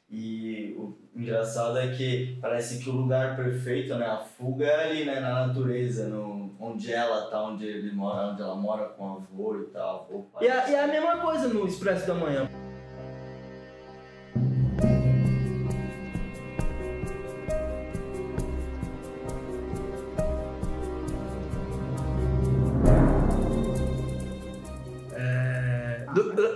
E 0.09 0.73
o 0.77 0.97
engraçado 1.15 1.77
é 1.77 1.89
que 1.95 2.37
parece 2.41 2.79
que 2.79 2.89
o 2.89 2.93
lugar 2.93 3.35
perfeito, 3.35 3.93
né, 3.95 4.07
a 4.07 4.17
fuga 4.17 4.65
é 4.65 4.89
ali, 4.89 5.05
né, 5.05 5.19
na 5.19 5.45
natureza, 5.47 6.07
no, 6.07 6.55
onde 6.59 6.91
ela 6.91 7.29
tá, 7.29 7.43
onde 7.43 7.65
ele 7.65 7.91
mora, 7.91 8.31
onde 8.31 8.41
ela 8.41 8.55
mora 8.55 8.85
com 8.85 9.03
o 9.03 9.15
avô 9.17 9.59
e 9.59 9.65
tal. 9.65 10.07
avô. 10.09 10.25
E 10.41 10.47
é, 10.47 10.71
e 10.71 10.73
é 10.73 10.83
a 10.83 10.87
mesma 10.87 11.17
coisa 11.17 11.47
no 11.49 11.67
Expresso 11.67 12.07
da 12.07 12.15
Manhã. 12.15 12.49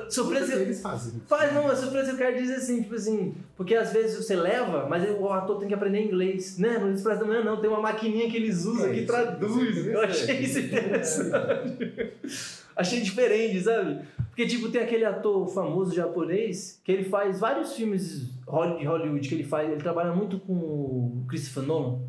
Do- 0.05 0.13
surpresa, 0.13 0.55
Eles 0.55 0.81
fazem. 0.81 1.21
Faz, 1.27 1.53
não, 1.53 1.67
a 1.67 1.75
surpresa 1.75 2.11
eu 2.11 2.17
quero 2.17 2.37
dizer 2.37 2.55
assim, 2.55 2.81
tipo 2.81 2.95
assim, 2.95 3.33
porque 3.55 3.75
às 3.75 3.91
vezes 3.93 4.17
você 4.17 4.35
leva, 4.35 4.87
mas 4.89 5.03
o 5.19 5.29
ator 5.29 5.59
tem 5.59 5.67
que 5.67 5.73
aprender 5.73 6.03
inglês, 6.03 6.57
né? 6.57 6.77
No 6.77 6.91
Expresso 6.93 7.21
da 7.21 7.25
Manhã 7.27 7.43
não, 7.43 7.59
tem 7.61 7.69
uma 7.69 7.81
maquininha 7.81 8.29
que 8.29 8.37
eles 8.37 8.65
usam 8.65 8.87
É, 8.87 8.93
que 8.93 8.97
isso- 8.99 9.07
traduz. 9.07 9.77
isso 9.77 9.89
é 9.89 9.93
eu 9.95 10.01
achei 10.01 10.39
isso 10.39 10.59
interessante. 10.59 12.13
achei 12.75 13.01
diferente, 13.01 13.61
sabe? 13.61 13.99
Porque, 14.29 14.47
tipo, 14.47 14.69
tem 14.69 14.81
aquele 14.81 15.05
ator 15.05 15.47
famoso 15.53 15.93
japonês 15.95 16.81
que 16.83 16.91
ele 16.91 17.03
faz 17.03 17.39
vários 17.39 17.73
filmes 17.73 18.21
de 18.21 18.85
Hollywood, 18.85 19.29
que 19.29 19.35
ele 19.35 19.43
faz, 19.43 19.69
ele 19.71 19.79
trabalha 19.81 20.11
muito 20.11 20.39
com 20.39 20.53
o 20.53 21.25
Christopher 21.29 21.63
Nolan, 21.63 21.99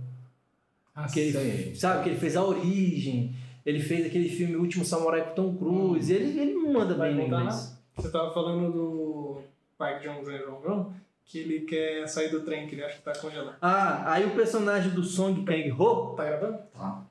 Ah, 0.97 1.07
que 1.07 1.21
ele, 1.21 1.75
sabe? 1.77 2.03
Que 2.05 2.09
ele 2.11 2.19
fez 2.19 2.35
A 2.37 2.43
Origem, 2.45 3.35
ele 3.67 3.79
fez 3.81 4.07
aquele 4.07 4.29
filme 4.31 4.57
O 4.57 4.61
Último 4.61 4.85
Samurai 4.87 5.23
com 5.29 5.35
Tom 5.35 5.55
Cruise, 5.55 6.11
ele, 6.13 6.39
ele 6.41 6.55
manda 6.55 6.95
bem 6.95 7.15
no 7.15 7.23
inglês. 7.23 7.74
Você 7.97 8.11
tava 8.11 8.33
falando 8.33 8.73
do 8.73 9.41
Park 9.79 10.03
Jong-un, 10.03 10.93
que 11.25 11.39
ele 11.39 11.61
quer 11.61 12.07
sair 12.07 12.29
do 12.29 12.41
trem, 12.41 12.67
que 12.67 12.75
ele 12.75 12.85
acha 12.85 12.97
que 12.97 13.03
tá 13.03 13.13
congelado. 13.19 13.57
Ah, 13.63 14.13
aí 14.13 14.27
o 14.27 14.35
personagem 14.35 14.91
do 14.91 15.03
Song 15.03 15.43
Kang-ho, 15.45 16.15
Tá 16.17 16.25
gravando? 16.25 16.59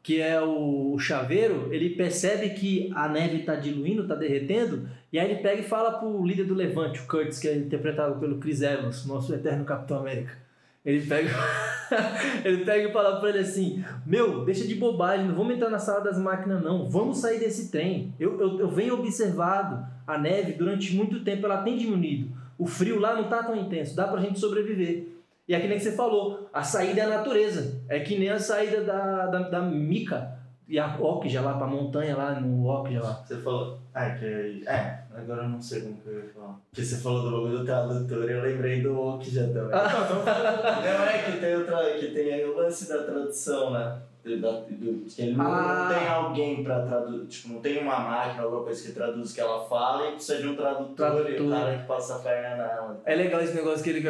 que 0.04 0.22
é 0.22 0.39
o 0.41 0.98
chaveiro, 1.00 1.74
ele 1.74 1.91
percebe 1.91 2.50
que 2.52 2.91
a 2.93 3.08
neve 3.08 3.39
tá 3.43 3.56
diluindo, 3.56 4.08
tá 4.08 4.13
derretendo, 4.13 4.88
e 5.12 5.17
aí 5.19 5.32
ele 5.32 5.41
pega 5.41 5.62
e 5.62 5.65
fala 5.65 5.98
pro 5.98 6.24
líder 6.26 6.43
do 6.43 6.54
Levante, 6.54 7.00
o 7.00 7.08
Curtis, 7.08 7.40
que 7.40 7.48
é 7.48 7.56
interpretado 7.56 8.19
pelo 8.19 8.38
Chris 8.40 8.62
Evans, 8.62 9.06
nosso 9.06 9.34
eterno 9.34 9.65
Capitão 9.65 9.98
América. 10.00 10.38
Ele 10.86 11.06
pega, 11.06 11.29
ele 12.44 12.65
pega 12.65 12.90
e 12.90 12.92
fala 12.92 13.19
pra 13.19 13.29
ele 13.29 13.40
assim: 13.40 13.84
Meu, 14.06 14.44
deixa 14.44 14.67
de 14.67 14.75
bobagem, 14.75 15.27
não 15.27 15.36
vamos 15.36 15.56
entrar 15.56 15.69
na 15.69 15.79
sala 15.79 16.02
das 16.02 16.17
máquinas, 16.17 16.62
não. 16.62 16.90
Vamos 16.90 17.19
sair 17.19 17.40
desse 17.40 17.71
trem. 17.71 18.13
Eu, 18.19 18.40
eu, 18.40 18.60
eu 18.60 18.67
venho 18.67 18.96
observado 18.96 19.86
a 20.06 20.17
neve 20.17 20.54
durante 20.54 20.94
muito 20.96 21.23
tempo, 21.23 21.46
ela 21.46 21.63
tem 21.63 21.77
diminuído. 21.77 22.36
O 22.58 22.67
frio 22.67 23.00
lá 23.00 23.15
não 23.15 23.29
tá 23.29 23.44
tão 23.44 23.56
intenso, 23.56 23.96
dá 23.96 24.08
pra 24.08 24.21
gente 24.21 24.40
sobreviver. 24.40 25.08
E 25.48 25.54
é 25.54 25.60
que 25.60 25.67
nem 25.67 25.77
que 25.77 25.84
você 25.84 25.92
falou, 25.92 26.50
a 26.54 26.63
saída 26.63 27.02
é 27.02 27.06
a 27.06 27.17
natureza. 27.17 27.81
É 27.90 28.00
que 28.00 28.17
nem 28.17 28.29
a 28.29 28.40
saída 28.40 28.81
da, 28.81 29.25
da, 29.27 29.40
da 29.50 29.62
Mica 29.62 30.38
e 30.67 30.79
a 30.79 30.98
Okja 31.00 31.42
lá 31.42 31.58
pra 31.58 31.67
montanha 31.67 32.15
lá 32.15 32.40
no 32.40 32.67
Okja 32.67 33.02
lá. 33.02 33.23
Você 33.25 33.38
falou. 33.38 33.79
Ah, 33.94 34.10
que. 34.12 34.63
É, 34.65 35.02
Agora 35.16 35.44
eu 35.44 35.50
não 35.50 35.62
sei 35.62 35.82
como 35.82 35.98
que 35.98 36.08
eu 36.10 36.16
ia 36.24 36.30
falar. 36.34 36.56
Porque 36.70 36.84
você 36.84 36.98
falou 36.98 37.22
do 37.24 37.32
bagulho 37.32 37.60
do 37.60 37.66
tradutor, 37.66 38.30
eu 38.30 38.42
lembrei 38.42 38.82
do 38.82 39.00
Oki 39.00 39.30
já 39.34 39.44
também. 39.44 39.64
Não, 39.70 39.70
então, 39.70 40.26
Não 40.26 41.06
é 41.06 41.24
que 41.24 41.38
tem, 41.40 41.56
o 41.56 41.66
tra... 41.66 41.94
que 41.94 42.08
tem 42.08 42.34
aí 42.34 42.46
o 42.46 42.56
lance 42.58 42.90
da 42.90 43.04
tradução, 43.04 43.72
né? 43.72 44.00
Do, 44.24 44.38
do- 44.40 45.06
que 45.06 45.22
ele 45.22 45.36
não, 45.36 45.46
Ah. 45.46 45.90
não 45.90 46.00
tem 46.00 46.08
alguém 46.08 46.64
pra 46.64 46.86
traduzir, 46.86 47.26
tipo, 47.28 47.50
não 47.56 47.60
tem 47.60 47.78
uma 47.82 48.00
máquina, 48.00 48.44
alguma 48.44 48.64
coisa 48.64 48.82
que 48.82 48.94
traduz 48.94 49.32
o 49.32 49.36
que 49.36 49.42
ela 49.42 49.66
fala 49.66 50.08
e 50.08 50.12
precisa 50.14 50.42
de 50.42 50.48
um 50.48 50.56
tradutor, 50.56 50.86
e 50.94 50.96
Tradutor. 51.36 51.46
o 51.46 51.50
cara 51.50 51.78
que 51.78 51.86
passa 51.86 52.16
a 52.16 52.20
perna 52.20 52.56
nela. 52.56 53.02
É 53.06 53.16
legal 53.16 53.42
esse 53.42 53.54
negócio 53.54 53.84
que 53.84 53.90
ele 53.90 54.02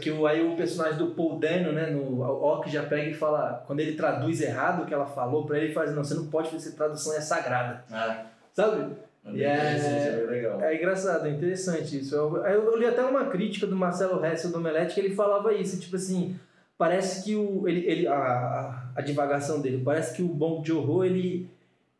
que 0.00 0.10
o 0.10 0.26
aí 0.26 0.44
o 0.44 0.56
personagem 0.56 0.98
do 0.98 1.12
Paul 1.12 1.38
Dano, 1.38 1.70
né, 1.72 1.86
no 1.90 2.20
Orc 2.22 2.68
já 2.68 2.82
pega 2.82 3.08
e 3.08 3.14
fala, 3.14 3.62
quando 3.64 3.78
ele 3.78 3.94
traduz 3.94 4.40
errado 4.40 4.82
o 4.82 4.86
que 4.86 4.92
ela 4.92 5.06
falou 5.06 5.46
pra 5.46 5.56
ele, 5.58 5.66
ele 5.66 5.74
faz, 5.74 5.94
não, 5.94 6.02
você 6.02 6.14
não 6.14 6.26
pode 6.26 6.50
fazer 6.50 6.72
tradução 6.72 7.14
é 7.14 7.20
sagrada, 7.20 7.84
É, 7.92 8.16
sabe? 8.52 8.96
É 9.24 9.42
é- 9.44 9.76
isso 9.76 9.86
é 9.86 10.26
legal. 10.30 10.60
É 10.62 10.76
engraçado, 10.76 11.26
é 11.26 11.30
interessante 11.30 11.98
isso. 11.98 12.14
Eu, 12.14 12.36
eu, 12.38 12.64
eu 12.64 12.76
li 12.76 12.86
até 12.86 13.02
uma 13.04 13.26
crítica 13.26 13.66
do 13.66 13.76
Marcelo 13.76 14.24
Hessel 14.24 14.50
do 14.50 14.58
Omelete 14.58 14.94
que 14.94 15.00
ele 15.00 15.14
falava 15.14 15.52
isso, 15.54 15.78
tipo 15.80 15.96
assim, 15.96 16.36
parece 16.76 17.22
que 17.24 17.36
o 17.36 17.68
ele, 17.68 17.86
ele 17.86 18.06
a, 18.08 18.90
a, 18.96 19.00
divagação 19.00 19.60
dele, 19.60 19.82
parece 19.84 20.16
que 20.16 20.22
o 20.22 20.28
Bong 20.28 20.66
Joon-ho 20.66 21.04
ele 21.04 21.48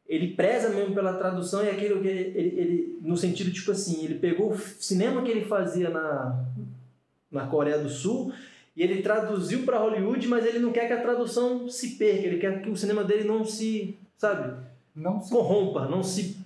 ele 0.08 0.34
preza 0.34 0.68
mesmo 0.68 0.94
pela 0.94 1.14
tradução 1.14 1.64
e 1.64 1.70
aquilo 1.70 2.02
que 2.02 2.08
ele, 2.08 2.38
ele, 2.38 2.60
ele- 2.60 2.98
no 3.00 3.16
sentido 3.16 3.50
tipo 3.52 3.70
assim, 3.70 4.04
ele 4.04 4.16
pegou 4.18 4.50
o 4.52 4.58
cinema 4.58 5.22
que 5.22 5.30
ele 5.30 5.44
fazia 5.44 5.88
na 5.90 6.44
na 7.30 7.46
Coreia 7.46 7.78
do 7.78 7.88
Sul 7.88 8.32
e 8.76 8.82
ele 8.82 9.00
traduziu 9.02 9.64
para 9.64 9.78
Hollywood, 9.78 10.26
mas 10.28 10.44
ele 10.44 10.58
não 10.58 10.72
quer 10.72 10.86
que 10.86 10.92
a 10.92 11.00
tradução 11.00 11.68
se 11.68 11.96
perca, 11.96 12.26
ele 12.26 12.38
quer 12.38 12.60
que 12.62 12.68
o 12.68 12.76
cinema 12.76 13.04
dele 13.04 13.24
não 13.24 13.44
se, 13.44 13.96
sabe, 14.18 14.54
Não 14.94 15.20
se 15.20 15.30
corrompa, 15.30 15.86
não 15.86 16.02
se 16.02 16.41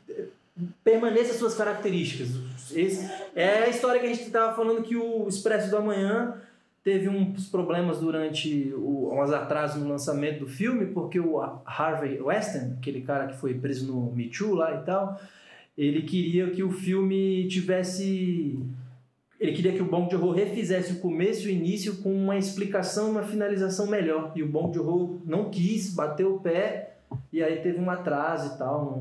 permaneça 0.82 1.32
as 1.32 1.36
suas 1.36 1.54
características. 1.54 2.30
Esse- 2.74 3.08
é 3.34 3.64
a 3.64 3.68
história 3.68 4.00
que 4.00 4.06
a 4.06 4.08
gente 4.08 4.22
estava 4.22 4.54
falando 4.54 4.82
que 4.82 4.96
o 4.96 5.28
Expresso 5.28 5.70
do 5.70 5.76
Amanhã 5.76 6.34
teve 6.82 7.08
uns 7.08 7.48
problemas 7.48 7.98
durante 7.98 8.72
o, 8.76 9.10
uns 9.12 9.32
atrasos 9.32 9.82
no 9.82 9.88
lançamento 9.88 10.40
do 10.40 10.46
filme, 10.46 10.86
porque 10.86 11.18
o 11.18 11.40
Harvey 11.64 12.20
Weinstein, 12.20 12.74
aquele 12.78 13.00
cara 13.02 13.26
que 13.26 13.36
foi 13.36 13.54
preso 13.54 13.86
no 13.92 14.12
Me 14.12 14.28
Too 14.28 14.54
lá 14.54 14.74
e 14.80 14.84
tal, 14.84 15.20
ele 15.76 16.02
queria 16.02 16.48
que 16.50 16.62
o 16.62 16.70
filme 16.70 17.46
tivesse 17.48 18.58
ele 19.38 19.52
queria 19.52 19.72
que 19.74 19.82
o 19.82 19.84
Bong 19.84 20.10
Joon-ho 20.10 20.30
refizesse 20.32 20.94
o 20.94 21.00
começo 21.00 21.46
e 21.46 21.48
o 21.48 21.50
início 21.50 21.96
com 21.98 22.10
uma 22.10 22.38
explicação 22.38 23.10
uma 23.10 23.22
finalização 23.22 23.86
melhor. 23.86 24.32
E 24.34 24.42
o 24.42 24.48
Bong 24.48 24.72
Joon-ho 24.74 25.20
não 25.26 25.50
quis, 25.50 25.92
bateu 25.92 26.36
o 26.36 26.40
pé 26.40 26.94
e 27.30 27.42
aí 27.42 27.56
teve 27.56 27.78
um 27.78 27.90
atraso 27.90 28.54
e 28.54 28.58
tal 28.58 28.96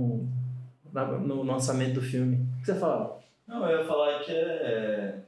no 1.03 1.43
lançamento 1.43 1.95
do 1.95 2.01
filme. 2.01 2.37
O 2.57 2.59
que 2.59 2.65
você 2.65 2.75
fala? 2.75 3.19
Não, 3.47 3.69
eu 3.69 3.79
ia 3.79 3.85
falar 3.85 4.19
que 4.19 4.31
é. 4.31 5.19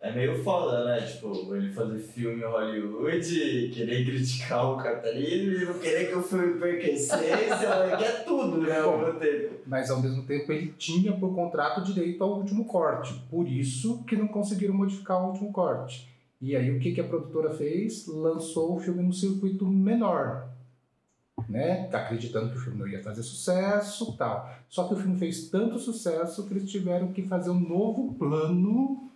É 0.00 0.12
meio 0.12 0.44
foda, 0.44 0.84
né? 0.84 1.00
Tipo, 1.00 1.56
ele 1.56 1.72
fazer 1.72 1.98
filme 1.98 2.40
em 2.40 2.46
Hollywood, 2.46 3.70
querer 3.74 4.04
criticar 4.04 4.70
o 4.70 4.76
capitalismo 4.76 5.72
não 5.72 5.78
querer 5.80 6.08
que 6.08 6.14
o 6.14 6.22
filme 6.22 6.60
perca 6.60 6.88
essência, 6.88 7.96
que 7.98 8.04
é 8.04 8.12
tudo, 8.24 8.58
né? 8.58 8.78
Ao 8.78 8.96
mesmo 8.96 9.18
tempo. 9.18 9.54
Mas 9.66 9.90
ao 9.90 10.00
mesmo 10.00 10.22
tempo 10.22 10.52
ele 10.52 10.72
tinha 10.78 11.12
por 11.12 11.34
contrato 11.34 11.82
direito 11.82 12.22
ao 12.22 12.38
último 12.38 12.64
corte. 12.64 13.12
Por 13.28 13.48
isso 13.48 14.04
que 14.04 14.14
não 14.14 14.28
conseguiram 14.28 14.72
modificar 14.72 15.20
o 15.20 15.30
último 15.30 15.52
corte. 15.52 16.08
E 16.40 16.54
aí 16.54 16.70
o 16.70 16.78
que, 16.78 16.92
que 16.92 17.00
a 17.00 17.04
produtora 17.04 17.50
fez? 17.50 18.06
Lançou 18.06 18.76
o 18.76 18.78
filme 18.78 19.02
no 19.02 19.12
circuito 19.12 19.66
menor. 19.66 20.48
Né? 21.48 21.88
Acreditando 21.92 22.50
que 22.50 22.56
o 22.56 22.60
filme 22.60 22.78
não 22.78 22.88
ia 22.88 23.02
fazer 23.02 23.22
sucesso 23.22 24.16
tal. 24.16 24.50
Só 24.68 24.88
que 24.88 24.94
o 24.94 24.96
filme 24.96 25.18
fez 25.18 25.48
tanto 25.50 25.78
sucesso 25.78 26.46
que 26.46 26.52
eles 26.54 26.70
tiveram 26.70 27.12
que 27.12 27.22
fazer 27.22 27.50
um 27.50 27.60
novo 27.60 28.14
plano 28.14 29.08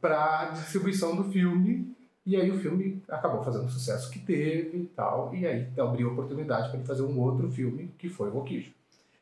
para 0.00 0.50
distribuição 0.50 1.16
do 1.16 1.24
filme. 1.24 1.94
E 2.26 2.36
aí 2.36 2.50
o 2.50 2.58
filme 2.58 3.02
acabou 3.08 3.42
fazendo 3.42 3.64
o 3.66 3.70
sucesso 3.70 4.10
que 4.10 4.18
teve 4.18 4.78
e 4.78 4.86
tal. 4.94 5.34
E 5.34 5.46
aí 5.46 5.68
abriu 5.78 6.12
oportunidade 6.12 6.68
para 6.68 6.78
ele 6.78 6.86
fazer 6.86 7.02
um 7.02 7.18
outro 7.18 7.50
filme 7.50 7.90
que 7.98 8.08
foi 8.08 8.28
o 8.28 8.32
Roquijo. 8.32 8.70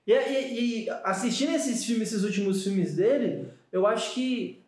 E, 0.07 0.13
e- 0.13 0.85
e 0.85 0.91
assistindo 1.05 1.55
esses 1.55 1.85
filmes, 1.85 2.09
esses 2.09 2.25
últimos 2.25 2.63
filmes 2.65 2.95
dele, 2.95 3.49
eu 3.71 3.87
acho 3.87 4.15
que, 4.15 4.61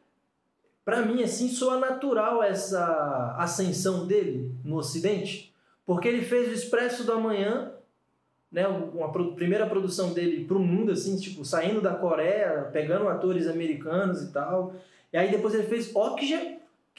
pra 0.84 1.02
mim, 1.02 1.22
assim, 1.22 1.48
soa 1.48 1.78
natural 1.78 2.42
essa 2.42 3.34
ascensão 3.38 4.06
dele 4.06 4.54
no 4.64 4.76
Ocidente, 4.76 5.49
porque 5.86 6.08
ele 6.08 6.22
fez 6.22 6.48
o 6.48 6.52
Expresso 6.52 7.04
do 7.04 7.12
Amanhã, 7.12 7.72
né, 8.50 8.66
uma 8.66 9.10
pro- 9.12 9.34
primeira 9.34 9.66
produção 9.66 10.12
dele 10.12 10.44
pro 10.44 10.58
mundo, 10.58 10.92
assim, 10.92 11.16
tipo, 11.16 11.44
saindo 11.44 11.80
da 11.80 11.94
Coreia, 11.94 12.68
pegando 12.72 13.08
atores 13.08 13.46
americanos 13.46 14.22
e 14.22 14.32
tal. 14.32 14.74
E 15.12 15.16
aí 15.16 15.30
depois 15.30 15.54
ele 15.54 15.64
fez 15.64 15.94
Okja, 15.94 16.58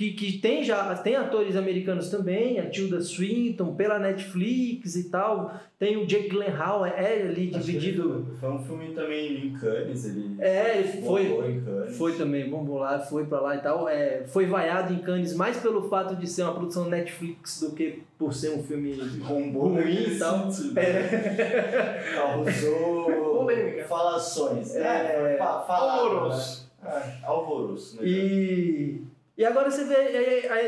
que, 0.09 0.31
que 0.31 0.37
tem 0.39 0.63
já 0.63 0.95
tem 0.95 1.15
atores 1.15 1.55
americanos 1.55 2.09
também, 2.09 2.59
a 2.59 2.67
Tilda 2.69 2.99
Swinton, 3.01 3.75
pela 3.75 3.99
Netflix 3.99 4.95
e 4.95 5.09
tal. 5.09 5.53
Tem 5.77 5.97
o 5.97 6.05
Jake 6.05 6.29
Gyllenhaal, 6.29 6.85
é 6.85 7.21
ali 7.23 7.49
Acho 7.49 7.65
que 7.65 7.71
dividido. 7.73 8.25
ele 8.29 8.37
Foi 8.39 8.49
um 8.51 8.59
filme 8.59 8.93
também 8.93 9.47
em 9.47 9.53
Cannes, 9.53 10.05
ele. 10.05 10.35
É, 10.39 10.77
ele 10.77 11.01
foi, 11.01 11.61
Cannes. 11.65 11.97
foi 11.97 12.13
também, 12.17 12.49
bombou 12.49 12.77
lá, 12.77 12.99
foi 12.99 13.25
pra 13.25 13.39
lá 13.39 13.55
e 13.55 13.59
tal. 13.59 13.89
É, 13.89 14.23
foi 14.27 14.45
vaiado 14.45 14.93
em 14.93 14.99
Cannes 14.99 15.35
mais 15.35 15.57
pelo 15.57 15.89
fato 15.89 16.15
de 16.15 16.27
ser 16.27 16.43
uma 16.43 16.53
produção 16.53 16.87
Netflix 16.87 17.61
do 17.61 17.71
que 17.75 18.03
por 18.17 18.33
ser 18.33 18.51
um 18.51 18.63
filme 18.63 18.93
Bombou 19.27 19.69
ruim 19.73 20.03
e 20.13 20.19
tal. 20.19 20.51
sentido. 20.51 20.79
É. 20.79 22.03
Causou 22.15 23.47
falações. 23.87 24.75
É. 24.75 25.33
É, 25.33 25.37
fa 25.37 25.61
falado, 25.61 25.99
Alvoroço. 26.01 26.71
né? 26.83 26.89
É, 26.89 27.25
alvoroço. 27.25 27.97
Né? 27.97 28.07
E, 28.07 29.01
e 29.41 29.45
agora 29.45 29.69
você 29.71 29.83
vê, 29.83 29.95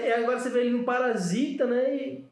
e- 0.07 0.11
agora 0.13 0.39
você 0.39 0.49
vê 0.49 0.61
ele 0.61 0.77
no 0.77 0.83
Parasita, 0.83 1.65
né? 1.65 1.95
E, 1.95 2.25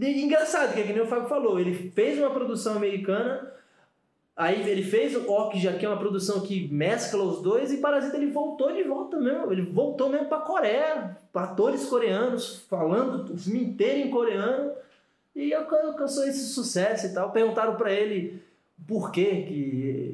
e 0.00 0.22
engraçado, 0.24 0.74
que 0.74 0.80
é 0.80 0.84
que 0.84 0.92
nem 0.92 1.02
o 1.02 1.06
Fábio 1.06 1.28
falou, 1.28 1.58
ele 1.58 1.74
fez 1.92 2.18
uma 2.18 2.30
produção 2.30 2.76
americana, 2.76 3.52
aí 4.36 4.68
ele 4.68 4.82
fez 4.82 5.16
o 5.16 5.30
Okja, 5.30 5.72
que 5.74 5.84
é 5.84 5.88
uma 5.88 5.98
produção 5.98 6.40
que 6.40 6.68
mescla 6.68 7.22
os 7.22 7.42
dois, 7.42 7.72
e 7.72 7.78
Parasita 7.78 8.16
ele 8.16 8.30
voltou 8.30 8.72
de 8.72 8.82
volta 8.84 9.18
mesmo, 9.18 9.50
ele 9.52 9.62
voltou 9.62 10.08
mesmo 10.08 10.26
pra 10.28 10.38
Coreia, 10.38 11.16
pra 11.32 11.42
atores 11.44 11.84
coreanos, 11.86 12.64
falando 12.68 13.32
o 13.32 13.36
filme 13.38 13.62
inteiro 13.64 14.06
em 14.06 14.10
coreano, 14.10 14.72
e 15.34 15.54
alcan- 15.54 15.86
alcançou 15.88 16.24
esse 16.26 16.46
sucesso 16.52 17.06
e 17.06 17.14
tal. 17.14 17.30
Perguntaram 17.30 17.76
pra 17.76 17.92
ele 17.92 18.42
por 18.86 19.10
que 19.12 19.24
que 19.42 20.07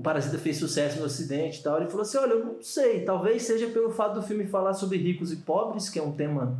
o 0.00 0.02
Parasita 0.02 0.38
fez 0.38 0.56
sucesso 0.56 0.98
no 0.98 1.04
Ocidente 1.04 1.60
e 1.60 1.62
tal. 1.62 1.76
Ele 1.76 1.90
falou 1.90 2.00
assim: 2.00 2.16
olha, 2.16 2.32
eu 2.32 2.44
não 2.44 2.62
sei, 2.62 3.04
talvez 3.04 3.42
seja 3.42 3.68
pelo 3.68 3.90
fato 3.90 4.14
do 4.14 4.22
filme 4.22 4.46
falar 4.46 4.72
sobre 4.72 4.96
ricos 4.96 5.30
e 5.30 5.36
pobres, 5.36 5.90
que 5.90 5.98
é 5.98 6.02
um 6.02 6.12
tema 6.12 6.58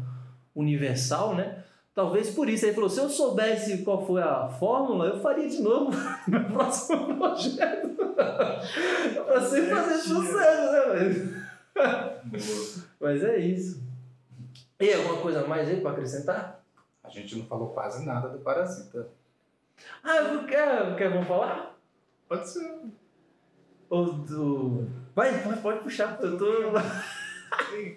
universal, 0.55 1.34
né? 1.34 1.64
Talvez 1.95 2.28
por 2.28 2.51
isso. 2.51 2.66
Ele 2.66 2.74
falou: 2.74 2.91
se 2.91 3.01
eu 3.01 3.09
soubesse 3.09 3.78
qual 3.78 4.07
foi 4.07 4.20
a 4.20 4.47
fórmula, 4.47 5.07
eu 5.07 5.20
faria 5.22 5.49
de 5.49 5.62
novo 5.62 5.91
no 6.28 6.53
próximo 6.53 7.16
projeto. 7.16 7.97
pra 8.14 9.41
sempre 9.41 9.70
fazer 9.70 9.99
sucesso, 10.01 10.72
né, 10.72 10.80
velho? 10.93 11.41
Mas 13.01 13.24
é 13.24 13.38
isso. 13.38 13.82
E 14.78 14.93
alguma 14.93 15.16
coisa 15.16 15.47
mais 15.47 15.66
aí 15.66 15.80
pra 15.80 15.93
acrescentar? 15.93 16.62
A 17.03 17.09
gente 17.09 17.38
não 17.38 17.47
falou 17.47 17.70
quase 17.70 18.05
nada 18.05 18.28
do 18.28 18.41
Parasita. 18.41 19.09
Ah, 20.05 20.16
eu 20.16 20.45
quer, 20.45 20.95
quer 20.97 21.11
vamos 21.11 21.26
falar? 21.26 21.74
Pode 22.28 22.47
ser. 22.47 22.99
Ou 23.91 24.12
do. 24.12 24.86
Vai, 25.14 25.36
pode, 25.61 25.80
puxar, 25.80 26.16
eu 26.22 26.38
tô. 26.38 26.47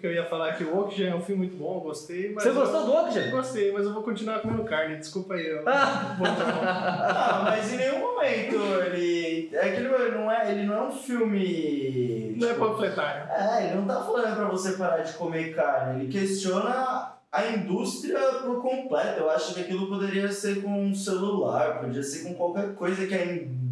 eu 0.02 0.12
ia 0.12 0.26
falar 0.26 0.54
que 0.54 0.64
o 0.64 0.76
Okja 0.80 1.06
é 1.06 1.14
um 1.14 1.20
filme 1.20 1.46
muito 1.46 1.56
bom, 1.56 1.76
eu 1.76 1.80
gostei, 1.80 2.32
mas. 2.34 2.42
Você 2.42 2.50
eu- 2.50 2.54
gostou 2.54 2.84
do 2.84 2.92
Okja? 2.92 3.30
Gostei, 3.30 3.70
mas 3.70 3.84
eu 3.86 3.94
vou 3.94 4.02
continuar 4.02 4.40
comendo 4.40 4.64
carne, 4.64 4.96
desculpa 4.96 5.34
aí. 5.34 5.46
Eu... 5.46 5.62
Ah! 5.66 6.16
Ah, 6.20 7.40
mas 7.44 7.72
em 7.72 7.76
nenhum 7.76 8.00
momento 8.00 8.56
ele. 8.84 9.50
É 9.52 9.70
que 9.70 9.76
ele 9.76 9.88
não 9.88 10.30
é, 10.30 10.50
ele 10.50 10.64
não 10.64 10.74
é 10.74 10.82
um 10.88 10.90
filme. 10.90 12.36
Não 12.36 12.48
é 12.48 12.52
tipo, 12.52 12.66
panfletário. 12.66 13.30
É, 13.30 13.66
ele 13.66 13.76
não 13.76 13.86
tá 13.86 14.02
falando 14.02 14.34
pra 14.34 14.48
você 14.48 14.72
parar 14.72 15.02
de 15.02 15.12
comer 15.12 15.54
carne, 15.54 16.02
ele 16.04 16.12
questiona 16.12 17.12
a 17.30 17.46
indústria 17.46 18.18
por 18.42 18.60
completo. 18.60 19.20
Eu 19.20 19.30
acho 19.30 19.54
que 19.54 19.60
aquilo 19.60 19.88
poderia 19.88 20.30
ser 20.32 20.62
com 20.62 20.84
um 20.84 20.94
celular, 20.94 21.80
podia 21.80 22.02
ser 22.02 22.24
com 22.24 22.34
qualquer 22.34 22.74
coisa 22.74 23.06
que 23.06 23.14
a 23.14 23.24
indústria, 23.24 23.63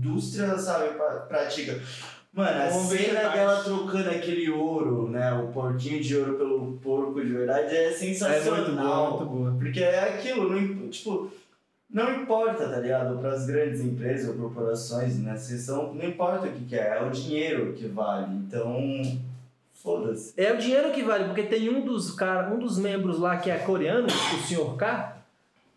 sabe, 0.59 0.94
pra- 0.94 1.20
pratica. 1.28 1.80
Mano, 2.32 2.62
a 2.62 2.68
Vamos 2.70 2.88
cena 2.88 3.28
dela 3.28 3.62
trocando 3.62 4.09
aquele 4.09 4.48
ouro, 4.50 5.07
né, 5.11 5.32
o 5.34 5.48
porquinho 5.48 6.03
de 6.03 6.16
ouro 6.16 6.38
pelo 6.38 6.72
porco 6.82 7.20
de 7.20 7.30
verdade 7.30 7.76
é 7.76 7.90
sensacional. 7.92 9.26
boa. 9.26 9.55
Porque 9.59 9.80
é 9.82 10.14
aquilo, 10.14 10.48
não, 10.50 10.88
tipo, 10.88 11.30
não 11.90 12.22
importa, 12.22 12.66
tá 12.70 12.78
ligado? 12.78 13.18
Para 13.18 13.32
as 13.34 13.44
grandes 13.46 13.82
empresas 13.82 14.30
ou 14.30 14.36
corporações, 14.36 15.18
né? 15.18 15.36
São, 15.36 15.92
não 15.92 16.05
importa 16.07 16.46
o 16.46 16.53
que, 16.53 16.64
que 16.64 16.74
é, 16.74 16.96
é 16.96 17.03
o 17.03 17.11
dinheiro 17.11 17.74
que 17.74 17.86
vale. 17.86 18.34
Então, 18.34 19.20
foda-se. 19.74 20.32
É 20.36 20.55
o 20.55 20.57
dinheiro 20.57 20.90
que 20.90 21.03
vale, 21.03 21.24
porque 21.24 21.42
tem 21.42 21.68
um 21.68 21.84
dos 21.84 22.12
cara, 22.12 22.48
um 22.50 22.59
dos 22.59 22.78
membros 22.78 23.18
lá 23.18 23.36
que 23.36 23.50
é 23.50 23.59
coreano, 23.59 24.07
o 24.07 24.46
Sr. 24.46 24.74
K, 24.78 25.18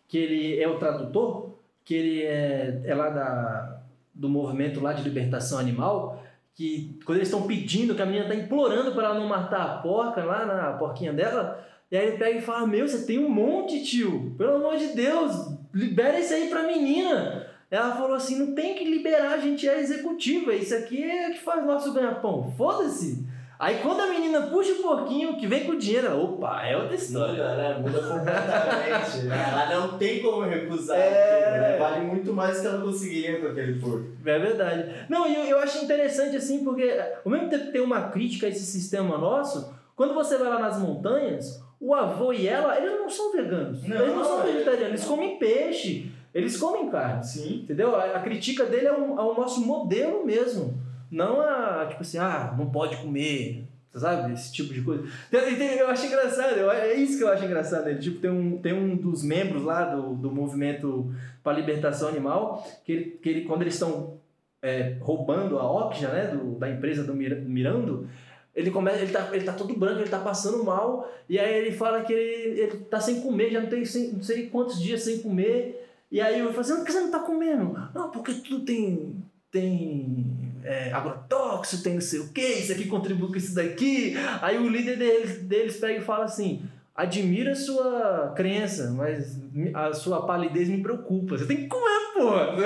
que 0.08 0.16
ele 0.16 0.58
é 0.62 0.66
o 0.66 0.78
tradutor, 0.78 1.50
que 1.84 1.94
ele 1.94 2.22
é, 2.22 2.80
é 2.84 2.94
lá 2.94 3.10
da, 3.10 3.80
do 4.16 4.28
movimento 4.28 4.80
lá 4.80 4.92
de 4.92 5.02
libertação 5.02 5.58
animal, 5.58 6.22
que 6.54 6.98
quando 7.04 7.18
eles 7.18 7.28
estão 7.28 7.46
pedindo, 7.46 7.94
que 7.94 8.00
a 8.00 8.06
menina 8.06 8.26
tá 8.26 8.34
implorando 8.34 8.92
para 8.92 9.08
ela 9.08 9.20
não 9.20 9.28
matar 9.28 9.62
a 9.62 9.78
porca 9.78 10.24
lá 10.24 10.46
na 10.46 10.72
porquinha 10.72 11.12
dela, 11.12 11.62
e 11.90 11.96
aí 11.96 12.08
ele 12.08 12.16
pega 12.16 12.38
e 12.38 12.42
fala: 12.42 12.66
Meu, 12.66 12.88
você 12.88 13.04
tem 13.04 13.18
um 13.18 13.28
monte, 13.28 13.84
tio, 13.84 14.34
pelo 14.38 14.56
amor 14.56 14.76
de 14.76 14.88
Deus, 14.88 15.52
libera 15.72 16.18
isso 16.18 16.32
aí 16.32 16.48
pra 16.48 16.62
menina. 16.62 17.46
Ela 17.70 17.94
falou 17.94 18.16
assim: 18.16 18.38
Não 18.38 18.54
tem 18.54 18.74
que 18.74 18.84
liberar, 18.84 19.34
a 19.34 19.38
gente 19.38 19.68
é 19.68 19.78
executiva, 19.78 20.54
isso 20.54 20.74
aqui 20.74 21.02
é 21.04 21.30
que 21.30 21.40
faz 21.40 21.64
nosso 21.64 21.92
ganha-pão, 21.92 22.52
foda-se. 22.56 23.25
Aí 23.58 23.78
quando 23.82 24.00
a 24.00 24.06
menina 24.08 24.42
puxa 24.42 24.72
o 24.72 24.82
porquinho 24.82 25.36
que 25.38 25.46
vem 25.46 25.64
com 25.64 25.72
o 25.72 25.78
dinheiro, 25.78 26.08
ela, 26.08 26.22
opa, 26.22 26.62
é 26.62 26.76
outra 26.76 26.94
história. 26.94 27.32
Muda, 27.32 27.56
né? 27.56 27.78
Muda 27.80 27.98
completamente. 28.00 29.28
ela 29.30 29.80
não 29.80 29.98
tem 29.98 30.22
como 30.22 30.42
recusar 30.42 30.98
É. 30.98 31.38
aquilo, 31.44 31.62
né? 31.62 31.76
Vale 31.78 32.04
muito 32.06 32.32
mais 32.34 32.60
que 32.60 32.66
ela 32.66 32.82
conseguiria 32.82 33.40
com 33.40 33.46
aquele 33.48 33.80
porco. 33.80 34.06
É 34.24 34.38
verdade. 34.38 35.06
Não, 35.08 35.26
e 35.26 35.34
eu, 35.34 35.44
eu 35.44 35.58
acho 35.58 35.82
interessante 35.84 36.36
assim, 36.36 36.62
porque 36.64 36.82
ao 37.24 37.30
mesmo 37.32 37.48
tempo 37.48 37.66
que 37.66 37.72
tem 37.72 37.80
uma 37.80 38.08
crítica 38.10 38.46
a 38.46 38.48
esse 38.50 38.64
sistema 38.66 39.16
nosso, 39.16 39.72
quando 39.96 40.12
você 40.14 40.36
vai 40.36 40.48
lá 40.50 40.58
nas 40.58 40.78
montanhas, 40.78 41.62
o 41.80 41.94
avô 41.94 42.32
e 42.34 42.46
ela, 42.46 42.76
eles 42.76 42.92
não 42.92 43.08
são 43.08 43.32
veganos. 43.32 43.82
Não, 43.88 43.96
eles 44.02 44.14
não 44.14 44.24
são 44.24 44.42
é- 44.42 44.52
vegetarianos, 44.52 44.88
eles 44.88 45.04
comem 45.04 45.38
peixe, 45.38 46.10
eles 46.34 46.56
comem 46.58 46.90
carne. 46.90 47.24
Sim. 47.24 47.60
Entendeu? 47.62 47.96
A, 47.96 48.04
a 48.16 48.20
crítica 48.20 48.66
dele 48.66 48.86
é 48.88 48.92
o, 48.92 49.18
ao 49.18 49.34
nosso 49.34 49.64
modelo 49.64 50.24
mesmo. 50.26 50.84
Não 51.10 51.40
a, 51.40 51.86
tipo 51.88 52.02
assim, 52.02 52.18
ah, 52.18 52.54
não 52.58 52.70
pode 52.70 52.96
comer, 52.96 53.64
sabe? 53.94 54.32
Esse 54.34 54.52
tipo 54.52 54.74
de 54.74 54.82
coisa. 54.82 55.04
Tem- 55.30 55.56
tem- 55.56 55.78
Eu 55.78 55.88
acho 55.88 56.06
engraçado, 56.06 56.56
eu- 56.56 56.70
é 56.70 56.94
isso 56.94 57.16
que 57.18 57.24
eu 57.24 57.28
acho 57.28 57.44
engraçado 57.44 57.84
dele. 57.84 57.98
Tipo, 58.00 58.20
tem 58.20 58.30
um, 58.30 58.58
tem 58.58 58.72
um 58.72 58.96
dos 58.96 59.22
membros 59.22 59.62
lá 59.62 59.84
do, 59.84 60.14
do 60.14 60.30
movimento 60.30 61.14
para 61.42 61.56
libertação 61.56 62.08
animal, 62.08 62.66
que, 62.84 62.92
ele, 62.92 63.04
que 63.22 63.28
ele, 63.28 63.40
quando 63.42 63.62
eles 63.62 63.74
estão 63.74 64.16
é, 64.62 64.96
roubando 65.00 65.58
a 65.58 65.70
Okja, 65.70 66.08
né, 66.08 66.26
do, 66.28 66.58
da 66.58 66.68
empresa 66.68 67.04
do 67.04 67.14
Mir- 67.14 67.40
Mirando, 67.42 68.08
ele 68.54 68.70
começa, 68.70 69.00
ele 69.02 69.12
tá, 69.12 69.28
ele 69.32 69.44
tá 69.44 69.52
todo 69.52 69.76
branco, 69.78 70.00
ele 70.00 70.08
tá 70.10 70.18
passando 70.18 70.64
mal, 70.64 71.08
e 71.28 71.38
aí 71.38 71.54
ele 71.58 71.70
fala 71.70 72.02
que 72.02 72.12
ele, 72.12 72.60
ele 72.60 72.76
tá 72.78 72.98
sem 72.98 73.20
comer, 73.20 73.50
já 73.50 73.60
não 73.60 73.68
tem 73.68 73.84
sem- 73.84 74.12
não 74.14 74.22
sei 74.22 74.48
quantos 74.48 74.80
dias 74.80 75.02
sem 75.02 75.18
comer, 75.20 75.86
e 76.10 76.20
aí 76.20 76.40
eu 76.40 76.48
falo 76.48 76.60
assim, 76.60 76.76
por 76.76 76.84
que 76.86 76.90
você 76.92 77.00
não 77.00 77.10
tá 77.12 77.20
comendo? 77.20 77.78
Não, 77.94 78.10
porque 78.10 78.32
tudo 78.34 78.64
tem, 78.64 79.14
tem 79.52 80.26
é, 80.66 80.92
agrotóxico, 80.92 81.82
tem 81.82 81.94
não 81.94 82.00
sei 82.00 82.20
o 82.20 82.28
que, 82.32 82.40
isso 82.40 82.72
aqui 82.72 82.86
contribui 82.86 83.28
com 83.28 83.36
isso 83.36 83.54
daqui. 83.54 84.14
Aí 84.42 84.58
o 84.58 84.68
líder 84.68 84.98
deles, 84.98 85.42
deles 85.42 85.76
pega 85.76 86.00
e 86.00 86.04
fala 86.04 86.24
assim, 86.24 86.62
admira 86.94 87.52
a 87.52 87.56
sua 87.56 88.32
crença, 88.36 88.90
mas 88.90 89.38
a 89.72 89.92
sua 89.92 90.26
palidez 90.26 90.68
me 90.68 90.82
preocupa. 90.82 91.38
Você 91.38 91.46
tem 91.46 91.58
que 91.58 91.66
comer, 91.68 92.12
porra! 92.14 92.56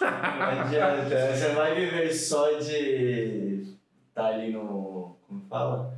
Não 0.00 0.62
adianta. 0.62 1.36
Você 1.36 1.48
vai 1.54 1.74
viver 1.76 2.12
só 2.12 2.58
de. 2.58 3.64
tá 4.12 4.26
ali 4.26 4.52
no. 4.52 5.16
como 5.28 5.46
fala? 5.48 5.94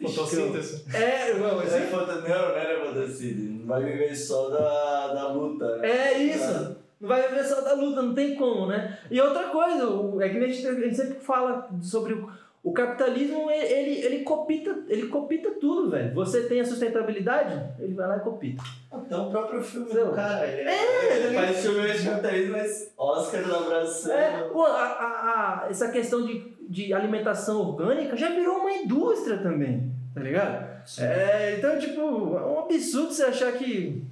Fotossíntese. 0.00 0.84
É, 0.94 1.34
não, 1.34 1.56
Não, 1.56 1.62
é 1.62 1.80
foto... 1.86 2.12
não, 2.12 2.28
não 2.28 2.28
era 2.28 2.84
fotossíntese. 2.86 3.48
Não 3.48 3.66
vai 3.66 3.82
viver 3.82 4.14
só 4.14 4.50
da, 4.50 5.14
da 5.14 5.32
luta. 5.32 5.78
né? 5.78 5.88
É 5.88 6.18
isso. 6.18 6.76
Vai 7.00 7.28
viver 7.28 7.44
só 7.44 7.60
da 7.60 7.74
luta, 7.74 8.02
não 8.02 8.14
tem 8.14 8.34
como, 8.34 8.66
né? 8.66 8.98
E 9.10 9.20
outra 9.20 9.44
coisa, 9.44 9.84
é 10.24 10.28
que 10.28 10.38
a 10.38 10.48
gente, 10.48 10.66
a 10.66 10.74
gente 10.74 10.96
sempre 10.96 11.14
fala 11.20 11.68
sobre 11.80 12.14
o, 12.14 12.28
o 12.62 12.72
capitalismo, 12.72 13.50
ele, 13.50 14.00
ele, 14.04 14.18
copita, 14.24 14.76
ele 14.88 15.06
copita 15.06 15.50
tudo, 15.60 15.90
velho. 15.90 16.12
Você 16.14 16.48
tem 16.48 16.60
a 16.60 16.64
sustentabilidade, 16.64 17.62
ele 17.78 17.94
vai 17.94 18.08
lá 18.08 18.16
e 18.16 18.20
copita. 18.20 18.62
Então 18.92 19.28
o 19.28 19.30
próprio 19.30 19.62
filme 19.62 19.90
Seu. 19.92 20.06
do 20.06 20.12
cara. 20.12 20.46
Ele, 20.46 20.68
é, 20.68 21.16
ele 21.26 21.34
faz 21.36 21.60
filme 21.62 21.92
de 21.92 22.04
capitalismo, 22.04 22.52
mas 22.52 22.92
Oscar 22.98 23.46
na 23.46 23.56
abraçando. 23.58 24.12
É, 24.12 24.48
pô, 24.52 24.64
a, 24.64 24.82
a- 24.82 25.62
a- 25.64 25.70
essa 25.70 25.88
questão 25.90 26.26
de, 26.26 26.52
de 26.68 26.92
alimentação 26.92 27.60
orgânica 27.60 28.16
já 28.16 28.28
virou 28.30 28.58
uma 28.58 28.72
indústria 28.72 29.38
também, 29.38 29.92
tá 30.14 30.20
ligado? 30.20 30.66
É, 30.98 31.56
então, 31.58 31.78
tipo, 31.78 32.00
é 32.00 32.44
um 32.44 32.58
absurdo 32.60 33.12
você 33.12 33.22
achar 33.24 33.52
que. 33.52 34.02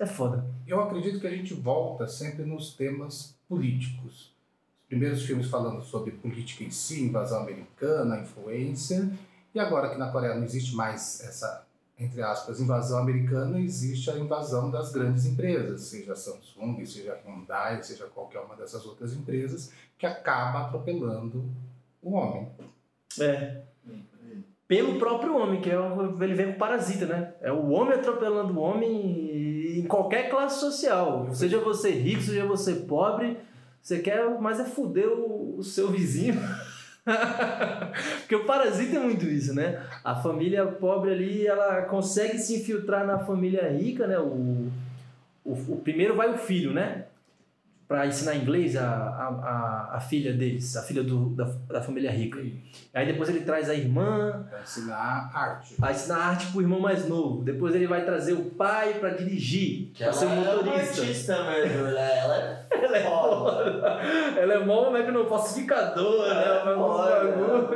É 0.00 0.06
foda. 0.06 0.44
Eu 0.68 0.82
acredito 0.82 1.18
que 1.18 1.26
a 1.26 1.30
gente 1.30 1.54
volta 1.54 2.06
sempre 2.06 2.44
nos 2.44 2.74
temas 2.74 3.34
políticos. 3.48 4.30
Os 4.82 4.86
primeiros 4.86 5.22
filmes 5.22 5.48
falando 5.48 5.82
sobre 5.82 6.10
política 6.10 6.62
em 6.62 6.70
si, 6.70 7.04
invasão 7.04 7.40
americana, 7.40 8.20
influência, 8.20 9.10
e 9.54 9.58
agora 9.58 9.88
que 9.88 9.96
na 9.96 10.12
Coreia 10.12 10.34
não 10.34 10.44
existe 10.44 10.76
mais 10.76 11.22
essa, 11.22 11.66
entre 11.98 12.22
aspas, 12.22 12.60
invasão 12.60 12.98
americana, 12.98 13.58
existe 13.58 14.10
a 14.10 14.18
invasão 14.18 14.70
das 14.70 14.92
grandes 14.92 15.24
empresas, 15.24 15.80
seja 15.80 16.14
Samsung, 16.14 16.84
seja 16.84 17.18
Hyundai, 17.24 17.82
seja 17.82 18.04
qualquer 18.04 18.40
uma 18.40 18.54
dessas 18.54 18.84
outras 18.84 19.14
empresas, 19.14 19.72
que 19.96 20.04
acaba 20.04 20.66
atropelando 20.66 21.46
o 22.02 22.12
homem. 22.12 22.46
É. 23.18 23.62
Pelo 24.66 24.98
próprio 24.98 25.34
homem, 25.34 25.62
que 25.62 25.70
é 25.70 25.76
ele 26.20 26.34
vem 26.34 26.52
com 26.52 26.58
parasita, 26.58 27.06
né? 27.06 27.34
É 27.40 27.50
o 27.50 27.70
homem 27.70 27.94
atropelando 27.94 28.52
o 28.52 28.60
homem 28.60 29.27
em 29.78 29.86
qualquer 29.86 30.30
classe 30.30 30.60
social. 30.60 31.28
Seja 31.32 31.58
você 31.58 31.90
rico, 31.90 32.22
seja 32.22 32.44
você 32.44 32.74
pobre, 32.74 33.36
você 33.82 33.98
quer 33.98 34.38
mais 34.40 34.60
é 34.60 34.64
fuder 34.64 35.08
o, 35.08 35.58
o 35.58 35.62
seu 35.62 35.88
vizinho. 35.88 36.38
Porque 38.20 38.36
o 38.36 38.44
parasita 38.44 38.96
é 38.96 39.00
muito 39.00 39.24
isso, 39.24 39.54
né? 39.54 39.82
A 40.04 40.14
família 40.14 40.66
pobre 40.66 41.12
ali, 41.12 41.46
ela 41.46 41.82
consegue 41.82 42.38
se 42.38 42.56
infiltrar 42.56 43.06
na 43.06 43.18
família 43.18 43.68
rica, 43.70 44.06
né? 44.06 44.18
O, 44.18 44.68
o, 45.44 45.52
o 45.52 45.80
primeiro 45.82 46.14
vai 46.14 46.32
o 46.34 46.38
filho, 46.38 46.72
né? 46.72 47.06
Pra 47.88 48.06
ensinar 48.06 48.34
inglês 48.36 48.76
a, 48.76 48.84
a, 48.84 49.28
a, 49.92 49.96
a 49.96 50.00
filha 50.00 50.34
deles, 50.34 50.76
a 50.76 50.82
filha 50.82 51.02
do, 51.02 51.30
da, 51.30 51.44
da 51.68 51.80
família 51.80 52.10
rica. 52.10 52.38
Aí 52.92 53.06
depois 53.06 53.30
ele 53.30 53.40
traz 53.40 53.70
a 53.70 53.74
irmã, 53.74 54.44
Para 54.50 54.60
ensinar 54.60 55.30
arte. 55.34 55.74
vai 55.78 55.92
ensinar 55.92 56.18
arte 56.18 56.52
pro 56.52 56.60
irmão 56.60 56.80
mais 56.80 57.08
novo. 57.08 57.42
Depois 57.42 57.74
ele 57.74 57.86
vai 57.86 58.04
trazer 58.04 58.34
o 58.34 58.44
pai 58.50 58.92
pra 59.00 59.08
dirigir, 59.08 59.90
Que 59.94 60.04
pra 60.04 60.12
ser 60.12 60.26
um 60.26 60.32
ela 60.32 60.50
é 60.50 60.54
uma 60.56 60.62
motorista. 60.64 61.00
artista 61.00 61.44
mesmo, 61.44 61.82
né? 61.84 62.18
Ela 62.18 62.36
é 62.36 62.66
Ela 62.78 62.96
é 62.98 63.02
foda. 63.04 63.60
Ela 64.38 64.54
é 64.54 64.64
mó, 64.66 64.84
como 64.84 64.96
é 64.98 65.02
que 65.02 65.10
não? 65.10 65.26
Falsificadora, 65.26 66.34
né? 66.34 66.44
Ela 66.44 66.70
é 66.70 66.74
foda, 66.74 67.10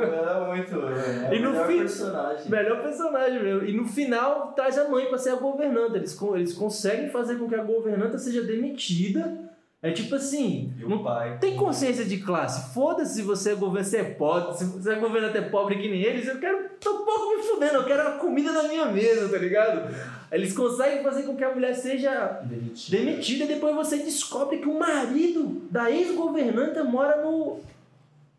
ela 0.05 0.45
é 0.45 0.55
muito. 0.55 0.79
É 0.87 1.35
E 1.35 1.39
no 1.39 1.49
o 1.49 1.51
melhor 1.53 1.67
fim- 1.67 1.79
personagem. 1.79 2.49
Melhor 2.51 2.81
personagem 2.83 3.41
mesmo. 3.43 3.67
E 3.67 3.75
no 3.75 3.85
final 3.87 4.51
traz 4.53 4.77
a 4.77 4.87
mãe 4.89 5.07
pra 5.07 5.17
ser 5.17 5.31
a 5.31 5.35
governanta. 5.37 5.97
Eles, 5.97 6.15
eles 6.35 6.53
conseguem 6.53 7.09
fazer 7.09 7.35
com 7.37 7.49
que 7.49 7.55
a 7.55 7.63
governanta 7.63 8.17
seja 8.19 8.43
demitida. 8.43 9.51
É 9.83 9.91
tipo 9.91 10.15
assim, 10.15 10.73
E 10.79 10.83
não 10.87 11.03
pai. 11.03 11.37
tem 11.41 11.57
consciência 11.57 12.05
de 12.05 12.17
classe. 12.19 12.73
Foda-se 12.73 13.15
se 13.15 13.21
você 13.21 13.51
é 13.51 13.55
governante, 13.55 13.89
você 13.89 13.97
é 13.97 14.03
pobre, 14.05 14.57
se 14.57 14.63
você 14.63 14.93
é 14.93 14.95
governante 14.95 15.37
é 15.37 15.41
pobre 15.41 15.75
que 15.75 15.89
nem 15.89 16.01
eles, 16.01 16.25
eu 16.25 16.39
quero. 16.39 16.69
tô 16.79 17.01
um 17.01 17.05
pouco 17.05 17.35
me 17.35 17.43
fudendo, 17.43 17.73
eu 17.75 17.83
quero 17.83 18.07
a 18.07 18.11
comida 18.13 18.53
na 18.53 18.63
minha 18.63 18.85
mesa, 18.85 19.27
tá 19.27 19.37
ligado? 19.37 19.93
Eles 20.31 20.53
conseguem 20.55 21.03
fazer 21.03 21.23
com 21.23 21.35
que 21.35 21.43
a 21.43 21.53
mulher 21.53 21.75
seja 21.75 22.39
Demitida. 22.45 22.97
demitida 22.97 23.43
e 23.43 23.47
depois 23.47 23.75
você 23.75 23.97
descobre 23.97 24.57
que 24.59 24.67
o 24.69 24.79
marido 24.79 25.61
da 25.69 25.91
ex-governanta 25.91 26.81
mora 26.85 27.21
no. 27.21 27.59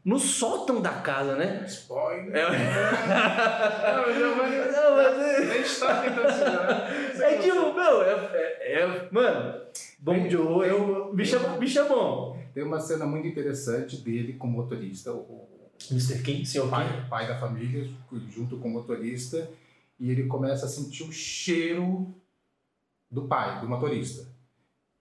No 0.05 0.19
sótão 0.19 0.83
da 0.83 0.91
casa, 0.93 1.35
né? 1.37 1.65
Spoiler. 1.67 2.35
É, 2.37 2.43
Não, 3.93 4.37
mas 4.37 4.55
Não, 4.77 4.97
mas 4.97 5.19
é- 5.19 5.37
A 5.39 5.55
gente 5.57 5.81
tá 5.81 6.03
tentando 6.03 6.33
segurar. 6.33 6.93
É 7.33 7.39
tipo, 7.39 7.73
meu, 7.73 8.03
é, 8.03 8.31
é, 8.35 8.81
é- 8.83 9.09
mano, 9.11 9.61
bom 9.99 10.29
de 10.29 10.37
horror, 10.37 10.65
eu, 10.67 11.15
bicho, 11.15 11.39
bicho 11.59 11.79
é 11.79 11.89
bom. 11.89 12.39
Tem 12.53 12.63
uma 12.63 12.81
cena 12.81 13.07
muito 13.07 13.27
interessante 13.27 13.97
dele 13.97 14.35
com 14.35 14.47
o 14.47 14.51
motorista, 14.51 15.13
o, 15.13 15.49
Mr. 15.91 16.23
King, 16.23 16.45
senhor 16.47 16.69
pai, 16.69 16.87
King. 16.89 17.09
pai 17.09 17.27
da 17.27 17.39
família, 17.39 17.89
junto 18.29 18.59
com 18.59 18.69
o 18.69 18.73
motorista, 18.73 19.49
e 19.99 20.11
ele 20.11 20.25
começa 20.27 20.67
a 20.67 20.69
sentir 20.69 21.03
o 21.05 21.13
cheiro 21.13 22.15
do 23.11 23.27
pai, 23.27 23.61
do 23.61 23.69
motorista. 23.69 24.27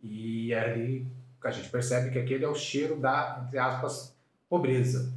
E 0.01 0.53
aí 0.53 1.05
a 1.43 1.51
gente 1.51 1.69
percebe 1.69 2.09
que 2.09 2.19
aquele 2.19 2.45
é 2.45 2.47
o 2.47 2.55
cheiro 2.55 2.95
da, 2.95 3.43
entre 3.45 3.59
aspas, 3.59 4.12
pobreza, 4.53 5.11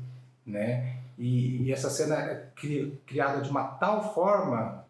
né? 0.46 0.96
E, 1.18 1.62
e 1.62 1.70
essa 1.70 1.90
cena 1.90 2.14
é 2.14 2.48
cri- 2.56 2.98
criada 3.06 3.42
de 3.42 3.50
uma 3.50 3.64
tal 3.64 4.14
forma 4.14 4.86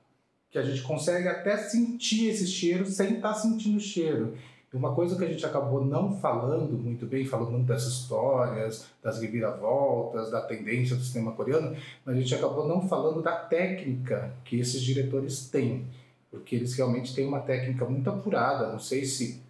que 0.52 0.56
a 0.56 0.62
gente 0.62 0.82
consegue 0.82 1.26
até 1.26 1.56
sentir 1.56 2.28
esse 2.28 2.46
cheiro 2.46 2.86
sem 2.86 3.14
estar 3.14 3.34
sentindo 3.34 3.78
o 3.78 3.80
cheiro. 3.80 4.36
E 4.72 4.76
uma 4.76 4.94
coisa 4.94 5.16
que 5.16 5.24
a 5.24 5.28
gente 5.28 5.44
acabou 5.44 5.84
não 5.84 6.16
falando 6.20 6.78
muito 6.78 7.06
bem, 7.06 7.24
falando 7.24 7.50
muito 7.50 7.66
das 7.66 7.86
histórias, 7.86 8.86
das 9.02 9.20
reviravoltas, 9.20 10.30
da 10.30 10.40
tendência 10.40 10.94
do 10.94 11.02
cinema 11.02 11.32
coreano, 11.32 11.76
mas 12.04 12.16
a 12.16 12.20
gente 12.20 12.32
acabou 12.32 12.68
não 12.68 12.88
falando 12.88 13.20
da 13.20 13.34
técnica 13.34 14.32
que 14.44 14.60
esses 14.60 14.80
diretores 14.80 15.48
têm. 15.48 15.84
Porque 16.30 16.54
eles 16.54 16.72
realmente 16.74 17.12
têm 17.16 17.26
uma 17.26 17.40
técnica 17.40 17.84
muito 17.84 18.08
apurada. 18.08 18.70
Não 18.70 18.78
sei 18.78 19.04
se 19.04 19.40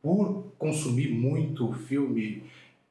por 0.00 0.44
consumir 0.58 1.08
muito 1.08 1.72
filme 1.72 2.44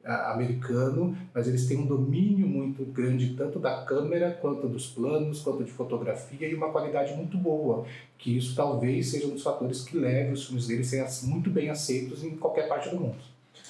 americano, 0.06 1.16
mas 1.34 1.48
eles 1.48 1.68
têm 1.68 1.78
um 1.78 1.86
domínio 1.86 2.48
muito 2.48 2.84
grande 2.86 3.34
tanto 3.36 3.60
da 3.60 3.84
câmera 3.84 4.32
quanto 4.42 4.68
dos 4.68 4.88
planos, 4.88 5.42
quanto 5.42 5.64
de 5.64 5.72
fotografia 5.72 6.48
e 6.48 6.56
uma 6.56 6.70
qualidade 6.70 7.14
muito 7.14 7.38
boa, 7.38 7.86
que 8.18 8.38
isso 8.38 8.56
talvez 8.56 9.10
seja 9.10 9.28
um 9.28 9.32
dos 9.32 9.44
fatores 9.44 9.84
que 9.84 9.98
leve 9.98 10.34
os 10.34 10.46
filmes 10.46 10.68
deles 10.68 10.88
a 10.88 11.08
serem 11.08 11.30
muito 11.30 11.50
bem 11.50 11.70
aceitos 11.70 12.24
em 12.24 12.36
qualquer 12.38 12.68
parte 12.68 12.90
do 12.90 13.00
mundo. 13.00 13.16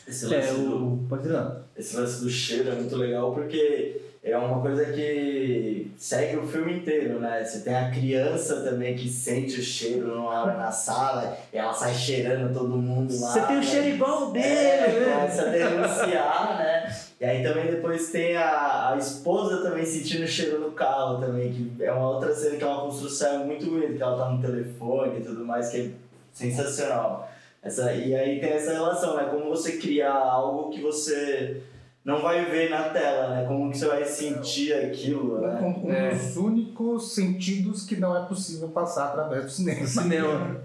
Esse 0.08 0.34
É, 0.34 0.40
lance, 0.40 0.62
do, 0.62 0.76
o. 1.08 1.66
Esse 1.76 1.96
lance 1.98 2.22
do 2.22 2.30
cheiro 2.30 2.70
é 2.70 2.76
muito 2.76 2.96
legal 2.96 3.34
porque 3.34 4.02
é 4.24 4.38
uma 4.38 4.62
coisa 4.62 4.86
que 4.86 5.92
segue 5.98 6.38
o 6.38 6.46
filme 6.46 6.78
inteiro, 6.78 7.20
né? 7.20 7.44
Você 7.44 7.62
tem 7.62 7.76
a 7.76 7.90
criança 7.90 8.62
também 8.62 8.96
que 8.96 9.10
sente 9.10 9.60
o 9.60 9.64
cheiro 9.64 10.16
numa 10.16 10.30
hora 10.30 10.58
na 10.58 10.72
sala 10.72 11.36
e 11.52 11.58
ela 11.58 11.74
sai 11.74 11.96
cheirando 11.96 12.54
todo 12.54 12.78
mundo 12.78 13.12
lá. 13.20 13.32
Você 13.32 13.42
tem 13.42 13.56
o 13.56 13.60
né? 13.60 13.66
cheiro 13.66 13.88
igual 13.88 14.32
dele, 14.32 14.46
É, 14.46 15.12
começa 15.12 15.42
a 15.42 15.46
denunciar, 15.46 16.58
né? 16.60 16.96
E 17.20 17.26
aí 17.26 17.44
também 17.44 17.66
depois 17.72 18.12
tem 18.12 18.38
a, 18.38 18.94
a 18.94 18.98
esposa 18.98 19.64
também 19.64 19.86
sentindo 19.86 20.24
o 20.24 20.28
cheiro 20.28 20.60
no 20.60 20.72
carro 20.72 21.20
também, 21.20 21.52
que 21.52 21.84
é 21.84 21.92
uma 21.92 22.12
outra 22.12 22.34
cena 22.36 22.58
que 22.58 22.64
é 22.64 22.68
uma 22.68 22.82
construção 22.82 23.46
muito 23.48 23.66
bonita, 23.66 23.94
que 23.94 24.04
ela 24.04 24.18
tá 24.18 24.30
no 24.30 24.40
telefone 24.40 25.20
e 25.20 25.24
tudo 25.24 25.44
mais, 25.44 25.70
que 25.70 25.78
é 25.78 25.90
sensacional. 26.32 27.28
Essa, 27.64 27.92
e 27.94 28.16
aí 28.16 28.40
tem 28.40 28.52
essa 28.52 28.72
relação, 28.72 29.18
né? 29.18 29.28
Como 29.32 29.50
você 29.50 29.78
criar 29.78 30.14
algo 30.14 30.70
que 30.70 30.82
você 30.82 31.62
não 32.04 32.20
vai 32.22 32.46
ver 32.46 32.70
na 32.70 32.90
tela, 32.90 33.30
né? 33.36 33.46
Como 33.48 33.70
que 33.70 33.78
você 33.78 33.86
vai 33.86 34.04
sentir 34.04 34.74
aquilo, 34.74 35.40
né? 35.40 35.60
Um, 35.62 35.88
um 35.88 35.92
É. 35.92 36.10
dos 36.16 36.36
únicos 36.36 37.14
sentidos 37.14 37.86
que 37.86 37.96
não 37.96 38.18
é 38.18 38.26
possível 38.26 38.70
passar 38.70 39.06
através 39.10 39.44
do 39.46 39.52
cinema. 39.52 39.86
Cinema. 39.86 40.62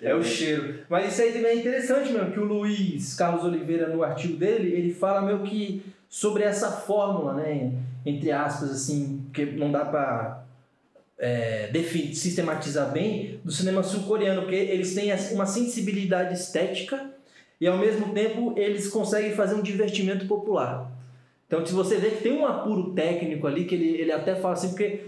É 0.00 0.14
o 0.14 0.22
cheiro. 0.22 0.80
Mas 0.88 1.12
isso 1.12 1.22
aí 1.22 1.32
também 1.32 1.46
é 1.50 1.54
interessante 1.56 2.12
mesmo, 2.12 2.30
que 2.30 2.38
o 2.38 2.44
Luiz 2.44 3.14
Carlos 3.14 3.42
Oliveira, 3.44 3.88
no 3.88 4.04
artigo 4.04 4.36
dele, 4.36 4.72
ele 4.72 4.94
fala 4.94 5.22
meio 5.22 5.40
que 5.40 5.82
sobre 6.08 6.44
essa 6.44 6.70
fórmula, 6.70 7.34
né? 7.34 7.72
Entre 8.04 8.30
aspas, 8.30 8.70
assim, 8.70 9.26
que 9.34 9.44
não 9.44 9.72
dá 9.72 9.84
pra 9.84 10.44
é, 11.18 11.68
definir, 11.72 12.14
sistematizar 12.14 12.92
bem, 12.92 13.40
do 13.44 13.50
cinema 13.50 13.82
sul-coreano, 13.82 14.42
porque 14.42 14.54
eles 14.54 14.94
têm 14.94 15.10
assim, 15.10 15.34
uma 15.34 15.46
sensibilidade 15.46 16.34
estética 16.34 17.10
e 17.60 17.66
ao 17.66 17.78
mesmo 17.78 18.12
tempo 18.12 18.52
eles 18.56 18.88
conseguem 18.88 19.32
fazer 19.32 19.54
um 19.54 19.62
divertimento 19.62 20.26
popular. 20.26 20.92
Então, 21.46 21.64
se 21.64 21.72
você 21.72 21.96
vê 21.96 22.10
que 22.10 22.22
tem 22.22 22.32
um 22.32 22.44
apuro 22.46 22.92
técnico 22.92 23.46
ali, 23.46 23.64
que 23.64 23.74
ele, 23.74 23.88
ele 24.00 24.12
até 24.12 24.34
fala 24.34 24.54
assim, 24.54 24.68
porque 24.70 25.04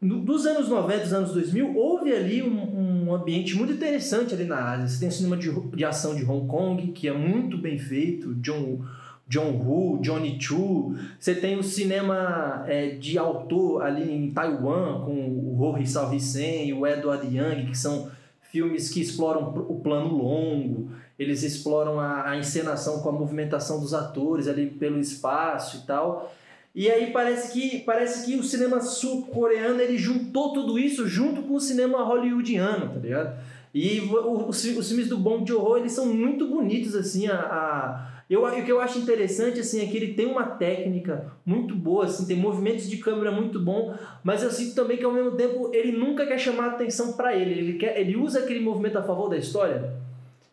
no- 0.00 0.20
dos 0.20 0.44
anos 0.44 0.68
90, 0.68 1.02
dos 1.04 1.12
anos 1.12 1.32
2000, 1.32 1.76
houve 1.76 2.12
ali 2.12 2.42
um, 2.42 3.06
um 3.08 3.14
ambiente 3.14 3.54
muito 3.56 3.72
interessante 3.72 4.34
ali 4.34 4.44
na 4.44 4.72
Ásia. 4.72 4.88
Você 4.88 4.98
tem 5.00 5.08
o 5.08 5.12
cinema 5.12 5.36
de, 5.36 5.50
de 5.76 5.84
ação 5.84 6.14
de 6.16 6.24
Hong 6.24 6.46
Kong, 6.48 6.88
que 6.92 7.06
é 7.08 7.12
muito 7.12 7.56
bem 7.56 7.78
feito, 7.78 8.34
John, 8.34 8.80
John 9.28 9.52
Woo, 9.52 9.98
Johnny 10.00 10.36
Chu. 10.40 10.96
Você 11.18 11.34
tem 11.36 11.56
o 11.56 11.62
cinema 11.62 12.64
é, 12.66 12.88
de 12.90 13.16
autor 13.16 13.82
ali 13.82 14.10
em 14.12 14.30
Taiwan, 14.32 15.02
com 15.04 15.12
o 15.12 15.60
Ho 15.60 15.78
Hissao 15.78 16.12
Hisen 16.12 16.68
e 16.68 16.72
o 16.72 16.84
Edward 16.86 17.24
Yang, 17.32 17.66
que 17.70 17.78
são 17.78 18.10
filmes 18.50 18.88
que 18.90 19.00
exploram 19.00 19.48
o 19.68 19.78
plano 19.80 20.08
longo, 20.16 20.90
eles 21.18 21.42
exploram 21.42 21.98
a, 21.98 22.30
a 22.30 22.36
encenação 22.36 23.00
com 23.00 23.08
a 23.08 23.12
movimentação 23.12 23.80
dos 23.80 23.92
atores 23.92 24.46
ali 24.46 24.66
pelo 24.66 25.00
espaço 25.00 25.78
e 25.78 25.86
tal. 25.86 26.32
E 26.74 26.88
aí 26.88 27.10
parece 27.10 27.52
que 27.52 27.80
parece 27.80 28.24
que 28.24 28.36
o 28.36 28.42
cinema 28.42 28.80
sul-coreano 28.80 29.80
ele 29.80 29.98
juntou 29.98 30.52
tudo 30.52 30.78
isso 30.78 31.08
junto 31.08 31.42
com 31.42 31.54
o 31.54 31.60
cinema 31.60 32.04
hollywoodiano, 32.04 32.90
tá 32.90 33.00
ligado? 33.00 33.36
E 33.74 34.00
os, 34.00 34.64
os 34.64 34.88
filmes 34.88 35.08
do 35.08 35.18
Bong 35.18 35.46
Joon-ho 35.46 35.76
eles 35.76 35.92
são 35.92 36.06
muito 36.06 36.46
bonitos 36.46 36.94
assim, 36.94 37.26
a, 37.26 37.34
a 37.34 38.18
eu, 38.30 38.44
o 38.44 38.64
que 38.64 38.70
eu 38.70 38.80
acho 38.80 38.98
interessante 38.98 39.58
assim 39.60 39.82
é 39.82 39.86
que 39.86 39.96
ele 39.96 40.12
tem 40.12 40.26
uma 40.26 40.44
técnica 40.44 41.32
muito 41.44 41.74
boa, 41.74 42.04
assim, 42.04 42.26
tem 42.26 42.36
movimentos 42.36 42.88
de 42.88 42.98
câmera 42.98 43.32
muito 43.32 43.58
bom, 43.58 43.94
mas 44.22 44.42
eu 44.42 44.50
sinto 44.50 44.74
também 44.74 44.98
que 44.98 45.04
ao 45.04 45.12
mesmo 45.12 45.32
tempo 45.32 45.70
ele 45.72 45.92
nunca 45.92 46.26
quer 46.26 46.38
chamar 46.38 46.66
atenção 46.66 47.14
para 47.14 47.34
ele, 47.34 47.58
ele 47.58 47.78
quer, 47.78 47.98
ele 47.98 48.16
usa 48.16 48.40
aquele 48.40 48.60
movimento 48.60 48.98
a 48.98 49.02
favor 49.02 49.30
da 49.30 49.36
história. 49.36 50.07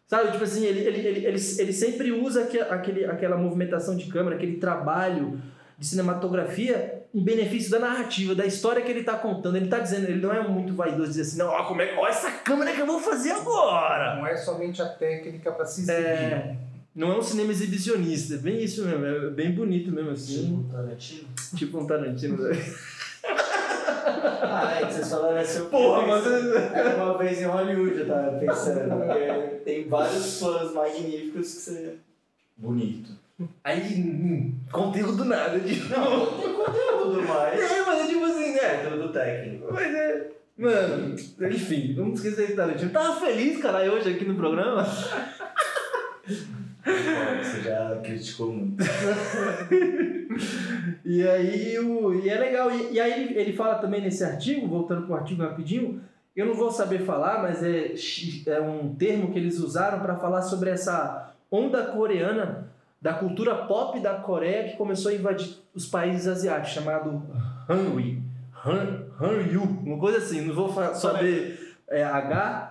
Sabe, 0.07 0.31
tipo 0.31 0.43
assim, 0.43 0.63
ele, 0.65 0.79
ele, 0.81 0.99
ele, 0.99 1.25
ele, 1.25 1.39
ele 1.59 1.73
sempre 1.73 2.11
usa 2.11 2.43
aque- 2.43 2.59
aquele, 2.59 3.05
aquela 3.05 3.37
movimentação 3.37 3.95
de 3.95 4.05
câmera, 4.05 4.35
aquele 4.35 4.57
trabalho 4.57 5.39
de 5.79 5.85
cinematografia 5.85 7.01
em 7.13 7.23
benefício 7.23 7.71
da 7.71 7.79
narrativa, 7.79 8.35
da 8.35 8.45
história 8.45 8.81
que 8.81 8.91
ele 8.91 8.99
está 8.99 9.13
contando. 9.17 9.55
Ele 9.55 9.65
está 9.65 9.79
dizendo, 9.79 10.03
ele 10.07 10.21
não 10.21 10.31
é 10.33 10.45
muito 10.47 10.73
vaidoso 10.73 11.09
dizer 11.09 11.21
assim, 11.23 11.37
não, 11.39 11.47
ó, 11.47 11.63
como 11.63 11.81
é, 11.81 11.95
ó 11.97 12.07
essa 12.07 12.29
câmera 12.31 12.71
que 12.73 12.81
eu 12.81 12.85
vou 12.85 12.99
fazer 12.99 13.31
agora. 13.31 14.15
Não 14.17 14.27
é 14.27 14.35
somente 14.37 14.81
a 14.81 14.85
técnica 14.87 15.51
para 15.51 15.65
se 15.65 15.81
exibir. 15.81 15.99
É, 16.05 16.55
não 16.95 17.11
é 17.11 17.17
um 17.17 17.21
cinema 17.21 17.51
exibicionista, 17.51 18.35
é 18.35 18.37
bem 18.37 18.63
isso 18.63 18.85
mesmo, 18.85 19.05
é 19.05 19.29
bem 19.31 19.51
bonito 19.51 19.91
mesmo 19.91 20.11
assim, 20.11 20.45
Tipo, 20.63 20.71
Tarantino. 20.71 21.27
tipo 21.57 21.79
um 21.79 21.87
Tarantino. 21.87 22.37
Ah, 24.51 24.79
é 24.79 24.85
que 24.85 24.93
vocês 24.93 25.09
falaram 25.09 25.37
assim, 25.37 25.65
Porra, 25.65 26.07
mas... 26.07 26.25
Era 26.73 26.95
uma 27.03 27.17
vez 27.17 27.41
em 27.41 27.45
Hollywood, 27.45 27.99
eu 27.99 28.07
tava 28.07 28.37
pensando. 28.37 28.95
Porque 28.95 29.55
tem 29.63 29.87
vários 29.87 30.39
planos 30.39 30.73
magníficos 30.73 31.53
que 31.53 31.61
você. 31.61 31.93
Bonito. 32.57 33.11
Aí, 33.63 33.81
hum, 34.01 34.53
conteúdo 34.71 35.25
nada, 35.25 35.59
de 35.59 35.89
Não, 35.89 36.25
tem 36.37 36.53
conteúdo, 36.53 37.21
mas. 37.27 37.59
É, 37.59 37.85
mas 37.85 38.05
é 38.05 38.07
tipo 38.07 38.23
assim, 38.23 38.53
né? 38.53 38.83
Conteúdo 38.83 39.11
técnico. 39.11 39.73
Mas 39.73 39.93
é. 39.93 40.27
Mano, 40.57 41.15
enfim, 41.51 41.93
vamos 41.93 42.21
esquecer 42.21 42.47
de 42.47 42.53
Tarantino. 42.53 42.89
Tava 42.91 43.19
feliz, 43.19 43.61
caralho, 43.61 43.91
hoje 43.91 44.11
aqui 44.11 44.23
no 44.23 44.35
programa. 44.35 44.87
Você 46.85 47.61
já 47.61 47.99
criticou 48.03 48.53
muito. 48.53 48.83
E 51.03 51.25
aí, 51.25 51.77
o, 51.79 52.13
e 52.13 52.29
é 52.29 52.37
legal. 52.37 52.69
E, 52.71 52.93
e 52.93 52.99
aí 52.99 53.37
ele, 53.37 53.53
fala 53.53 53.75
também 53.75 54.01
nesse 54.01 54.23
artigo, 54.23 54.67
voltando 54.67 55.05
pro 55.05 55.15
artigo 55.15 55.43
rapidinho, 55.43 56.01
eu 56.35 56.45
não 56.45 56.53
vou 56.53 56.71
saber 56.71 57.05
falar, 57.05 57.41
mas 57.41 57.63
é, 57.63 57.93
é 58.47 58.59
um 58.59 58.93
termo 58.95 59.31
que 59.31 59.39
eles 59.39 59.59
usaram 59.59 59.99
para 59.99 60.17
falar 60.17 60.41
sobre 60.41 60.71
essa 60.71 61.31
onda 61.49 61.85
coreana 61.85 62.69
da 63.01 63.13
cultura 63.13 63.55
pop 63.55 63.99
da 63.99 64.15
Coreia 64.15 64.69
que 64.69 64.77
começou 64.77 65.11
a 65.11 65.15
invadir 65.15 65.57
os 65.73 65.85
países 65.85 66.27
asiáticos, 66.27 66.73
chamado 66.73 67.21
Hanui. 67.69 68.21
Han, 68.65 69.05
Hanyu, 69.19 69.61
uma 69.61 69.99
coisa 69.99 70.17
assim, 70.17 70.41
não 70.41 70.55
vou 70.55 70.73
saber. 70.95 71.75
É 71.87 72.03
H-A-N-R-Y-U. 72.03 72.65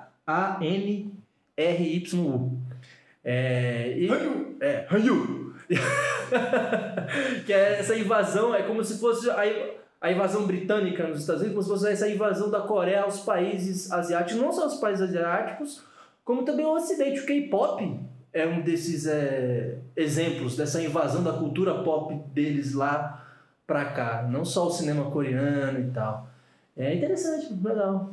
É, 3.25 3.95
e, 3.97 4.09
é, 4.61 4.87
Hanyu. 4.91 5.55
que 7.47 7.53
é 7.53 7.81
essa 7.81 7.97
invasão, 7.97 8.55
é 8.55 8.63
como 8.63 8.85
se 8.85 8.99
fosse 8.99 9.31
a, 9.31 9.43
a 10.01 10.13
invasão 10.13 10.47
britânica 10.47 11.07
nos 11.07 11.21
Estados 11.21 11.43
Unidos, 11.43 11.55
como 11.55 11.79
se 11.79 11.85
fosse 11.85 11.93
essa 11.93 12.09
invasão 12.09 12.51
da 12.51 12.61
Coreia 12.61 13.03
aos 13.03 13.21
países 13.21 13.91
asiáticos, 13.91 14.43
não 14.43 14.53
só 14.53 14.67
os 14.67 14.75
países 14.75 15.09
asiáticos, 15.09 15.83
como 16.25 16.45
também 16.45 16.67
o 16.67 16.75
Ocidente. 16.75 17.21
O 17.21 17.27
K-pop 17.27 18.01
é 18.33 18.47
um 18.47 18.61
desses 18.61 19.07
é, 19.07 19.79
exemplos 19.97 20.57
dessa 20.57 20.83
invasão 20.83 21.23
da 21.23 21.33
cultura 21.33 21.83
pop 21.83 22.15
deles 22.35 22.75
lá 22.75 23.25
pra 23.67 23.87
cá, 23.87 24.27
não 24.31 24.45
só 24.45 24.67
o 24.67 24.71
cinema 24.71 25.11
coreano 25.11 25.81
e 25.81 25.91
tal. 25.93 26.29
É 26.77 26.95
interessante, 26.95 27.55
legal. 27.63 28.13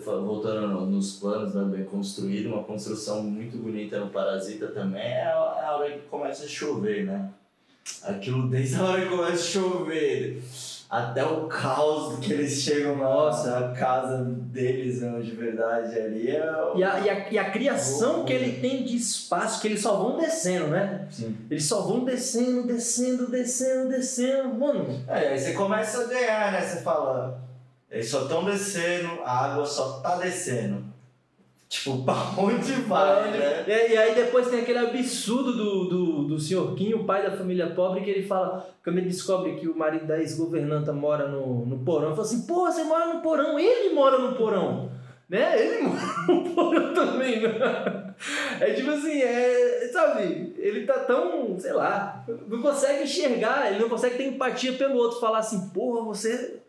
Voltando 0.00 0.66
no- 0.68 0.86
nos 0.86 1.16
planos, 1.18 1.54
né, 1.54 1.64
bem 1.64 1.84
construído, 1.84 2.46
uma 2.48 2.62
construção 2.64 3.22
muito 3.22 3.56
bonita 3.58 3.98
no 4.00 4.08
Parasita 4.10 4.68
também 4.68 5.02
é 5.02 5.22
a, 5.24 5.58
é 5.62 5.64
a 5.66 5.76
hora 5.76 5.90
que 5.92 6.00
começa 6.08 6.44
a 6.44 6.48
chover, 6.48 7.04
né? 7.04 7.28
Aquilo 8.02 8.48
desde 8.48 8.76
a 8.76 8.82
hora 8.84 9.02
que 9.02 9.08
começa 9.08 9.32
a 9.34 9.36
chover 9.36 10.42
até 10.88 11.24
o 11.24 11.46
caos 11.46 12.18
que 12.20 12.32
eles 12.32 12.52
chegam 12.62 12.96
Nossa. 12.96 13.58
na 13.60 13.68
casa 13.74 14.18
deles 14.24 15.00
mesmo, 15.00 15.22
de 15.22 15.30
verdade 15.32 15.98
ali 15.98 16.30
é. 16.30 16.52
o- 16.74 16.78
E 16.78 16.84
a, 16.84 17.00
e 17.00 17.10
a, 17.10 17.32
e 17.32 17.38
a 17.38 17.50
criação 17.50 18.24
que 18.24 18.32
ele 18.32 18.60
tem 18.60 18.84
de 18.84 18.96
espaço, 18.96 19.60
que 19.60 19.68
eles 19.68 19.80
só 19.80 19.96
vão 19.96 20.18
descendo, 20.18 20.68
né? 20.68 21.06
Sim. 21.10 21.36
Eles 21.50 21.64
só 21.64 21.80
vão 21.82 22.04
descendo, 22.04 22.66
descendo, 22.66 23.30
descendo, 23.30 23.88
descendo. 23.88 24.54
Mano, 24.54 24.86
É, 25.08 25.28
aí 25.28 25.38
você 25.38 25.52
começa 25.54 26.02
a 26.02 26.06
ganhar, 26.06 26.52
né? 26.52 26.60
Você 26.60 26.82
fala, 26.82 27.40
eles 27.92 28.08
só 28.08 28.22
estão 28.22 28.42
descendo, 28.42 29.20
a 29.22 29.44
água 29.44 29.66
só 29.66 30.00
tá 30.00 30.16
descendo. 30.16 30.82
Tipo, 31.68 31.98
pra 32.04 32.14
onde 32.38 32.72
vai, 32.82 33.30
né? 33.30 33.64
E, 33.66 33.92
e 33.92 33.96
aí 33.98 34.14
depois 34.14 34.48
tem 34.48 34.60
aquele 34.60 34.78
absurdo 34.78 35.52
do, 35.52 35.84
do, 35.84 36.22
do 36.24 36.40
senhor 36.40 36.74
Kim, 36.74 36.94
o 36.94 37.04
pai 37.04 37.22
da 37.22 37.36
família 37.36 37.68
pobre, 37.68 38.02
que 38.02 38.10
ele 38.10 38.26
fala, 38.26 38.66
quando 38.82 38.96
ele 38.96 39.10
descobre 39.10 39.56
que 39.56 39.68
o 39.68 39.76
marido 39.76 40.06
da 40.06 40.18
ex-governanta 40.18 40.90
mora 40.90 41.28
no, 41.28 41.66
no 41.66 41.84
porão, 41.84 42.08
ele 42.08 42.16
fala 42.16 42.26
assim, 42.26 42.46
pô, 42.46 42.64
você 42.64 42.82
mora 42.82 43.12
no 43.12 43.20
porão, 43.20 43.58
ele 43.58 43.94
mora 43.94 44.18
no 44.18 44.34
porão. 44.36 44.90
Né? 45.28 45.60
Ele 45.62 45.82
mora 45.84 46.00
no 46.28 46.54
porão 46.54 46.94
também, 46.94 47.42
né? 47.42 48.14
É 48.58 48.72
tipo 48.72 48.90
assim, 48.90 49.20
é, 49.20 49.90
sabe, 49.92 50.54
ele 50.56 50.86
tá 50.86 51.00
tão, 51.00 51.58
sei 51.58 51.72
lá, 51.72 52.24
não 52.48 52.62
consegue 52.62 53.02
enxergar, 53.02 53.70
ele 53.70 53.80
não 53.80 53.88
consegue 53.88 54.16
ter 54.16 54.28
empatia 54.28 54.72
pelo 54.74 54.96
outro, 54.96 55.20
falar 55.20 55.38
assim, 55.38 55.68
porra, 55.70 56.04
você 56.04 56.61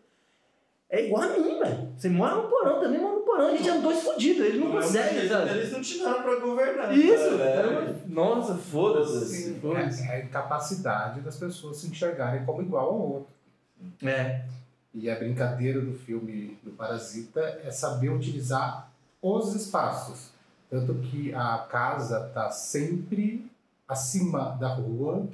é 0.90 1.06
igual 1.06 1.22
a 1.22 1.28
mim, 1.28 1.58
velho. 1.58 1.92
Você 1.96 2.08
mora 2.08 2.36
no 2.36 2.48
porão, 2.48 2.80
também 2.80 3.00
mora 3.00 3.16
no 3.16 3.22
porão, 3.22 3.46
a 3.48 3.56
gente 3.56 3.68
é 3.68 3.78
dois 3.80 4.02
fodidos, 4.02 4.44
ele 4.46 4.58
não 4.58 4.70
consegue, 4.72 5.16
eles, 5.18 5.30
sabe? 5.30 5.50
eles 5.50 5.72
não 5.72 5.80
tiraram 5.80 6.22
pra 6.22 6.36
governar. 6.36 6.96
Isso, 6.96 7.36
né? 7.36 7.44
é, 7.44 7.94
nossa, 8.06 8.54
foda-se. 8.54 9.54
Foda-se. 9.54 10.02
é, 10.02 10.06
é 10.06 10.14
a 10.16 10.24
incapacidade 10.24 11.20
das 11.20 11.36
pessoas 11.36 11.78
se 11.78 11.88
enxergarem 11.88 12.44
como 12.44 12.62
igual 12.62 12.86
ao 12.86 13.00
outro. 13.00 13.34
É, 14.02 14.44
E 14.94 15.10
a 15.10 15.16
brincadeira 15.16 15.80
do 15.80 15.94
filme 15.94 16.56
do 16.62 16.70
Parasita 16.70 17.40
é 17.64 17.70
saber 17.70 18.10
utilizar 18.10 18.90
os 19.20 19.54
espaços. 19.54 20.30
Tanto 20.70 20.94
que 20.94 21.34
a 21.34 21.58
casa 21.70 22.26
está 22.28 22.50
sempre 22.50 23.50
acima 23.86 24.56
da 24.60 24.68
rua, 24.68 25.26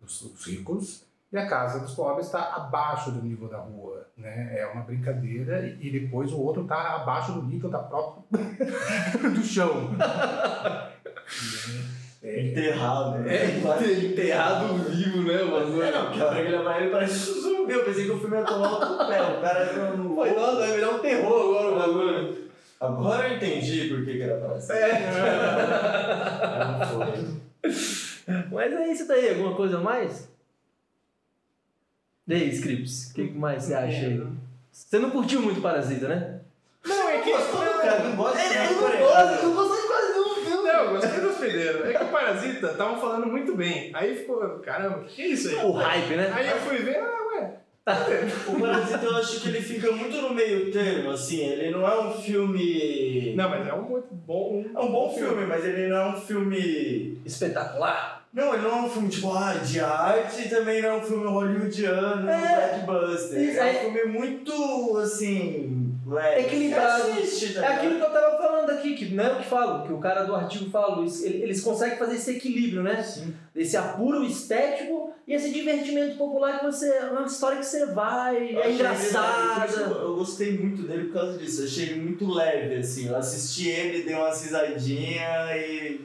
dos, 0.00 0.22
dos 0.22 0.46
ricos, 0.46 1.02
e 1.32 1.38
a 1.38 1.46
casa 1.48 1.80
dos 1.80 1.94
pobres 1.94 2.26
está 2.26 2.54
abaixo 2.56 3.12
do 3.12 3.22
nível 3.22 3.48
da 3.48 3.58
rua, 3.58 3.99
né? 4.20 4.58
É 4.58 4.66
uma 4.66 4.82
brincadeira 4.82 5.60
e, 5.66 5.86
e 5.86 5.90
depois 5.90 6.32
o 6.32 6.40
outro 6.40 6.62
está 6.62 6.96
abaixo 6.96 7.32
do 7.32 7.42
nível 7.42 7.70
da 7.70 7.78
própria 7.78 8.20
do 9.30 9.42
chão. 9.42 9.90
Enterrado. 12.22 13.18
né? 13.20 13.34
É, 13.34 13.50
enterrado 14.04 14.74
vivo, 14.90 15.22
né, 15.22 15.42
mano? 15.42 15.82
É, 15.82 15.90
não, 15.90 16.10
que 16.12 16.20
a 16.20 16.26
hora 16.26 16.42
que 16.42 16.48
ele 16.48 16.62
vai, 16.62 16.82
ele 16.82 16.90
parece 16.90 17.30
um 17.30 17.40
zumbi. 17.40 17.72
Eu 17.72 17.84
pensei 17.84 18.04
que 18.04 18.10
o 18.10 18.20
filme 18.20 18.36
ia 18.36 18.44
tomar 18.44 18.72
outro 18.72 19.06
pé. 19.06 19.22
O 19.22 19.40
cara 19.40 19.96
não. 19.96 20.14
Foi, 20.14 20.30
nossa, 20.32 20.56
vai 20.56 20.72
virar 20.74 20.90
um 20.90 20.98
terror 20.98 21.56
agora 21.56 21.68
o 21.68 21.78
bagulho. 21.78 22.50
Agora 22.78 23.28
eu 23.28 23.36
entendi 23.36 23.88
por 23.88 24.04
que, 24.04 24.12
que 24.12 24.22
era 24.22 24.36
pra 24.36 24.60
ser. 24.60 24.74
É. 26.50 26.64
Não 26.64 26.86
foi. 26.86 27.40
Mas 28.50 28.72
é 28.72 28.92
isso 28.92 29.08
daí, 29.08 29.30
alguma 29.30 29.54
coisa 29.54 29.78
a 29.78 29.80
mais? 29.80 30.28
E 32.30 32.32
aí, 32.32 32.48
Scripps, 32.50 33.10
o 33.10 33.14
que 33.14 33.22
mais 33.24 33.64
você 33.64 33.74
acha 33.74 34.06
aí? 34.06 34.22
Você 34.70 35.00
não 35.00 35.10
curtiu 35.10 35.42
muito 35.42 35.60
Parasita, 35.60 36.06
né? 36.06 36.38
Não, 36.86 37.08
é 37.08 37.18
que. 37.22 37.32
Gostou 37.32 37.58
cara? 37.58 38.04
Não 38.04 38.14
gosta 38.14 38.38
de 38.38 38.56
É, 38.56 38.66
eu 38.66 38.72
não 38.72 38.98
gosto, 38.98 39.42
eu 39.42 39.52
gostei 39.52 39.82
de 39.82 39.88
quase 39.88 40.12
nenhum 40.12 40.34
filme. 40.36 40.68
Não, 40.68 40.84
eu 40.84 40.90
gostei 40.92 41.50
do. 41.50 41.86
É 41.88 41.92
que 41.92 42.04
o 42.04 42.08
Parasita 42.08 42.66
estavam 42.68 43.00
falando 43.00 43.26
muito 43.26 43.56
bem. 43.56 43.90
Aí 43.92 44.14
ficou, 44.14 44.38
caramba, 44.60 45.02
que 45.08 45.22
é 45.22 45.26
isso 45.26 45.48
aí? 45.48 45.56
O 45.56 45.72
hype, 45.72 46.14
né? 46.14 46.30
Aí 46.32 46.48
eu 46.50 46.56
fui 46.58 46.76
ver, 46.76 47.00
ah, 47.00 47.18
ué. 47.34 47.54
O 48.46 48.60
Parasita 48.60 49.04
eu 49.04 49.16
acho 49.16 49.40
que 49.40 49.48
ele 49.48 49.60
fica 49.60 49.90
muito 49.90 50.22
no 50.22 50.32
meio 50.32 50.70
termo, 50.70 51.10
assim. 51.10 51.40
Ele 51.40 51.72
não 51.72 51.84
é 51.84 52.00
um 52.00 52.12
filme. 52.12 53.34
Não, 53.34 53.50
mas 53.50 53.66
é 53.66 53.74
um 53.74 53.82
muito 53.82 54.14
bom. 54.14 54.64
É 54.72 54.78
um 54.78 54.92
bom 54.92 55.12
filme, 55.12 55.46
mas 55.46 55.64
ele 55.64 55.88
não 55.88 55.96
é 55.96 56.06
um 56.10 56.20
filme. 56.20 57.20
Espetacular. 57.24 58.19
Não, 58.32 58.54
ele 58.54 58.62
não 58.62 58.70
é 58.70 58.82
um 58.82 58.88
filme 58.90 59.08
tipo 59.08 59.32
ah, 59.32 59.54
de 59.54 59.80
arte 59.80 60.42
e 60.42 60.48
também 60.48 60.80
não 60.80 60.88
é 60.90 60.94
um 60.98 61.02
filme 61.02 61.26
hollywoodiano, 61.26 62.30
É. 62.30 62.80
blockbuster. 62.84 63.40
Isso, 63.40 63.58
é 63.60 63.76
é- 63.76 63.88
um 63.88 63.92
filme 63.92 64.12
muito 64.18 64.96
assim. 64.98 65.76
leve. 66.06 66.40
Equilibrado. 66.42 67.10
Assiste, 67.10 67.54
tá 67.54 67.64
É 67.64 67.74
aquilo 67.76 67.96
que 67.96 68.02
eu 68.02 68.10
tava 68.10 68.36
falando 68.38 68.70
aqui, 68.70 68.94
que 68.94 69.14
não 69.14 69.24
é 69.24 69.32
o 69.32 69.36
que 69.36 69.46
falo, 69.48 69.86
que 69.86 69.92
o 69.92 69.98
cara 69.98 70.22
do 70.24 70.34
artigo 70.34 70.70
fala, 70.70 71.00
eles, 71.02 71.60
conseguem 71.60 71.98
fazer 71.98 72.16
esse 72.16 72.30
equilíbrio, 72.36 72.82
né? 72.82 73.02
Sim. 73.02 73.34
Esse 73.54 73.76
apuro 73.76 74.24
estético 74.24 75.12
e 75.26 75.34
esse 75.34 75.52
divertimento 75.52 76.16
popular 76.16 76.58
que 76.60 76.64
você. 76.66 76.88
É 76.88 77.04
uma 77.06 77.26
história 77.26 77.58
que 77.58 77.66
você 77.66 77.86
vai, 77.86 78.36
Eu 78.54 78.60
é 78.60 78.66
ele 78.66 78.74
engraçada. 78.74 79.80
Eu 79.82 80.16
gostei 80.16 80.56
muito 80.56 80.82
dele 80.82 81.04
por 81.06 81.14
causa 81.14 81.38
disso. 81.38 81.62
Eu 81.62 81.66
achei 81.66 81.84
ele 81.90 82.00
muito 82.00 82.32
leve, 82.32 82.76
assim. 82.76 83.08
Eu 83.08 83.16
assisti 83.16 83.68
ele, 83.68 84.02
dei 84.04 84.14
uma 84.14 84.28
risadinha 84.30 85.56
e. 85.56 86.00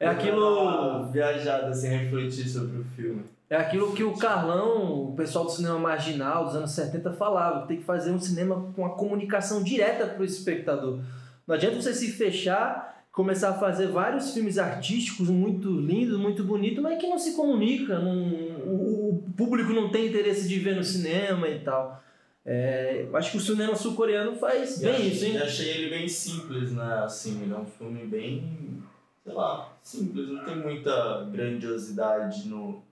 É 0.00 0.06
aquilo. 0.08 0.62
uma 0.62 1.10
viajada, 1.10 1.68
assim, 1.68 1.88
refletir 1.88 2.48
sobre 2.48 2.78
o 2.78 2.84
filme. 2.96 3.22
É 3.48 3.56
aquilo 3.56 3.92
que 3.92 4.02
o 4.02 4.16
Carlão, 4.16 5.10
o 5.10 5.14
pessoal 5.14 5.44
do 5.44 5.50
cinema 5.50 5.78
marginal 5.78 6.46
dos 6.46 6.56
anos 6.56 6.70
70 6.72 7.12
falava, 7.12 7.66
tem 7.66 7.76
que 7.76 7.84
fazer 7.84 8.10
um 8.10 8.18
cinema 8.18 8.72
com 8.74 8.84
a 8.84 8.90
comunicação 8.90 9.62
direta 9.62 10.06
para 10.06 10.22
o 10.22 10.24
espectador. 10.24 10.98
Não 11.46 11.54
adianta 11.54 11.80
você 11.80 11.92
se 11.94 12.10
fechar, 12.12 13.04
começar 13.12 13.50
a 13.50 13.54
fazer 13.54 13.88
vários 13.88 14.32
filmes 14.32 14.58
artísticos 14.58 15.28
muito 15.28 15.70
lindos, 15.70 16.18
muito 16.18 16.42
bonitos, 16.42 16.82
mas 16.82 16.98
que 16.98 17.06
não 17.06 17.18
se 17.18 17.36
comunica, 17.36 17.98
não- 17.98 18.28
o, 18.66 19.10
o 19.10 19.32
público 19.36 19.72
não 19.72 19.90
tem 19.90 20.06
interesse 20.08 20.48
de 20.48 20.58
ver 20.58 20.74
no 20.74 20.82
cinema 20.82 21.46
e 21.48 21.60
tal. 21.60 22.02
É, 22.46 23.06
eu 23.08 23.16
acho 23.16 23.30
que 23.30 23.36
o 23.36 23.40
cinema 23.40 23.74
sul-coreano 23.76 24.34
faz 24.36 24.78
E 24.80 24.84
bem 24.86 24.94
achei, 24.94 25.08
isso, 25.08 25.24
hein? 25.26 25.32
e 25.34 25.38
achei 25.38 25.68
ele 25.70 25.90
bem 25.90 26.08
simples, 26.08 26.72
né? 26.72 27.02
Assim, 27.04 27.42
ele 27.42 27.52
é 27.54 27.56
um 27.56 27.64
filme 27.66 28.04
bem. 28.06 28.82
Sei 29.24 29.32
lá, 29.32 29.72
simples, 29.82 30.28
não 30.28 30.44
tem 30.44 30.56
muita 30.56 31.24
grandiosidade 31.32 32.48
no. 32.48 32.82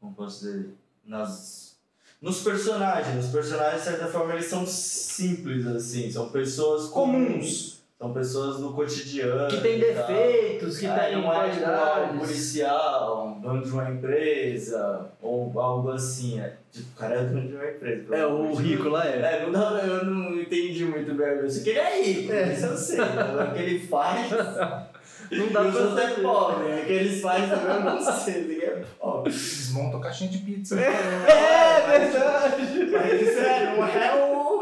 como 0.00 0.14
posso 0.14 0.44
dizer? 0.44 0.70
Nas. 1.04 1.76
Nos 2.20 2.42
personagens. 2.42 3.26
Os 3.26 3.30
personagens, 3.30 3.82
de 3.82 3.88
certa 3.90 4.06
forma, 4.06 4.32
eles 4.32 4.46
são 4.46 4.66
simples, 4.66 5.66
assim. 5.66 6.10
São 6.10 6.30
pessoas 6.30 6.88
comuns. 6.88 7.76
São 7.98 8.12
pessoas 8.12 8.58
do 8.58 8.72
cotidiano. 8.74 9.48
Que 9.48 9.60
tem 9.60 9.78
defeitos, 9.78 10.78
que 10.78 10.86
É, 10.86 10.94
tem 10.98 11.22
não 11.22 11.32
é 11.32 11.48
tipo 11.50 11.62
qualidades. 11.64 12.18
policial, 12.18 13.26
um 13.28 13.40
dono 13.40 13.62
de 13.62 13.70
uma 13.70 13.90
empresa, 13.90 15.10
ou 15.22 15.58
algo 15.60 15.90
assim. 15.90 16.40
É, 16.40 16.56
tipo, 16.72 16.88
o 16.90 16.94
cara 16.94 17.14
é 17.16 17.24
dono 17.24 17.48
de 17.48 17.54
uma 17.54 17.70
empresa. 17.70 18.16
É, 18.16 18.26
o 18.26 18.54
de 18.56 18.62
rico 18.62 18.88
lá 18.88 19.06
é. 19.06 19.20
é, 19.20 19.42
não 19.46 19.52
dá, 19.52 19.80
eu 19.86 20.04
não 20.04 20.38
entendi 20.40 20.84
muito 20.84 21.14
bem. 21.14 21.26
Eu 21.26 21.48
sei 21.50 21.62
que 21.62 21.70
ele 21.70 21.78
é 21.78 22.02
rico, 22.02 22.32
isso 22.34 22.66
eu 22.66 22.76
sei. 22.76 23.00
Agora 23.00 23.50
o 23.50 23.54
que 23.54 23.62
ele 23.62 23.86
faz. 23.86 24.30
Não 25.30 25.48
dá 25.48 25.60
pra 25.60 25.68
é 25.68 26.06
saber. 26.08 26.22
pobre. 26.22 26.72
O 26.72 26.84
que 26.84 26.92
eles 26.92 27.20
fazem 27.20 27.48
também 27.48 27.84
não 27.84 28.00
sei. 28.00 28.34
Ele 28.34 28.64
é 28.64 28.84
pobre. 28.98 29.32
Desmonta 29.32 29.96
a 29.96 30.00
caixinha 30.00 30.30
de 30.30 30.38
pizza. 30.38 30.78
É 30.80 31.98
verdade! 31.98 32.90
Mas 32.92 33.22
isso 33.22 33.38
é, 33.40 33.76
não 33.76 33.86
é 33.86 34.14
o. 34.24 34.56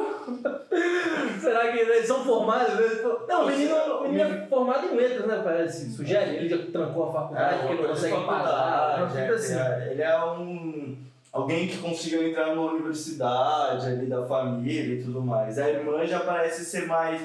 Será 1.40 1.70
que 1.72 1.78
eles 1.78 2.06
são 2.06 2.24
formados? 2.24 2.74
Não, 3.28 3.44
o 3.44 3.46
menino, 3.46 3.74
o 3.74 4.02
menino 4.02 4.34
é 4.34 4.46
formado 4.46 4.86
em 4.86 4.96
letras, 4.96 5.26
né? 5.26 5.40
Parece. 5.44 5.90
Sugere. 5.90 6.36
Ele 6.36 6.48
já 6.48 6.58
trancou 6.72 7.08
a 7.08 7.12
faculdade 7.12 7.58
porque 7.66 7.82
não 7.82 7.88
consegue 7.90 8.24
pagar. 8.24 9.10
Fita 9.10 9.34
assim. 9.34 9.54
é, 9.58 9.88
Ele 9.92 10.02
é 10.02 10.24
um. 10.24 10.96
Alguém 11.32 11.66
que 11.66 11.78
conseguiu 11.78 12.28
entrar 12.28 12.54
numa 12.54 12.72
universidade 12.72 13.86
ali 13.86 14.06
da 14.06 14.24
família 14.24 14.94
e 14.94 15.02
tudo 15.02 15.20
mais. 15.20 15.58
A 15.58 15.68
irmã 15.68 16.06
já 16.06 16.20
parece 16.20 16.64
ser 16.64 16.86
mais. 16.86 17.20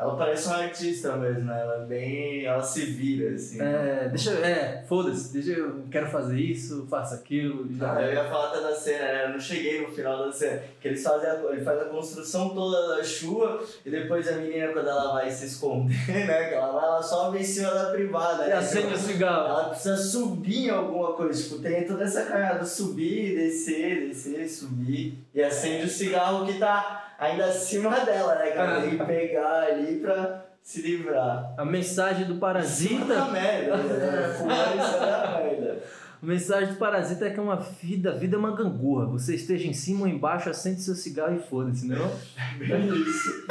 Ela 0.00 0.16
parece 0.16 0.48
uma 0.48 0.56
artista 0.56 1.14
mesmo, 1.14 1.44
né? 1.44 1.60
Ela 1.60 1.82
é 1.82 1.84
bem. 1.84 2.46
Ela 2.46 2.62
se 2.62 2.86
vira, 2.86 3.34
assim. 3.34 3.60
É, 3.60 4.08
deixa 4.08 4.30
eu. 4.30 4.42
É, 4.42 4.82
foda-se, 4.88 5.30
deixa 5.30 5.50
eu. 5.50 5.84
Quero 5.90 6.06
fazer 6.08 6.40
isso, 6.40 6.86
faço 6.88 7.16
aquilo. 7.16 7.68
Já. 7.76 7.96
Ah, 7.96 8.02
eu 8.02 8.14
ia 8.14 8.24
falar 8.24 8.48
até 8.48 8.62
da 8.62 8.74
cena, 8.74 9.04
né? 9.04 9.24
Eu 9.26 9.28
não 9.28 9.38
cheguei 9.38 9.82
no 9.82 9.88
final 9.88 10.24
da 10.24 10.32
cena. 10.32 10.62
Que 10.80 10.88
eles 10.88 11.02
fazem 11.02 11.28
a, 11.28 11.34
ele 11.52 11.60
faz 11.60 11.82
a 11.82 11.84
construção 11.84 12.48
toda 12.48 12.96
da 12.96 13.04
chuva 13.04 13.62
e 13.84 13.90
depois 13.90 14.26
a 14.26 14.36
menina, 14.36 14.72
quando 14.72 14.88
ela 14.88 15.12
vai 15.12 15.30
se 15.30 15.44
esconder, 15.44 15.94
né? 16.08 16.48
Que 16.48 16.54
ela 16.54 16.72
vai, 16.72 16.84
ela 16.84 17.02
sobe 17.02 17.40
em 17.40 17.44
cima 17.44 17.70
da 17.74 17.90
privada. 17.90 18.46
E 18.46 18.48
né? 18.48 18.54
acende 18.54 18.94
o 18.94 18.96
cigarro. 18.96 19.48
Ela 19.48 19.68
precisa 19.68 19.98
subir 19.98 20.68
em 20.68 20.70
alguma 20.70 21.12
coisa. 21.12 21.42
Tipo, 21.42 21.58
tem 21.58 21.86
toda 21.86 22.04
essa 22.04 22.24
caminhada, 22.24 22.64
subir, 22.64 23.36
descer, 23.36 24.08
descer, 24.08 24.48
subir. 24.48 25.18
E 25.34 25.42
acende 25.42 25.84
o 25.84 25.90
cigarro 25.90 26.46
que 26.46 26.58
tá 26.58 27.09
ainda 27.20 27.44
acima 27.44 28.00
dela, 28.00 28.34
né? 28.36 28.50
Que 28.50 28.58
ela 28.58 28.80
tem 28.80 28.98
que 28.98 29.04
pegar 29.04 29.62
ali 29.64 29.96
pra 29.96 30.46
se 30.62 30.80
livrar. 30.82 31.54
A 31.56 31.64
mensagem 31.64 32.24
do 32.24 32.34
Puta 32.34 32.46
Parasita. 32.46 33.24
merda, 33.26 33.76
né? 33.76 34.34
Fumar 34.38 34.76
isso 34.76 34.96
é 34.96 35.00
da 35.00 35.40
merda. 35.42 35.82
A 36.22 36.26
mensagem 36.26 36.74
do 36.74 36.78
Parasita 36.78 37.26
é 37.26 37.30
que 37.30 37.38
é 37.38 37.42
uma 37.42 37.56
vida, 37.56 38.10
a 38.10 38.14
vida 38.14 38.36
é 38.36 38.38
uma 38.38 38.54
gangorra. 38.54 39.06
Você 39.06 39.34
esteja 39.34 39.68
em 39.68 39.72
cima 39.72 40.02
ou 40.02 40.08
embaixo, 40.08 40.50
acende 40.50 40.80
seu 40.82 40.94
cigarro 40.94 41.36
e 41.36 41.38
foda-se, 41.38 41.86
não 41.86 41.96
é? 41.96 42.10
Bem 42.58 42.88
isso. 42.92 43.46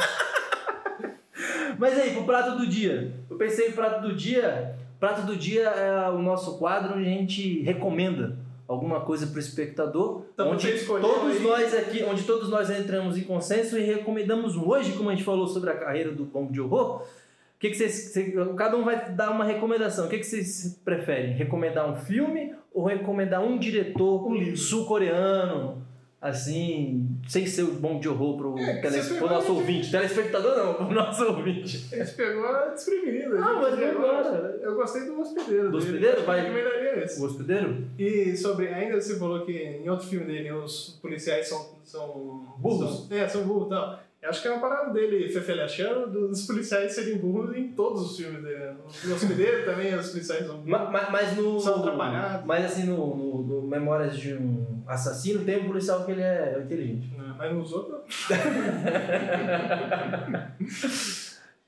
Mas 1.78 1.98
aí, 1.98 2.12
pro 2.12 2.24
prato 2.24 2.58
do 2.58 2.66
dia. 2.66 3.12
Eu 3.28 3.36
pensei 3.36 3.68
em 3.68 3.72
prato 3.72 4.02
do 4.02 4.14
dia. 4.14 4.76
Prato 4.98 5.22
do 5.22 5.34
dia 5.34 5.62
é 5.62 6.10
o 6.10 6.18
nosso 6.18 6.58
quadro 6.58 6.94
onde 6.94 7.08
a 7.08 7.10
gente 7.10 7.62
recomenda 7.62 8.36
alguma 8.72 9.00
coisa 9.00 9.26
pro 9.26 9.40
espectador. 9.40 10.22
Então 10.32 10.50
onde 10.52 10.66
todos 11.02 11.36
aí- 11.36 11.42
nós 11.42 11.74
aqui, 11.74 12.04
onde 12.04 12.22
todos 12.22 12.48
nós 12.48 12.70
entramos 12.70 13.18
em 13.18 13.22
consenso 13.24 13.76
e 13.76 13.82
recomendamos 13.82 14.56
um. 14.56 14.68
Hoje, 14.68 14.92
como 14.92 15.10
a 15.10 15.12
gente 15.12 15.24
falou 15.24 15.46
sobre 15.48 15.70
a 15.70 15.76
carreira 15.76 16.12
do 16.12 16.24
Bong 16.24 16.54
Joon-ho, 16.54 16.98
o 16.98 17.02
que, 17.58 17.70
que 17.70 17.74
vocês, 17.76 17.92
cê- 18.12 18.32
cada 18.56 18.76
um 18.76 18.84
vai 18.84 19.10
dar 19.12 19.30
uma 19.30 19.44
recomendação. 19.44 20.06
O 20.06 20.08
que, 20.08 20.18
que 20.18 20.24
vocês 20.24 20.80
preferem? 20.84 21.32
Recomendar 21.32 21.90
um 21.90 21.96
filme 21.96 22.54
ou 22.72 22.84
recomendar 22.86 23.42
um 23.42 23.58
diretor 23.58 24.24
sul-coreano? 24.56 25.82
Assim, 26.20 27.16
sem 27.26 27.46
ser 27.46 27.62
o 27.62 27.72
Bong 27.72 28.02
Joon-ho 28.04 28.36
pro, 28.36 28.58
É, 28.58 28.80
tele- 28.82 29.02
pro 29.18 29.26
nosso 29.26 29.54
ouvinte. 29.54 29.90
Telespectador 29.90 30.54
não, 30.54 30.74
pro 30.74 30.90
nosso 30.94 31.24
ouvinte. 31.24 31.88
Esse 31.90 32.14
pegou 32.14 32.44
a 32.46 32.66
desprevenida. 32.66 33.38
Ah, 33.42 33.54
mas 33.54 33.72
Agora, 33.82 34.18
agora. 34.28 34.58
Eu 34.60 34.74
gostei 34.74 35.06
do 35.06 35.18
hospedeiro. 35.18 35.70
Do. 35.70 35.78
Hospedeiro? 35.78 36.22
Vai- 36.24 36.42
recomendaria 36.42 37.04
esse. 37.04 37.18
O 37.20 37.24
hospedeiro? 37.24 37.84
E 37.98 38.36
sobre, 38.36 38.68
ainda 38.68 39.00
você 39.00 39.18
falou 39.18 39.46
que 39.46 39.52
em 39.52 39.88
outro 39.88 40.06
filme 40.06 40.26
dele 40.26 40.52
os 40.52 40.98
policiais 41.00 41.48
são. 41.48 41.70
são 41.84 42.46
Burros. 42.58 43.06
São, 43.08 43.16
é, 43.16 43.26
são 43.26 43.42
burros 43.44 43.66
e 43.68 43.70
tal. 43.70 44.00
Eu 44.22 44.28
acho 44.28 44.42
que 44.42 44.48
é 44.48 44.50
uma 44.50 44.60
parada 44.60 44.92
dele, 44.92 45.30
Fefele 45.30 45.62
achando, 45.62 46.10
dos 46.28 46.46
policiais 46.46 46.92
serem 46.92 47.16
burros 47.16 47.56
em 47.56 47.68
todos 47.68 48.02
os 48.10 48.16
filmes 48.18 48.42
dele. 48.42 48.58
né? 48.58 48.74
No 49.04 49.14
hospedeiro 49.14 49.64
também 49.64 49.94
os 49.94 50.10
policiais 50.10 50.44
são 50.46 50.56
burros. 50.56 50.68
Ma- 50.70 50.90
ma- 50.90 51.10
Mas, 51.10 51.34
no. 51.36 51.58
São 51.58 51.76
atrapalhados. 51.80 52.44
Mas 52.46 52.64
assim, 52.66 52.84
no, 52.84 53.16
no- 53.16 53.42
no 53.42 53.62
Memórias 53.66 54.18
de 54.18 54.34
um 54.34 54.82
Assassino, 54.86 55.42
tem 55.44 55.60
um 55.60 55.66
policial 55.68 56.04
que 56.04 56.10
ele 56.12 56.20
é 56.22 56.60
inteligente. 56.62 57.14
né? 57.16 57.34
Mas 57.38 57.54
nos 57.54 57.72
outros. 57.72 58.28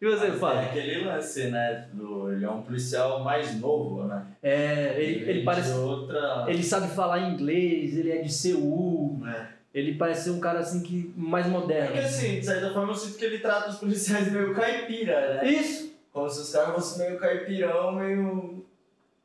E 0.01 0.05
você, 0.05 0.27
É 0.27 0.33
fala? 0.33 0.63
aquele 0.63 1.05
lance, 1.05 1.45
né? 1.49 1.87
Do, 1.93 2.33
ele 2.33 2.45
é 2.45 2.51
um 2.51 2.63
policial 2.63 3.23
mais 3.23 3.55
novo, 3.61 4.03
né? 4.03 4.27
É, 4.43 5.01
ele, 5.01 5.31
ele 5.31 5.39
de 5.39 5.45
parece. 5.45 5.71
outra. 5.75 6.45
Ele 6.49 6.61
sabe 6.61 6.89
falar 6.89 7.21
inglês, 7.31 7.97
ele 7.97 8.11
é 8.11 8.21
de 8.21 8.33
Seul. 8.33 9.19
né? 9.21 9.51
Ele 9.75 9.95
parece 9.95 10.25
ser 10.25 10.31
um 10.31 10.41
cara 10.41 10.59
assim 10.59 10.83
que 10.83 11.12
mais 11.16 11.47
É 11.47 11.49
moderno. 11.49 11.93
que 11.93 11.99
assim, 11.99 12.41
de 12.41 12.45
certa 12.47 12.73
forma 12.73 12.93
eu 12.93 12.97
sinto 12.97 13.16
que 13.18 13.25
ele 13.25 13.39
trata 13.39 13.70
os 13.70 13.77
policiais 13.79 14.31
meio 14.31 14.55
caipira, 14.55 15.35
né? 15.43 15.49
Isso! 15.49 15.93
Como 16.12 16.29
se 16.29 16.41
os 16.41 16.53
caras 16.53 16.75
fossem 16.75 17.07
meio 17.07 17.18
caipirão, 17.18 17.93
meio. 17.93 18.64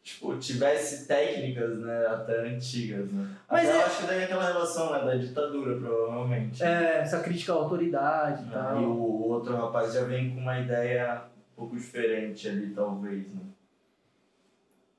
tipo, 0.01 0.37
tivesse 0.37 1.05
técnicas, 1.05 1.79
né, 1.79 2.05
até 2.07 2.47
antigas, 2.47 3.11
né? 3.11 3.27
Mas 3.51 3.67
Até 3.67 3.77
é- 3.77 3.81
eu 3.81 3.85
acho 3.85 3.99
que 3.99 4.07
daí 4.07 4.23
aquela 4.23 4.47
relação, 4.47 4.93
né, 4.93 4.99
da 5.05 5.15
ditadura, 5.17 5.75
provavelmente. 5.77 6.63
É, 6.63 6.99
essa 6.99 7.19
crítica 7.19 7.51
à 7.51 7.55
autoridade 7.57 8.43
e 8.43 8.47
Ah, 8.47 8.51
tal. 8.53 8.81
E 8.81 8.85
o 8.85 9.27
outro 9.27 9.53
rapaz 9.57 9.91
já 9.93 10.05
vem 10.05 10.29
com 10.33 10.39
uma 10.39 10.57
ideia 10.61 11.23
um 11.51 11.55
pouco 11.59 11.75
diferente 11.75 12.47
ali, 12.47 12.69
talvez, 12.73 13.27
né? 13.27 13.41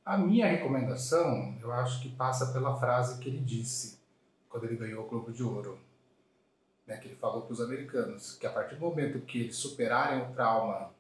A 0.04 0.18
minha 0.18 0.46
recomendação, 0.46 1.54
eu 1.62 1.72
acho 1.72 2.02
que 2.02 2.10
passa 2.10 2.52
pela 2.52 2.76
frase 2.78 3.18
que 3.18 3.28
ele 3.30 3.40
disse 3.40 3.97
quando 4.48 4.64
ele 4.64 4.76
ganhou 4.76 5.04
o 5.04 5.08
Globo 5.08 5.32
de 5.32 5.42
Ouro. 5.42 5.78
Né, 6.86 6.96
que 6.96 7.08
ele 7.08 7.16
falou 7.16 7.42
para 7.42 7.52
os 7.52 7.60
americanos 7.60 8.36
que 8.36 8.46
a 8.46 8.50
partir 8.50 8.76
do 8.76 8.80
momento 8.80 9.20
que 9.20 9.40
eles 9.40 9.56
superarem 9.56 10.22
o 10.22 10.32
trauma 10.32 10.90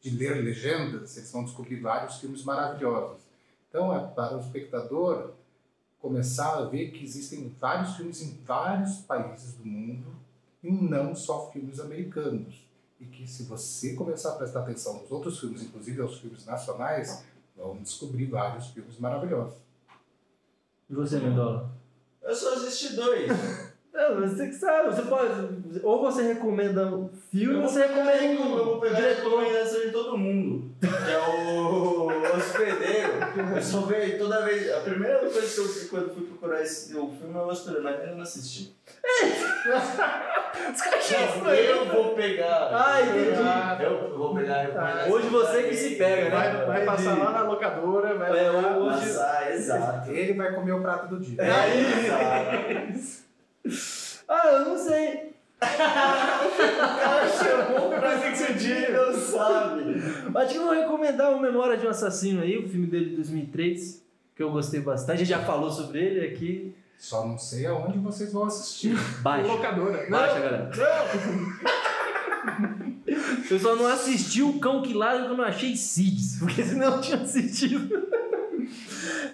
de 0.00 0.10
ler 0.10 0.44
legendas, 0.44 1.16
eles 1.16 1.32
vão 1.32 1.44
descobrir 1.44 1.80
vários 1.80 2.16
filmes 2.16 2.44
maravilhosos. 2.44 3.22
Então, 3.70 3.96
é 3.96 4.06
para 4.06 4.36
o 4.36 4.40
espectador 4.40 5.32
começar 5.98 6.58
a 6.58 6.66
ver 6.66 6.90
que 6.90 7.02
existem 7.02 7.48
vários 7.58 7.96
filmes 7.96 8.20
em 8.20 8.38
vários 8.44 8.98
países 8.98 9.54
do 9.54 9.64
mundo 9.64 10.14
e 10.62 10.70
não 10.70 11.16
só 11.16 11.50
filmes 11.50 11.80
americanos. 11.80 12.62
E 13.00 13.06
que 13.06 13.26
se 13.26 13.44
você 13.44 13.94
começar 13.94 14.32
a 14.32 14.36
prestar 14.36 14.60
atenção 14.60 15.00
nos 15.00 15.10
outros 15.10 15.40
filmes, 15.40 15.62
inclusive 15.62 16.02
aos 16.02 16.18
filmes 16.18 16.44
nacionais, 16.44 17.24
vão 17.56 17.78
descobrir 17.78 18.26
vários 18.26 18.66
filmes 18.68 18.98
maravilhosos. 18.98 19.58
E 20.90 20.94
você, 20.94 21.18
Mendola? 21.18 21.74
Eu 22.24 22.34
só 22.34 22.54
assisti 22.54 22.94
dois. 22.94 23.30
É, 23.96 24.12
você 24.12 24.48
que 24.48 24.54
sabe, 24.56 24.92
você 24.92 25.02
pode. 25.02 25.80
Ou 25.84 26.00
você 26.02 26.22
recomenda 26.22 26.84
um 26.88 27.08
filme, 27.30 27.62
ou 27.62 27.62
você 27.62 27.86
recomenda 27.86 28.42
um 28.42 28.58
Eu 28.58 28.64
vou 28.64 28.80
pegar 28.80 28.96
a 28.98 29.00
diretor. 29.00 29.38
recomendação 29.38 29.80
de 29.82 29.90
todo 29.92 30.18
mundo. 30.18 30.74
Que 30.80 31.12
é 31.12 31.18
o 31.20 32.08
Hospedeiro. 32.36 33.03
Eu 33.56 33.62
só 33.62 33.80
vejo 33.82 34.18
toda 34.18 34.44
vez. 34.44 34.70
A 34.72 34.80
primeira 34.80 35.18
coisa 35.18 35.40
que 35.54 35.58
eu 35.60 35.68
vi 35.68 35.84
quando 35.88 36.14
fui 36.14 36.24
procurar 36.26 36.62
esse, 36.62 36.96
o 36.96 37.08
filme 37.10 37.34
é 37.34 37.38
o 37.38 37.46
Hospedeiro, 37.48 37.82
mas 37.84 38.00
eu 38.08 38.14
não 38.14 38.22
assisti. 38.22 38.74
Isso 40.74 41.42
Não, 41.42 41.50
eu 41.52 41.86
vou 41.86 42.14
pegar. 42.14 42.70
Ah, 42.72 43.02
entendi. 43.02 43.82
Eu 43.84 44.16
vou 44.16 44.34
pegar 44.34 44.54
a 44.56 44.62
recomendação. 44.62 45.10
Hoje 45.12 45.28
você 45.28 45.62
que 45.64 45.74
se 45.76 45.96
pega, 45.96 46.24
né? 46.24 46.30
Vai, 46.30 46.66
vai 46.66 46.84
passar 46.84 47.18
lá 47.18 47.30
na 47.32 47.42
locadora, 47.42 48.14
vai 48.14 48.38
É, 48.46 48.50
lá. 48.50 48.76
hoje- 48.78 49.00
Passar, 49.12 49.50
exato. 49.52 50.10
Ele 50.10 50.32
vai 50.34 50.52
comer 50.54 50.72
o 50.72 50.80
prato 50.80 51.08
do 51.08 51.20
dia. 51.20 51.42
É. 51.42 52.90
Exato. 52.94 53.24
Ah, 54.26 54.48
eu 54.54 54.60
não 54.64 54.78
sei. 54.78 55.33
Cara 55.60 57.28
chamou 57.28 57.90
pra 57.90 58.18
que 58.18 58.52
dia. 58.54 58.90
não 58.90 59.12
sabe. 59.18 59.94
Acho 60.34 60.52
que 60.52 60.58
eu 60.58 60.64
vou 60.64 60.72
recomendar 60.74 61.32
o 61.32 61.40
Memória 61.40 61.76
de 61.76 61.86
um 61.86 61.90
Assassino 61.90 62.42
aí, 62.42 62.58
o 62.58 62.68
filme 62.68 62.86
dele 62.86 63.10
de 63.10 63.16
2003, 63.16 64.02
que 64.36 64.42
eu 64.42 64.50
gostei 64.50 64.80
bastante. 64.80 65.12
A 65.14 65.18
gente 65.18 65.28
já 65.28 65.40
falou 65.40 65.70
sobre 65.70 66.00
ele 66.00 66.26
aqui. 66.26 66.74
Só 66.98 67.26
não 67.26 67.36
sei 67.36 67.66
aonde 67.66 67.98
vocês 67.98 68.32
vão 68.32 68.44
assistir. 68.44 68.96
Baixa. 69.20 69.46
Locadora. 69.48 70.06
Baixa, 70.08 70.34
Não, 70.34 70.40
galera. 70.42 70.70
Não! 70.76 71.64
Eu 73.50 73.58
só 73.58 73.74
não 73.76 73.86
assisti 73.86 74.42
o 74.42 74.58
Cão 74.58 74.80
que 74.82 74.92
Ladra 74.94 75.24
que 75.26 75.30
eu 75.32 75.36
não 75.36 75.44
achei 75.44 75.76
Seeds, 75.76 76.38
porque 76.38 76.62
senão 76.62 76.94
eu 76.96 77.00
tinha 77.00 77.18
assistido. 77.18 78.08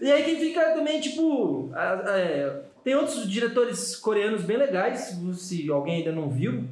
E 0.00 0.10
aí 0.10 0.24
quem 0.24 0.40
fica 0.40 0.72
também, 0.72 1.00
tipo. 1.00 1.70
a- 1.74 2.02
a- 2.10 2.18
é, 2.18 2.62
tem 2.84 2.94
outros 2.94 3.28
diretores 3.28 3.96
coreanos 3.96 4.42
bem 4.42 4.56
legais, 4.56 5.18
se 5.34 5.70
alguém 5.70 5.96
ainda 5.98 6.12
não 6.12 6.28
viu. 6.28 6.64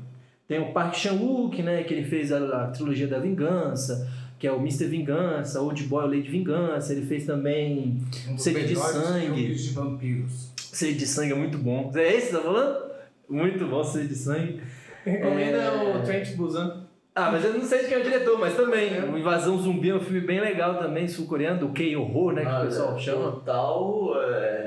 Tem 0.47 0.59
o 0.61 0.73
Park 0.73 0.95
Chan-wook, 0.95 1.63
né, 1.63 1.83
que 1.83 1.93
ele 1.93 2.05
fez 2.05 2.33
a, 2.33 2.39
a 2.65 2.67
trilogia 2.69 3.07
da 3.07 3.19
Vingança, 3.19 4.09
que 4.39 4.47
é 4.47 4.53
o 4.53 4.57
Mr. 4.57 4.87
Vingança, 4.87 5.61
Old 5.61 5.83
Boy, 5.85 6.23
de 6.23 6.31
Vingança. 6.31 6.93
Ele 6.93 7.05
fez 7.05 7.27
também 7.27 7.99
Um 8.31 8.39
Sede 8.39 8.67
de 8.69 8.77
sangue. 8.77 9.55
de 9.55 9.71
vampiros. 9.71 10.53
Sede 10.57 10.99
de 10.99 11.07
Sangue, 11.07 11.33
é 11.33 11.37
muito 11.37 11.59
bom. 11.59 11.91
É 11.95 12.15
esse 12.15 12.27
que 12.29 12.33
você 12.33 12.37
tá 12.39 12.43
falando? 12.45 12.89
Muito 13.29 13.67
bom, 13.67 13.83
Sede 13.85 14.09
de 14.09 14.15
Sangue. 14.15 14.61
Recomenda 15.05 15.57
É. 15.59 15.97
o 15.99 16.03
Trent 16.03 16.35
Busan. 16.37 16.85
Ah, 17.15 17.33
mas 17.33 17.45
eu 17.45 17.53
não 17.53 17.63
sei 17.65 17.81
de 17.81 17.87
quem 17.89 17.97
é 17.97 18.01
o 18.01 18.05
diretor, 18.05 18.39
mas 18.39 18.55
também. 18.55 18.93
O 19.11 19.19
Invasão 19.19 19.59
Zumbi 19.59 19.91
é 19.91 19.95
um 19.97 20.01
filme 20.01 20.21
bem 20.21 20.41
legal 20.41 20.79
também, 20.79 21.09
sul-coreano, 21.09 21.59
do 21.59 21.69
K-Horror, 21.71 22.33
né? 22.35 22.45
Que 22.45 22.51
o 22.51 22.61
pessoal 22.67 22.97
chama. 22.99 23.33
Total 23.33 24.13
é, 24.23 24.58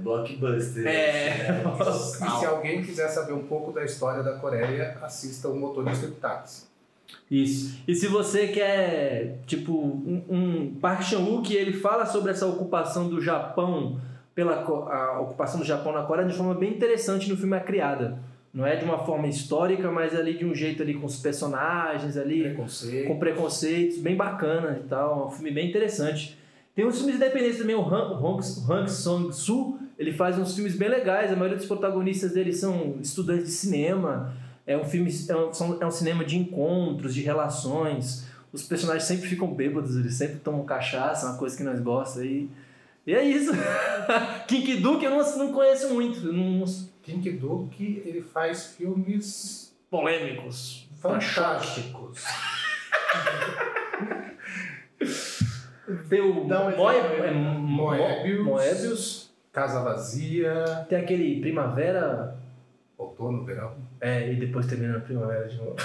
blockbuster. 0.00 0.86
É. 0.86 1.62
E 1.80 2.38
se 2.38 2.46
alguém 2.46 2.82
quiser 2.82 3.08
saber 3.08 3.32
um 3.32 3.44
pouco 3.44 3.72
da 3.72 3.84
história 3.84 4.22
da 4.22 4.38
Coreia, 4.38 4.98
assista 5.02 5.48
O 5.48 5.56
Motorista 5.56 6.06
de 6.06 6.14
Táxi. 6.14 6.70
Isso. 7.30 7.78
E 7.86 7.94
se 7.94 8.06
você 8.08 8.48
quer, 8.48 9.38
tipo, 9.46 9.72
um, 9.72 10.22
um 10.28 10.74
Park 10.80 11.02
Chan-wook, 11.02 11.54
ele 11.54 11.72
fala 11.72 12.04
sobre 12.06 12.32
essa 12.32 12.46
ocupação 12.46 13.08
do 13.08 13.20
Japão, 13.20 14.00
pela 14.34 14.62
a 14.62 15.20
ocupação 15.20 15.60
do 15.60 15.66
Japão 15.66 15.92
na 15.92 16.02
Coreia 16.02 16.28
de 16.28 16.34
forma 16.34 16.54
bem 16.54 16.72
interessante 16.72 17.28
no 17.28 17.36
filme 17.36 17.56
A 17.56 17.60
Criada. 17.60 18.18
Não 18.52 18.66
é 18.66 18.74
de 18.74 18.84
uma 18.84 18.98
forma 18.98 19.28
histórica, 19.28 19.92
mas 19.92 20.14
ali 20.14 20.36
de 20.36 20.44
um 20.44 20.52
jeito 20.52 20.82
ali 20.82 20.94
com 20.94 21.06
os 21.06 21.16
personagens 21.20 22.16
ali, 22.16 22.42
Preconceito. 22.42 23.06
com 23.06 23.18
preconceitos, 23.18 23.98
bem 23.98 24.16
bacana 24.16 24.80
e 24.84 24.88
tal. 24.88 25.22
É 25.22 25.26
um 25.26 25.30
filme 25.30 25.52
bem 25.52 25.68
interessante. 25.68 26.36
Tem 26.74 26.84
uns 26.84 26.96
filmes 26.96 27.16
independentes 27.16 27.58
também, 27.58 27.76
o 27.76 27.82
Han, 27.82 28.18
Hong, 28.20 28.42
Hang 28.68 28.90
Song-soo, 28.90 29.78
ele 30.00 30.12
faz 30.14 30.38
uns 30.38 30.54
filmes 30.54 30.74
bem 30.74 30.88
legais, 30.88 31.30
a 31.30 31.36
maioria 31.36 31.58
dos 31.58 31.66
protagonistas 31.66 32.32
dele 32.32 32.54
são 32.54 32.96
estudantes 33.02 33.44
de 33.44 33.52
cinema. 33.52 34.34
É 34.66 34.74
um 34.74 34.84
filme, 34.84 35.10
é 35.28 35.36
um, 35.36 35.78
é 35.78 35.86
um 35.86 35.90
cinema 35.90 36.24
de 36.24 36.38
encontros, 36.38 37.14
de 37.14 37.20
relações. 37.20 38.26
Os 38.50 38.62
personagens 38.62 39.04
sempre 39.04 39.28
ficam 39.28 39.52
bêbados, 39.52 39.96
eles 39.96 40.14
sempre 40.14 40.36
tomam 40.38 40.64
cachaça, 40.64 41.26
uma 41.26 41.36
coisa 41.36 41.54
que 41.54 41.62
nós 41.62 41.78
gostamos. 41.80 42.26
E, 42.30 42.48
e 43.06 43.14
é 43.14 43.22
isso. 43.22 43.52
Kinkiduk 44.48 45.04
eu 45.04 45.10
não, 45.10 45.36
não 45.36 45.52
conheço 45.52 45.92
muito, 45.92 46.32
não, 46.32 46.64
Kim 47.02 47.20
Ki-duk, 47.20 48.02
ele 48.06 48.22
faz 48.22 48.68
filmes 48.78 49.70
polêmicos. 49.90 50.88
fantásticos. 50.98 52.24
Tem 56.08 56.20
é, 56.20 57.30
Mo- 57.32 57.58
Moebius. 57.60 58.44
Moebius. 58.46 59.29
Casa 59.52 59.82
Vazia, 59.82 60.86
Tem 60.88 60.98
aquele 61.00 61.40
Primavera. 61.40 62.36
Outono, 62.96 63.44
Verão. 63.44 63.74
É, 64.00 64.30
e 64.32 64.36
depois 64.36 64.66
termina 64.66 64.94
na 64.94 65.00
Primavera 65.00 65.48
de 65.48 65.56
novo. 65.56 65.76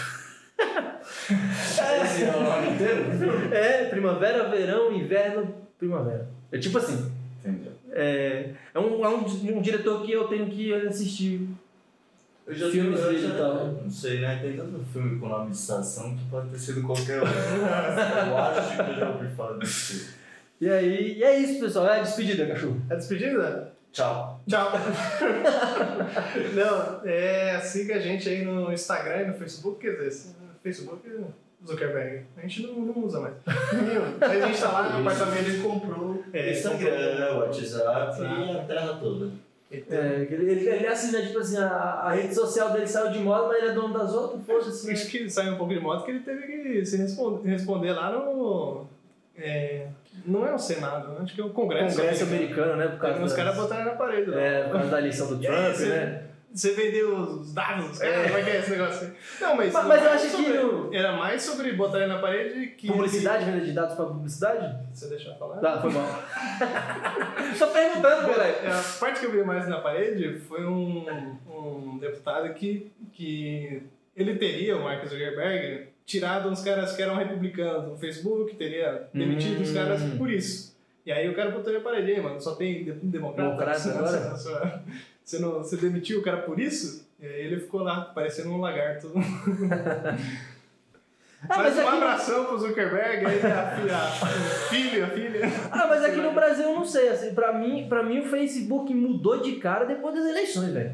Esse 2.03 2.23
é 2.23 2.35
o 2.35 2.43
nome 2.43 2.71
inteiro? 2.71 3.53
É, 3.53 3.85
Primavera, 3.85 4.49
Verão, 4.49 4.91
Inverno, 4.93 5.53
Primavera. 5.79 6.27
É 6.51 6.57
tipo 6.57 6.77
assim. 6.77 7.11
Entendeu? 7.39 7.71
É, 7.91 8.51
é, 8.73 8.79
um, 8.79 9.03
é 9.05 9.09
um, 9.09 9.23
um 9.57 9.61
diretor 9.61 10.03
que 10.05 10.11
eu 10.11 10.27
tenho 10.27 10.47
que 10.47 10.73
assistir. 10.73 11.47
Eu 12.45 12.53
já 12.53 12.69
Filmes 12.69 12.99
eu 12.99 13.07
dele 13.07 13.27
já- 13.27 13.33
e 13.33 13.37
tal. 13.37 13.65
Não 13.83 13.89
sei, 13.89 14.19
né? 14.19 14.37
Tem 14.41 14.55
tanto 14.55 14.83
filme 14.93 15.17
com 15.19 15.27
nome 15.27 15.49
de 15.51 15.57
estação 15.57 16.15
que 16.15 16.23
pode 16.25 16.49
ter 16.49 16.59
sido 16.59 16.83
qualquer 16.83 17.23
um. 17.23 17.25
eu 17.25 18.37
acho 18.37 18.75
que 18.75 18.91
eu 18.91 18.95
já 18.99 19.09
ouvi 19.09 19.27
falar 19.35 19.57
disso. 19.57 20.14
E 20.59 20.69
aí, 20.69 21.17
e 21.17 21.23
é 21.23 21.37
isso, 21.37 21.59
pessoal. 21.59 21.87
É 21.87 21.99
a 21.99 22.03
despedida, 22.03 22.47
cachorro. 22.47 22.81
É 22.89 22.95
despedida? 22.95 23.71
Tchau. 23.91 24.41
Tchau. 24.47 24.71
Não, 26.53 27.01
é, 27.09 27.59
siga 27.61 27.95
a 27.95 27.99
gente 27.99 28.27
aí 28.27 28.43
no 28.43 28.71
Instagram 28.71 29.21
e 29.21 29.27
no 29.27 29.33
Facebook, 29.35 29.79
quer 29.79 29.97
dizer, 29.97 30.29
no 30.41 30.59
Facebook 30.61 31.09
Zuckerberg. 31.65 32.25
A 32.37 32.41
gente 32.41 32.63
não, 32.63 32.73
não 32.73 33.05
usa 33.05 33.19
mais. 33.21 33.33
Aí 34.21 34.41
a 34.43 34.47
gente 34.47 34.59
tá 34.59 34.71
lá 34.71 34.89
no 34.89 34.99
apartamento. 34.99 35.49
Ele 35.49 35.63
comprou 35.63 36.23
É, 36.31 36.51
Instagram, 36.51 37.37
WhatsApp 37.37 38.21
e 38.21 38.57
a 38.57 38.63
terra 38.65 38.93
toda. 38.99 39.31
É, 39.71 40.27
ele, 40.29 40.51
ele, 40.51 40.69
ele 40.69 40.87
assim, 40.87 41.11
né? 41.11 41.25
Tipo 41.25 41.39
assim, 41.39 41.57
a, 41.57 41.67
a 41.67 42.13
rede 42.13 42.35
social 42.35 42.71
dele 42.71 42.87
saiu 42.87 43.11
de 43.11 43.19
moda, 43.19 43.47
mas 43.47 43.57
ele 43.57 43.69
é 43.69 43.73
dono 43.73 43.93
das 43.97 44.13
outras, 44.13 44.41
poxa, 44.45 44.69
assim. 44.69 44.91
Acho 44.91 45.07
que 45.09 45.29
saiu 45.29 45.53
um 45.53 45.57
pouco 45.57 45.73
de 45.73 45.79
moto 45.79 46.05
que 46.05 46.11
ele 46.11 46.19
teve 46.19 46.43
que 46.45 46.85
se 46.85 46.97
responder, 46.97 47.49
responder 47.49 47.93
lá 47.93 48.11
no. 48.11 48.85
é, 49.37 49.87
não 50.25 50.45
é 50.45 50.53
o 50.53 50.57
Senado, 50.59 51.09
né? 51.09 51.17
acho 51.23 51.33
que 51.35 51.41
é 51.41 51.43
o 51.45 51.49
Congresso. 51.49 51.95
Congresso 51.97 52.23
americano, 52.23 52.75
né? 52.75 52.87
Por 52.89 52.99
causa 52.99 53.15
Os 53.17 53.31
das- 53.31 53.33
caras 53.33 53.55
botaram 53.55 53.85
na 53.85 53.91
parede. 53.91 54.33
É, 54.33 54.63
por 54.63 54.73
causa 54.73 54.89
da 54.91 54.99
eleição 54.99 55.27
do 55.27 55.35
aí, 55.35 55.41
Trump, 55.41 55.79
né? 55.89 56.21
Você 56.53 56.71
vendeu 56.71 57.17
os 57.17 57.53
dados 57.53 57.89
dos 57.89 57.99
caras? 57.99 58.27
Como 58.27 58.37
é 58.37 58.43
que 58.43 58.49
é 58.49 58.59
esse 58.59 58.71
negócio 58.71 59.07
aí? 59.07 59.13
Não, 59.41 59.57
mas. 59.57 59.73
Mas- 59.73 59.85
mas 59.87 60.01
eu 60.03 60.09
é 60.09 60.13
acho 60.13 60.23
que 60.25 60.31
sobre- 60.31 60.57
no- 60.59 60.95
Era 60.95 61.11
mais 61.11 61.41
sobre 61.43 61.73
botar 61.73 61.97
ele 61.97 62.07
na 62.07 62.19
parede 62.19 62.67
que. 62.67 62.87
Publicidade, 62.87 63.43
venda 63.43 63.59
de 63.59 63.73
dados 63.73 63.93
pra 63.95 64.05
publicidade? 64.05 64.73
Você 64.93 65.09
deixar 65.09 65.31
eu 65.31 65.35
falar? 65.35 65.57
Tá, 65.57 65.81
foi 65.81 65.91
mal. 65.91 66.05
Tô 67.59 67.67
perguntando, 67.67 68.27
moleque. 68.27 68.65
É, 68.65 68.69
A 68.71 68.83
parte 68.99 69.19
que 69.19 69.25
eu 69.25 69.31
vi 69.31 69.43
mais 69.43 69.67
na 69.67 69.79
parede 69.81 70.39
foi 70.39 70.65
um, 70.65 71.05
um 71.45 71.97
deputado 71.99 72.53
que, 72.53 72.89
que 73.11 73.83
ele 74.15 74.35
teria, 74.35 74.77
o 74.77 74.83
Mark 74.83 75.03
Zuckerberg, 75.05 75.87
tirado 76.05 76.49
uns 76.49 76.61
caras 76.63 76.95
que 76.95 77.01
eram 77.01 77.15
republicanos 77.15 77.89
do 77.89 77.97
Facebook, 77.97 78.55
teria 78.55 79.07
demitido 79.13 79.61
os 79.61 79.69
Hum. 79.71 79.73
caras 79.73 80.01
por 80.17 80.29
isso. 80.31 80.75
E 81.05 81.11
aí 81.11 81.27
o 81.29 81.35
cara 81.35 81.51
botou 81.51 81.71
parede, 81.81 82.11
"Ei, 82.11 82.21
mano, 82.21 82.39
só 82.41 82.55
tem 82.55 82.83
de- 82.83 82.91
democrata. 82.93 83.49
Democrata 83.49 83.89
agora? 83.89 84.19
Você, 84.35 85.37
você- 85.37 85.39
não, 85.39 85.53
você 85.57 85.77
demitiu 85.77 86.19
o 86.19 86.23
cara 86.23 86.37
por 86.43 86.59
isso? 86.59 87.05
E 87.19 87.25
aí 87.25 87.41
ele 87.45 87.59
ficou 87.59 87.81
lá, 87.81 88.01
parecendo 88.01 88.49
um 88.51 88.57
lagarto. 88.59 89.11
Ah, 91.47 91.57
Mas 91.59 91.75
mas 91.75 91.85
um 91.85 91.89
abração 91.89 92.45
pro 92.45 92.57
Zuckerberg, 92.57 93.23
aí 93.23 93.39
a 93.45 93.75
filha, 93.75 93.97
o 93.97 94.69
filho, 94.69 95.05
a 95.05 95.07
filha. 95.09 95.39
ah, 95.71 95.85
mas 95.87 96.03
aqui 96.03 96.15
no 96.15 96.31
Brasil 96.33 96.33
Brasil 96.33 96.63
eu 96.65 96.73
não 96.73 96.85
sei, 96.85 97.09
assim, 97.09 97.35
pra 97.35 97.53
mim, 97.53 97.85
pra 97.87 98.01
mim 98.01 98.19
o 98.21 98.25
Facebook 98.25 98.91
mudou 98.95 99.39
de 99.41 99.57
cara 99.57 99.85
depois 99.85 100.15
das 100.15 100.25
eleições, 100.25 100.73
velho. 100.73 100.91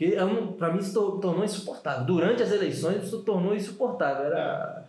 Porque 0.00 0.18
um- 0.22 0.52
pra 0.52 0.72
mim 0.72 0.80
se 0.80 0.94
tor- 0.94 1.20
tornou 1.20 1.44
insuportável. 1.44 2.06
Durante 2.06 2.42
as 2.42 2.50
eleições 2.50 3.04
isso 3.04 3.18
tornou 3.22 3.54
insuportável. 3.54 4.24
Era... 4.24 4.84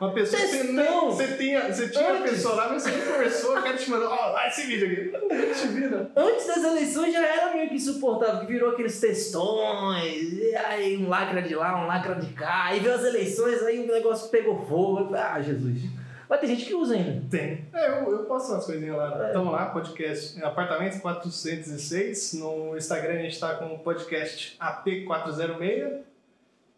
Uma 0.00 0.12
pessoa 0.12 0.40
que 0.40 0.48
você, 0.48 0.62
nem, 0.64 1.00
você 1.06 1.36
tinha, 1.36 1.72
você 1.72 1.88
tinha 1.90 2.12
uma 2.12 2.22
pessoa 2.22 2.54
lá, 2.54 2.68
mas 2.70 2.82
você 2.82 2.90
nem 2.90 3.00
conversou, 3.00 3.52
o 3.58 3.62
cara 3.62 3.76
te 3.76 3.90
mandou, 3.90 4.08
ó, 4.10 4.30
lá 4.32 4.46
esse 4.46 4.66
vídeo 4.66 4.86
aqui. 4.86 5.80
Não. 5.88 6.10
Antes 6.14 6.46
das 6.46 6.64
eleições 6.64 7.12
já 7.14 7.20
era 7.26 7.54
meio 7.54 7.68
que 7.70 7.76
insuportável, 7.76 8.40
que 8.40 8.46
virou 8.52 8.72
aqueles 8.72 8.98
textões, 9.00 10.32
e 10.34 10.54
aí 10.56 10.96
um 10.98 11.08
lacra 11.08 11.40
de 11.40 11.54
lá, 11.54 11.82
um 11.82 11.86
lacra 11.86 12.14
de 12.16 12.26
cá, 12.34 12.64
aí 12.66 12.80
veio 12.80 12.94
as 12.94 13.04
eleições, 13.04 13.62
aí 13.62 13.84
o 13.84 13.86
negócio 13.92 14.28
pegou 14.30 14.66
fogo. 14.66 15.14
Ah, 15.14 15.40
Jesus. 15.40 15.80
Mas 16.28 16.40
tem 16.40 16.48
gente 16.50 16.66
que 16.66 16.74
usa 16.74 16.94
ainda. 16.94 17.22
Tem. 17.30 17.64
É, 17.72 18.00
eu, 18.00 18.10
eu 18.10 18.24
posto 18.24 18.52
umas 18.52 18.66
coisinhas 18.66 18.96
lá. 18.96 19.24
É. 19.24 19.26
Estamos 19.28 19.52
lá, 19.52 19.66
podcast 19.66 20.42
Apartamento 20.42 21.00
406. 21.00 22.34
No 22.34 22.76
Instagram 22.76 23.14
a 23.14 23.22
gente 23.22 23.38
tá 23.38 23.54
com 23.54 23.66
o 23.66 23.78
podcast 23.78 24.56
AP406. 24.60 26.00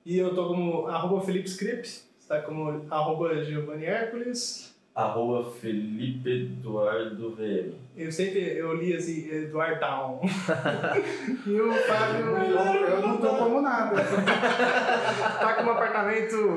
E 0.05 0.19
eu 0.19 0.35
tô 0.35 0.49
como 0.49 0.87
arroba 0.87 1.25
Felipe 1.25 1.49
Scripps. 1.49 2.07
Está 2.21 2.43
como 2.43 2.87
arroba 2.91 3.43
Giovanni 3.43 3.87
Hércules. 3.87 4.77
Arroba 4.95 5.51
Felipe 5.51 6.29
Eduardo 6.29 7.31
VM. 7.31 7.73
Eu 7.97 8.11
sempre 8.11 8.41
eu 8.59 8.75
li 8.75 8.95
assim, 8.95 9.31
Eduardão. 9.31 10.21
e 11.47 11.61
o 11.61 11.73
Fábio 11.73 12.37
Eu, 12.37 12.87
eu 12.87 13.07
não 13.07 13.17
tô 13.17 13.29
como 13.29 13.61
nada. 13.63 13.97
tá 15.41 15.55
com 15.55 15.63
um 15.63 15.71
apartamento. 15.71 16.57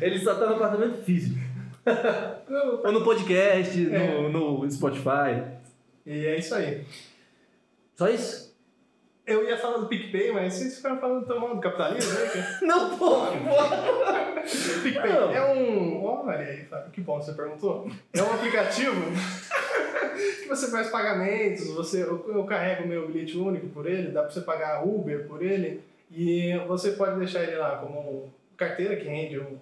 Ele 0.00 0.18
só 0.18 0.34
tá 0.34 0.46
no 0.46 0.56
apartamento 0.56 1.02
físico. 1.02 1.41
Ou 2.84 2.92
no 2.92 3.02
podcast, 3.04 3.94
É. 3.94 4.28
no, 4.28 4.62
no 4.62 4.70
Spotify. 4.70 5.42
E 6.06 6.26
é 6.26 6.38
isso 6.38 6.54
aí. 6.54 6.84
Só 7.96 8.08
isso? 8.08 8.52
Eu 9.24 9.44
ia 9.48 9.56
falar 9.56 9.78
do 9.78 9.86
PicPay, 9.86 10.32
mas 10.32 10.54
vocês 10.54 10.76
ficaram 10.76 10.98
falando 10.98 11.24
tão 11.26 11.38
mal 11.38 11.54
do 11.54 11.60
capitalismo, 11.60 12.12
né? 12.12 12.58
Não, 12.62 12.98
pô! 12.98 13.26
PicPay 14.82 15.12
Não. 15.12 15.30
é 15.32 15.54
um. 15.54 16.04
Olha 16.04 16.38
aí, 16.38 16.64
Fábio, 16.64 16.90
que 16.90 17.00
bom 17.00 17.18
que 17.20 17.26
você 17.26 17.32
perguntou. 17.32 17.88
É 18.12 18.22
um 18.22 18.32
aplicativo 18.32 19.00
que 20.42 20.48
você 20.48 20.70
faz 20.70 20.90
pagamentos, 20.90 21.68
você, 21.68 22.02
eu, 22.02 22.24
eu 22.34 22.44
carrego 22.44 22.86
meu 22.86 23.06
bilhete 23.06 23.38
único 23.38 23.68
por 23.68 23.86
ele, 23.86 24.10
dá 24.10 24.22
pra 24.22 24.30
você 24.30 24.40
pagar 24.40 24.84
Uber 24.84 25.26
por 25.28 25.40
ele, 25.42 25.80
e 26.10 26.56
você 26.66 26.92
pode 26.92 27.18
deixar 27.18 27.42
ele 27.44 27.56
lá 27.56 27.76
como 27.76 28.32
carteira 28.56 28.96
que 28.96 29.04
rende 29.04 29.38
um, 29.38 29.56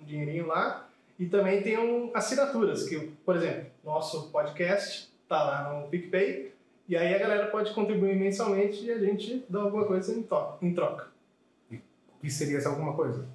um 0.00 0.04
dinheirinho 0.04 0.46
lá. 0.46 0.87
E 1.18 1.26
também 1.26 1.62
tem 1.62 1.76
um, 1.78 2.10
assinaturas, 2.14 2.88
que, 2.88 2.96
por 3.24 3.36
exemplo, 3.36 3.66
nosso 3.84 4.30
podcast 4.30 5.08
tá 5.28 5.42
lá 5.42 5.72
no 5.80 5.88
PicPay, 5.88 6.52
e 6.88 6.96
aí 6.96 7.14
a 7.14 7.18
galera 7.18 7.46
pode 7.48 7.72
contribuir 7.74 8.16
mensalmente 8.16 8.84
e 8.84 8.90
a 8.92 8.98
gente 8.98 9.44
dá 9.48 9.60
alguma 9.60 9.84
coisa 9.84 10.14
em, 10.14 10.22
to- 10.22 10.54
em 10.62 10.72
troca. 10.74 11.08
O 11.70 12.20
que 12.20 12.30
seria 12.30 12.58
essa 12.58 12.68
alguma 12.68 12.94
coisa? 12.94 13.26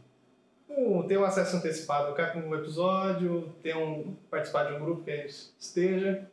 Um, 0.70 1.04
ter 1.04 1.18
um 1.18 1.24
acesso 1.24 1.58
antecipado 1.58 2.20
a 2.20 2.38
um 2.38 2.56
episódio, 2.56 3.54
ter 3.62 3.78
um, 3.78 4.16
participar 4.32 4.64
de 4.64 4.74
um 4.76 4.80
grupo 4.84 5.04
que 5.04 5.12
a 5.12 5.18
gente 5.18 5.36
esteja. 5.60 6.28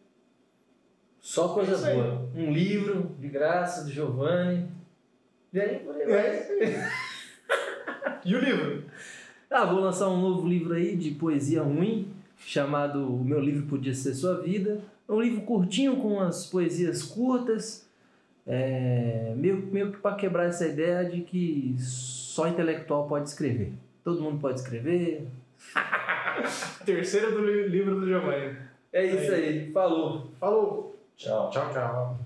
Só 1.20 1.48
coisa 1.48 1.74
Isso 1.74 1.84
aí. 1.86 1.94
boa. 1.96 2.28
Um 2.34 2.50
livro 2.50 3.14
de 3.18 3.28
graça 3.28 3.84
do 3.84 3.90
Giovanni. 3.90 4.70
E 5.52 5.60
aí, 5.60 5.78
por 5.80 5.94
aí. 5.96 6.10
É. 6.12 6.90
E 8.24 8.34
o 8.34 8.38
livro? 8.38 8.84
Ah, 9.50 9.64
vou 9.64 9.80
lançar 9.80 10.08
um 10.08 10.20
novo 10.20 10.46
livro 10.46 10.74
aí 10.74 10.94
de 10.96 11.10
poesia 11.12 11.62
ruim, 11.62 12.08
chamado 12.38 13.04
O 13.14 13.24
Meu 13.24 13.40
Livro 13.40 13.66
Podia 13.66 13.94
Ser 13.94 14.14
Sua 14.14 14.40
Vida. 14.40 14.80
É 15.08 15.12
um 15.12 15.20
livro 15.20 15.40
curtinho 15.42 15.96
com 15.96 16.14
umas 16.14 16.46
poesias 16.46 17.02
curtas, 17.02 17.84
é, 18.46 19.34
meio, 19.36 19.56
meio 19.72 19.90
que 19.92 19.98
para 19.98 20.14
quebrar 20.14 20.44
essa 20.46 20.66
ideia 20.66 21.04
de 21.04 21.22
que 21.22 21.74
só 21.78 22.46
intelectual 22.46 23.08
pode 23.08 23.28
escrever. 23.28 23.72
Todo 24.04 24.22
mundo 24.22 24.40
pode 24.40 24.60
escrever. 24.60 25.26
Terceiro 26.86 27.32
do 27.32 27.44
li- 27.44 27.68
livro 27.68 28.00
do 28.00 28.06
Giovanni. 28.06 28.56
É 28.92 29.04
isso 29.04 29.32
aí, 29.32 29.70
falou. 29.72 30.30
Falou! 30.38 30.96
Tchau. 31.16 31.50
Tchau, 31.50 31.70
tchau. 31.72 32.19